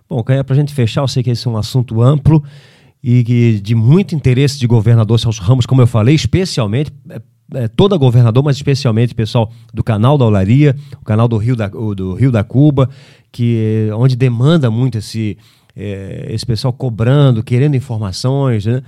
Bom, 0.09 0.23
Canha, 0.23 0.43
para 0.43 0.55
a 0.55 0.59
gente 0.59 0.73
fechar, 0.73 1.01
eu 1.01 1.07
sei 1.07 1.21
que 1.23 1.29
esse 1.31 1.47
é 1.47 1.49
um 1.49 1.57
assunto 1.57 2.01
amplo 2.01 2.43
e 3.03 3.23
que 3.23 3.59
de 3.61 3.75
muito 3.75 4.15
interesse 4.15 4.57
de 4.57 4.65
governador 4.67 5.19
Celso 5.19 5.41
Ramos, 5.41 5.65
como 5.65 5.81
eu 5.81 5.87
falei, 5.87 6.15
especialmente, 6.15 6.91
é, 7.53 7.67
toda 7.67 7.97
governador, 7.97 8.43
mas 8.43 8.55
especialmente 8.55 9.13
pessoal 9.13 9.51
do 9.73 9.83
canal 9.83 10.17
da 10.17 10.25
Olaria, 10.25 10.75
o 10.99 11.05
canal 11.05 11.27
do 11.27 11.37
Rio 11.37 11.55
da, 11.55 11.69
o 11.73 11.93
do 11.93 12.13
Rio 12.13 12.31
da 12.31 12.43
Cuba, 12.43 12.89
que 13.31 13.87
é 13.89 13.95
onde 13.95 14.15
demanda 14.15 14.71
muito 14.71 14.97
esse, 14.97 15.37
é, 15.75 16.27
esse 16.29 16.45
pessoal 16.45 16.73
cobrando, 16.73 17.43
querendo 17.43 17.75
informações, 17.75 18.65
né? 18.65 18.81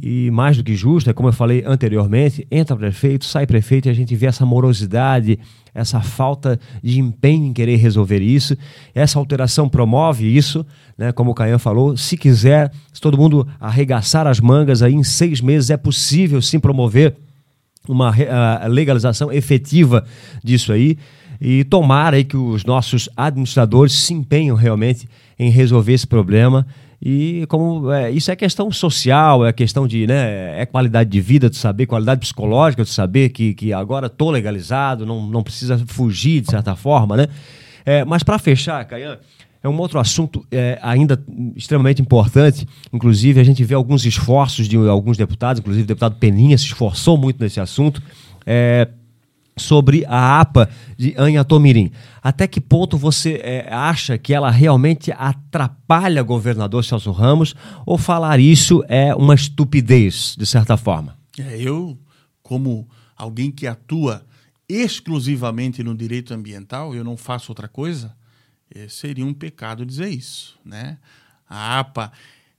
E 0.00 0.28
mais 0.32 0.56
do 0.56 0.64
que 0.64 0.74
justo, 0.74 1.08
é 1.08 1.12
como 1.12 1.28
eu 1.28 1.32
falei 1.32 1.62
anteriormente, 1.64 2.46
entra 2.50 2.74
prefeito, 2.74 3.24
sai 3.24 3.46
prefeito 3.46 3.86
e 3.86 3.90
a 3.90 3.94
gente 3.94 4.14
vê 4.16 4.26
essa 4.26 4.44
morosidade, 4.44 5.38
essa 5.72 6.00
falta 6.00 6.58
de 6.82 6.98
empenho 6.98 7.46
em 7.46 7.52
querer 7.52 7.76
resolver 7.76 8.20
isso. 8.20 8.56
Essa 8.92 9.20
alteração 9.20 9.68
promove 9.68 10.26
isso, 10.26 10.66
né? 10.98 11.12
como 11.12 11.30
o 11.30 11.34
Caian 11.34 11.58
falou. 11.58 11.96
Se 11.96 12.16
quiser, 12.16 12.72
se 12.92 13.00
todo 13.00 13.16
mundo 13.16 13.46
arregaçar 13.60 14.26
as 14.26 14.40
mangas, 14.40 14.82
aí 14.82 14.94
em 14.94 15.04
seis 15.04 15.40
meses 15.40 15.70
é 15.70 15.76
possível 15.76 16.42
sim 16.42 16.58
promover 16.58 17.16
uma 17.88 18.14
legalização 18.68 19.32
efetiva 19.32 20.04
disso 20.42 20.72
aí 20.72 20.96
e 21.40 21.64
tomara 21.64 22.16
aí 22.16 22.24
que 22.24 22.36
os 22.36 22.64
nossos 22.64 23.08
administradores 23.16 23.92
se 23.92 24.14
empenham 24.14 24.56
realmente 24.56 25.08
em 25.38 25.50
resolver 25.50 25.92
esse 25.92 26.06
problema 26.06 26.66
e 27.06 27.44
como 27.48 27.92
é, 27.92 28.10
isso 28.10 28.30
é 28.30 28.36
questão 28.36 28.72
social, 28.72 29.44
é 29.44 29.52
questão 29.52 29.86
de, 29.86 30.06
né, 30.06 30.58
é 30.58 30.64
qualidade 30.64 31.10
de 31.10 31.20
vida, 31.20 31.50
de 31.50 31.56
saber, 31.56 31.84
qualidade 31.84 32.20
psicológica, 32.20 32.82
de 32.82 32.88
saber 32.88 33.28
que, 33.28 33.52
que 33.52 33.74
agora 33.74 34.06
estou 34.06 34.30
legalizado, 34.30 35.04
não, 35.04 35.26
não 35.26 35.42
precisa 35.42 35.76
fugir 35.86 36.40
de 36.40 36.50
certa 36.50 36.74
forma, 36.74 37.14
né? 37.14 37.26
É, 37.84 38.06
mas 38.06 38.22
para 38.22 38.38
fechar, 38.38 38.82
Caian, 38.86 39.18
é 39.64 39.68
um 39.68 39.78
outro 39.78 39.98
assunto 39.98 40.46
é, 40.52 40.78
ainda 40.82 41.24
extremamente 41.56 42.02
importante. 42.02 42.68
Inclusive, 42.92 43.40
a 43.40 43.44
gente 43.44 43.64
vê 43.64 43.74
alguns 43.74 44.04
esforços 44.04 44.68
de 44.68 44.76
alguns 44.76 45.16
deputados, 45.16 45.58
inclusive 45.58 45.84
o 45.84 45.86
deputado 45.86 46.16
Peninha 46.16 46.58
se 46.58 46.66
esforçou 46.66 47.16
muito 47.16 47.42
nesse 47.42 47.58
assunto, 47.58 48.02
é, 48.44 48.86
sobre 49.56 50.04
a 50.06 50.38
APA 50.38 50.68
de 50.98 51.14
Anhatomirim. 51.16 51.90
Até 52.22 52.46
que 52.46 52.60
ponto 52.60 52.98
você 52.98 53.40
é, 53.42 53.66
acha 53.72 54.18
que 54.18 54.34
ela 54.34 54.50
realmente 54.50 55.10
atrapalha 55.12 56.20
o 56.20 56.26
governador 56.26 56.84
Celso 56.84 57.10
Ramos 57.10 57.54
ou 57.86 57.96
falar 57.96 58.38
isso 58.38 58.84
é 58.86 59.14
uma 59.14 59.34
estupidez, 59.34 60.36
de 60.38 60.44
certa 60.44 60.76
forma? 60.76 61.16
É, 61.38 61.58
eu, 61.58 61.98
como 62.42 62.86
alguém 63.16 63.50
que 63.50 63.66
atua 63.66 64.26
exclusivamente 64.68 65.82
no 65.82 65.94
direito 65.94 66.34
ambiental, 66.34 66.94
eu 66.94 67.02
não 67.02 67.16
faço 67.16 67.50
outra 67.50 67.68
coisa, 67.68 68.14
seria 68.88 69.24
um 69.24 69.34
pecado 69.34 69.86
dizer 69.86 70.08
isso. 70.08 70.58
Né? 70.64 70.98
A 71.48 71.78
APA, 71.78 72.12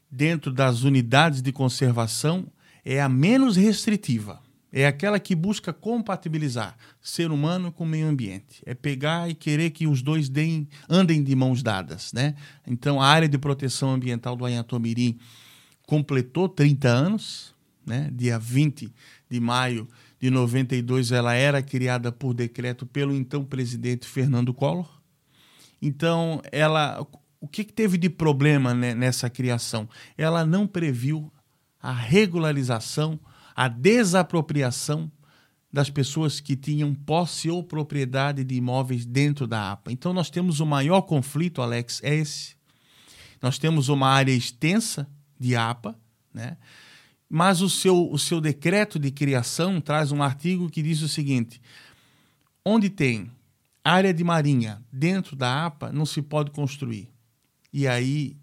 dentro 0.10 0.52
das 0.52 0.84
unidades 0.84 1.42
de 1.42 1.52
conservação, 1.52 2.48
é 2.84 3.02
a 3.02 3.10
menos 3.10 3.58
restritiva. 3.58 4.42
É 4.72 4.86
aquela 4.86 5.20
que 5.20 5.34
busca 5.34 5.72
compatibilizar 5.72 6.78
ser 7.02 7.32
humano 7.32 7.72
com 7.72 7.86
meio 7.86 8.08
ambiente. 8.08 8.62
É 8.66 8.74
pegar 8.74 9.30
e 9.30 9.34
querer 9.34 9.70
que 9.70 9.88
os 9.88 10.02
dois 10.02 10.28
deem, 10.28 10.68
andem 10.90 11.24
de 11.24 11.34
mãos 11.34 11.64
dadas. 11.64 12.12
Né? 12.12 12.36
Então, 12.68 13.02
a 13.02 13.08
área 13.08 13.30
de 13.30 13.38
proteção 13.38 13.94
ambiental 13.94 14.36
do 14.36 14.46
Anhatomirim 14.46 15.18
completou 15.88 16.50
30 16.50 16.90
anos, 16.90 17.56
né? 17.86 18.10
dia 18.14 18.38
20 18.38 18.92
de 19.30 19.40
maio 19.40 19.88
de 20.20 20.30
92, 20.30 21.12
ela 21.12 21.34
era 21.34 21.62
criada 21.62 22.12
por 22.12 22.34
decreto 22.34 22.86
pelo 22.86 23.14
então 23.14 23.46
presidente 23.46 24.06
Fernando 24.06 24.54
Collor. 24.54 24.95
Então, 25.82 26.42
ela, 26.52 27.06
o 27.40 27.48
que, 27.48 27.64
que 27.64 27.74
teve 27.74 27.98
de 27.98 28.10
problema 28.10 28.74
né, 28.74 28.96
nessa 28.96 29.30
criação? 29.30 29.88
Ela 30.18 30.46
não 30.46 30.66
previu 30.66 31.32
a 31.82 31.92
regularização, 31.92 33.20
a 33.56 33.68
desapropriação 33.68 35.12
das 35.72 35.90
pessoas 35.90 36.40
que 36.40 36.56
tinham 36.56 36.96
posse 36.96 37.50
ou 37.50 37.62
propriedade 37.62 38.44
de 38.44 38.56
imóveis 38.56 39.06
dentro 39.06 39.46
da 39.46 39.74
APA. 39.74 39.92
Então 39.92 40.14
nós 40.14 40.30
temos 40.30 40.62
o 40.62 40.66
maior 40.66 41.02
conflito, 41.02 41.62
Alex, 41.62 42.02
é 42.02 42.16
esse. 42.16 42.56
Nós 43.42 43.60
temos 43.60 43.90
uma 43.90 44.08
área 44.08 44.32
extensa 44.32 45.08
de 45.38 45.56
APA, 45.56 46.00
né? 46.34 46.58
mas 47.30 47.62
o 47.62 47.70
seu, 47.70 48.10
o 48.10 48.18
seu 48.18 48.40
decreto 48.40 48.98
de 48.98 49.12
criação 49.12 49.82
traz 49.82 50.12
um 50.12 50.24
artigo 50.24 50.70
que 50.70 50.82
diz 50.82 51.02
o 51.02 51.10
seguinte: 51.10 51.62
onde 52.64 52.90
tem 52.90 53.30
área 53.86 54.12
de 54.12 54.24
marinha 54.24 54.84
dentro 54.92 55.36
da 55.36 55.68
APA, 55.68 55.92
não 55.92 56.06
se 56.06 56.22
pode 56.22 56.50
construir. 56.50 57.08
E 57.72 57.88
aí 57.88 58.36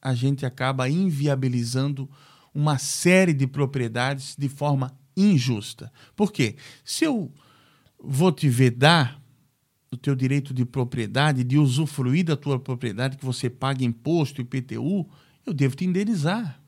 a 0.00 0.14
gente 0.14 0.46
acaba 0.46 0.88
inviabilizando 0.88 2.08
uma 2.54 2.78
série 2.78 3.34
de 3.34 3.46
propriedades 3.46 4.34
de 4.38 4.48
forma 4.48 4.96
injusta. 5.14 5.92
Por 6.14 6.32
quê? 6.32 6.56
Se 6.82 7.04
eu 7.04 7.30
vou 8.02 8.32
te 8.32 8.48
vedar 8.48 9.20
o 9.90 9.96
teu 9.96 10.14
direito 10.14 10.54
de 10.54 10.64
propriedade, 10.64 11.44
de 11.44 11.58
usufruir 11.58 12.24
da 12.24 12.36
tua 12.36 12.58
propriedade, 12.58 13.16
que 13.16 13.24
você 13.24 13.50
paga 13.50 13.84
imposto, 13.84 14.40
IPTU, 14.40 15.06
eu 15.44 15.52
devo 15.52 15.76
te 15.76 15.84
indenizar. 15.84 16.60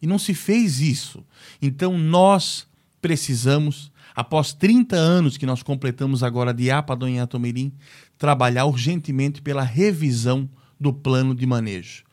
E 0.00 0.06
não 0.06 0.18
se 0.18 0.34
fez 0.34 0.80
isso. 0.80 1.24
Então 1.60 1.98
nós 1.98 2.66
precisamos 3.00 3.92
após 4.14 4.52
30 4.52 4.96
anos 4.96 5.36
que 5.36 5.46
nós 5.46 5.62
completamos 5.62 6.22
agora 6.22 6.54
de 6.54 6.70
APA 6.70 6.94
do 6.94 7.08
Inhatomirim, 7.08 7.72
trabalhar 8.16 8.66
urgentemente 8.66 9.42
pela 9.42 9.62
revisão 9.62 10.48
do 10.78 10.92
plano 10.92 11.34
de 11.34 11.46
manejo. 11.46 12.04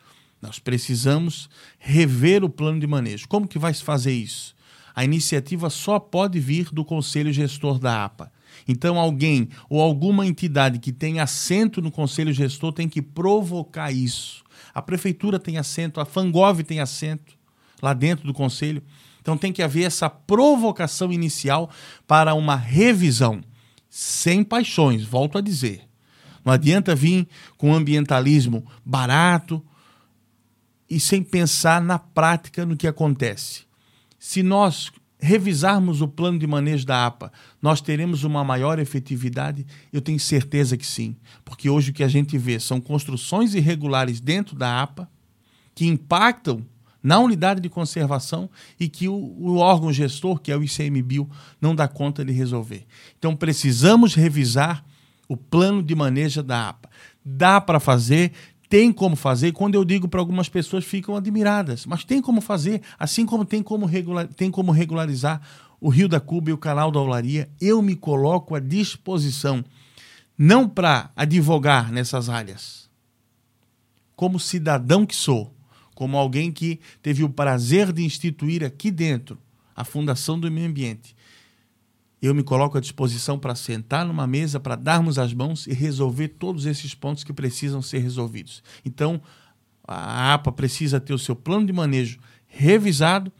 Nós 0.41 0.57
precisamos 0.57 1.49
rever 1.77 2.43
o 2.43 2.49
plano 2.49 2.79
de 2.79 2.87
manejo. 2.87 3.27
Como 3.27 3.47
que 3.47 3.59
vai 3.59 3.73
se 3.73 3.83
fazer 3.83 4.13
isso? 4.13 4.55
A 4.95 5.03
iniciativa 5.03 5.69
só 5.69 5.99
pode 5.99 6.39
vir 6.39 6.69
do 6.71 6.83
conselho 6.83 7.31
gestor 7.31 7.77
da 7.77 8.03
APA. 8.03 8.31
Então, 8.67 8.99
alguém 8.99 9.49
ou 9.69 9.81
alguma 9.81 10.25
entidade 10.25 10.79
que 10.79 10.91
tenha 10.91 11.23
assento 11.23 11.81
no 11.81 11.91
conselho 11.91 12.33
gestor 12.33 12.73
tem 12.73 12.89
que 12.89 13.01
provocar 13.01 13.91
isso. 13.91 14.43
A 14.73 14.81
prefeitura 14.81 15.39
tem 15.39 15.57
assento, 15.57 15.99
a 15.99 16.05
Fangov 16.05 16.61
tem 16.63 16.79
assento 16.79 17.37
lá 17.81 17.93
dentro 17.93 18.25
do 18.25 18.33
conselho. 18.33 18.83
Então 19.21 19.37
tem 19.37 19.53
que 19.53 19.61
haver 19.61 19.83
essa 19.83 20.09
provocação 20.09 21.11
inicial 21.11 21.69
para 22.07 22.33
uma 22.33 22.55
revisão, 22.55 23.41
sem 23.89 24.43
paixões, 24.43 25.03
volto 25.03 25.37
a 25.37 25.41
dizer. 25.41 25.81
Não 26.43 26.51
adianta 26.51 26.95
vir 26.95 27.27
com 27.57 27.73
ambientalismo 27.73 28.65
barato 28.83 29.63
e 30.89 30.99
sem 30.99 31.23
pensar 31.23 31.81
na 31.81 31.99
prática 31.99 32.65
no 32.65 32.75
que 32.75 32.87
acontece. 32.87 33.63
Se 34.17 34.41
nós 34.41 34.91
revisarmos 35.21 36.01
o 36.01 36.07
plano 36.07 36.39
de 36.39 36.47
manejo 36.47 36.85
da 36.85 37.05
APA, 37.05 37.31
nós 37.61 37.79
teremos 37.79 38.23
uma 38.23 38.43
maior 38.43 38.79
efetividade? 38.79 39.67
Eu 39.93 40.01
tenho 40.01 40.19
certeza 40.19 40.75
que 40.75 40.85
sim, 40.85 41.15
porque 41.45 41.69
hoje 41.69 41.91
o 41.91 41.93
que 41.93 42.03
a 42.03 42.07
gente 42.07 42.37
vê 42.39 42.59
são 42.59 42.81
construções 42.81 43.53
irregulares 43.53 44.19
dentro 44.19 44.55
da 44.55 44.81
APA 44.81 45.07
que 45.75 45.85
impactam 45.85 46.65
na 47.03 47.19
unidade 47.19 47.59
de 47.61 47.69
conservação 47.69 48.49
e 48.79 48.87
que 48.87 49.07
o, 49.07 49.13
o, 49.13 49.57
órgão 49.57 49.91
gestor, 49.91 50.39
que 50.39 50.51
é 50.51 50.57
o 50.57 50.63
ICMBio, 50.63 51.29
não 51.59 51.73
dá 51.73 51.87
conta 51.87 52.23
de 52.23 52.31
resolver. 52.31 52.85
Então 53.17 53.35
precisamos 53.35 54.13
revisar 54.13 54.85
o 55.27 55.35
plano 55.35 55.81
de 55.81 55.95
manejo 55.95 56.43
da 56.43 56.69
APA. 56.69 56.89
Dá 57.23 57.59
para 57.59 57.79
fazer, 57.79 58.31
tem 58.69 58.91
como 58.91 59.15
fazer. 59.15 59.51
Quando 59.51 59.75
eu 59.75 59.83
digo 59.83 60.07
para 60.07 60.19
algumas 60.19 60.49
pessoas, 60.49 60.83
ficam 60.85 61.15
admiradas, 61.15 61.85
mas 61.85 62.03
tem 62.03 62.21
como 62.21 62.41
fazer, 62.41 62.81
assim 62.99 63.25
como 63.25 63.45
tem 63.45 63.63
como, 63.63 63.85
regular, 63.85 64.27
tem 64.27 64.51
como 64.51 64.71
regularizar 64.71 65.41
o 65.79 65.89
Rio 65.89 66.07
da 66.07 66.19
Cuba 66.19 66.51
e 66.51 66.53
o 66.53 66.57
Canal 66.57 66.91
da 66.91 66.99
Olaria, 66.99 67.49
eu 67.59 67.81
me 67.81 67.95
coloco 67.95 68.53
à 68.53 68.59
disposição, 68.59 69.65
não 70.37 70.69
para 70.69 71.09
advogar 71.15 71.91
nessas 71.91 72.29
áreas, 72.29 72.87
como 74.15 74.39
cidadão 74.39 75.05
que 75.05 75.15
sou 75.15 75.51
como 76.01 76.17
alguém 76.17 76.51
que 76.51 76.79
teve 76.99 77.23
o 77.23 77.29
prazer 77.29 77.93
de 77.93 78.03
instituir 78.03 78.63
aqui 78.63 78.89
dentro 78.89 79.37
a 79.75 79.83
Fundação 79.83 80.39
do 80.39 80.49
Meio 80.49 80.67
Ambiente. 80.67 81.15
Eu 82.19 82.33
me 82.33 82.41
coloco 82.41 82.75
à 82.75 82.81
disposição 82.81 83.37
para 83.37 83.53
sentar 83.53 84.03
numa 84.03 84.25
mesa, 84.25 84.59
para 84.59 84.75
darmos 84.75 85.19
as 85.19 85.31
mãos 85.31 85.67
e 85.67 85.73
resolver 85.73 86.29
todos 86.29 86.65
esses 86.65 86.95
pontos 86.95 87.23
que 87.23 87.31
precisam 87.31 87.83
ser 87.83 87.99
resolvidos. 87.99 88.63
Então, 88.83 89.21
a 89.87 90.33
APA 90.33 90.51
precisa 90.51 90.99
ter 90.99 91.13
o 91.13 91.19
seu 91.19 91.35
plano 91.35 91.67
de 91.67 91.73
manejo 91.73 92.17
revisado 92.47 93.31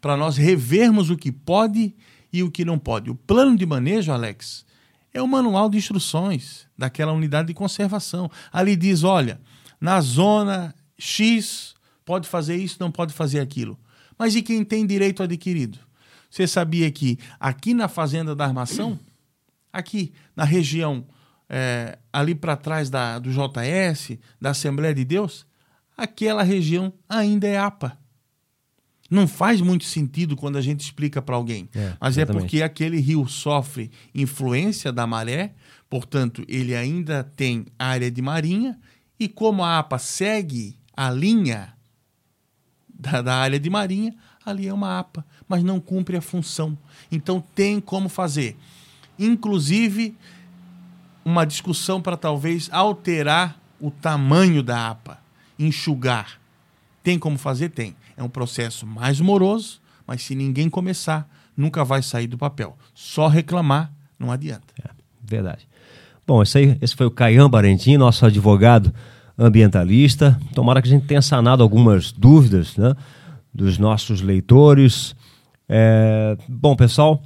para 0.00 0.16
nós 0.16 0.36
revermos 0.36 1.10
o 1.10 1.16
que 1.16 1.32
pode 1.32 1.96
e 2.32 2.44
o 2.44 2.50
que 2.50 2.64
não 2.64 2.78
pode. 2.78 3.10
O 3.10 3.16
plano 3.16 3.56
de 3.56 3.66
manejo, 3.66 4.12
Alex, 4.12 4.64
é 5.12 5.20
o 5.20 5.26
manual 5.26 5.68
de 5.68 5.78
instruções 5.78 6.68
daquela 6.78 7.10
unidade 7.10 7.48
de 7.48 7.54
conservação. 7.54 8.30
Ali 8.52 8.76
diz: 8.76 9.02
olha, 9.02 9.40
na 9.80 10.00
zona 10.00 10.72
X 10.96 11.73
pode 12.04 12.28
fazer 12.28 12.56
isso, 12.56 12.76
não 12.80 12.90
pode 12.90 13.12
fazer 13.12 13.40
aquilo. 13.40 13.78
Mas 14.18 14.34
e 14.34 14.42
quem 14.42 14.64
tem 14.64 14.86
direito 14.86 15.22
adquirido? 15.22 15.78
Você 16.30 16.46
sabia 16.46 16.90
que 16.90 17.18
aqui 17.38 17.74
na 17.74 17.88
Fazenda 17.88 18.34
da 18.34 18.44
Armação, 18.44 18.98
aqui 19.72 20.12
na 20.34 20.44
região 20.44 21.06
é, 21.48 21.98
ali 22.12 22.34
para 22.34 22.56
trás 22.56 22.90
da, 22.90 23.18
do 23.18 23.30
JS, 23.30 24.18
da 24.40 24.50
Assembleia 24.50 24.94
de 24.94 25.04
Deus, 25.04 25.46
aquela 25.96 26.42
região 26.42 26.92
ainda 27.08 27.46
é 27.46 27.56
APA. 27.56 27.96
Não 29.10 29.28
faz 29.28 29.60
muito 29.60 29.84
sentido 29.84 30.34
quando 30.34 30.56
a 30.56 30.62
gente 30.62 30.80
explica 30.80 31.20
para 31.20 31.36
alguém. 31.36 31.68
É, 31.74 31.92
mas 32.00 32.18
é 32.18 32.24
porque 32.24 32.62
aquele 32.62 32.98
rio 32.98 33.28
sofre 33.28 33.90
influência 34.14 34.90
da 34.90 35.06
maré, 35.06 35.54
portanto, 35.88 36.44
ele 36.48 36.74
ainda 36.74 37.22
tem 37.22 37.66
área 37.78 38.10
de 38.10 38.22
marinha, 38.22 38.78
e 39.20 39.28
como 39.28 39.62
a 39.62 39.78
APA 39.78 39.98
segue 39.98 40.76
a 40.96 41.10
linha 41.10 41.74
da, 42.98 43.20
da 43.20 43.34
área 43.36 43.58
de 43.58 43.68
marinha, 43.68 44.14
ali 44.44 44.68
é 44.68 44.72
uma 44.72 44.98
APA, 44.98 45.24
mas 45.48 45.62
não 45.62 45.80
cumpre 45.80 46.16
a 46.16 46.20
função. 46.20 46.76
Então 47.10 47.42
tem 47.54 47.80
como 47.80 48.08
fazer. 48.08 48.56
Inclusive, 49.18 50.16
uma 51.24 51.44
discussão 51.44 52.00
para 52.00 52.16
talvez 52.16 52.68
alterar 52.72 53.58
o 53.80 53.90
tamanho 53.90 54.62
da 54.62 54.90
APA, 54.90 55.18
enxugar. 55.58 56.40
Tem 57.02 57.18
como 57.18 57.38
fazer? 57.38 57.70
Tem. 57.70 57.96
É 58.16 58.22
um 58.22 58.28
processo 58.28 58.86
mais 58.86 59.20
moroso, 59.20 59.80
mas 60.06 60.22
se 60.22 60.34
ninguém 60.34 60.70
começar, 60.70 61.28
nunca 61.56 61.84
vai 61.84 62.02
sair 62.02 62.26
do 62.26 62.38
papel. 62.38 62.76
Só 62.94 63.28
reclamar 63.28 63.92
não 64.18 64.30
adianta. 64.30 64.72
É, 64.82 64.90
verdade. 65.22 65.68
Bom, 66.26 66.42
esse, 66.42 66.58
aí, 66.58 66.78
esse 66.80 66.96
foi 66.96 67.06
o 67.06 67.10
Caian 67.10 67.50
Barentim, 67.50 67.96
nosso 67.96 68.24
advogado 68.24 68.94
ambientalista. 69.38 70.38
Tomara 70.54 70.80
que 70.80 70.88
a 70.88 70.90
gente 70.90 71.06
tenha 71.06 71.22
sanado 71.22 71.62
algumas 71.62 72.12
dúvidas 72.12 72.76
né, 72.76 72.94
dos 73.52 73.78
nossos 73.78 74.20
leitores. 74.20 75.14
É, 75.68 76.36
bom, 76.48 76.76
pessoal, 76.76 77.22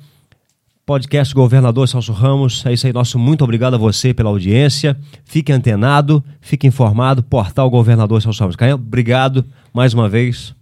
podcast 0.86 1.34
Governador 1.34 1.86
Celso 1.86 2.12
Ramos. 2.12 2.64
É 2.64 2.72
isso 2.72 2.86
aí, 2.86 2.92
nosso 2.92 3.18
muito 3.18 3.44
obrigado 3.44 3.74
a 3.74 3.78
você 3.78 4.14
pela 4.14 4.30
audiência. 4.30 4.98
Fique 5.24 5.52
antenado, 5.52 6.24
fique 6.40 6.66
informado. 6.66 7.22
Portal 7.22 7.68
Governador 7.68 8.22
Celso 8.22 8.40
Ramos. 8.40 8.56
Caio, 8.56 8.76
obrigado 8.76 9.44
mais 9.72 9.92
uma 9.92 10.08
vez. 10.08 10.54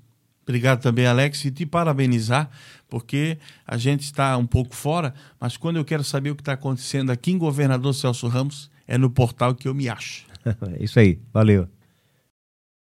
Obrigado 0.43 0.81
também, 0.81 1.07
Alex, 1.07 1.45
e 1.45 1.51
te 1.51 1.65
parabenizar, 1.65 2.51
porque 2.89 3.39
a 3.65 3.77
gente 3.77 4.03
está 4.03 4.37
um 4.37 4.47
pouco 4.47 4.75
fora, 4.75 5.15
mas 5.41 5.57
quando 5.57 5.77
eu 5.77 5.85
quero 5.85 6.03
saber 6.03 6.31
o 6.31 6.37
que 6.37 6.43
está 6.43 6.53
acontecendo 6.53 7.11
aqui 7.11 7.33
em 7.33 7.39
Governador 7.39 7.95
Celso 7.95 8.27
Ramos, 8.29 8.71
é 8.87 8.99
no 8.99 9.11
portal 9.11 9.55
que 9.55 9.69
eu 9.69 9.75
me 9.75 9.89
acho. 9.89 10.26
é 10.77 10.83
isso 10.83 10.99
aí. 10.99 11.21
Valeu. 11.33 11.69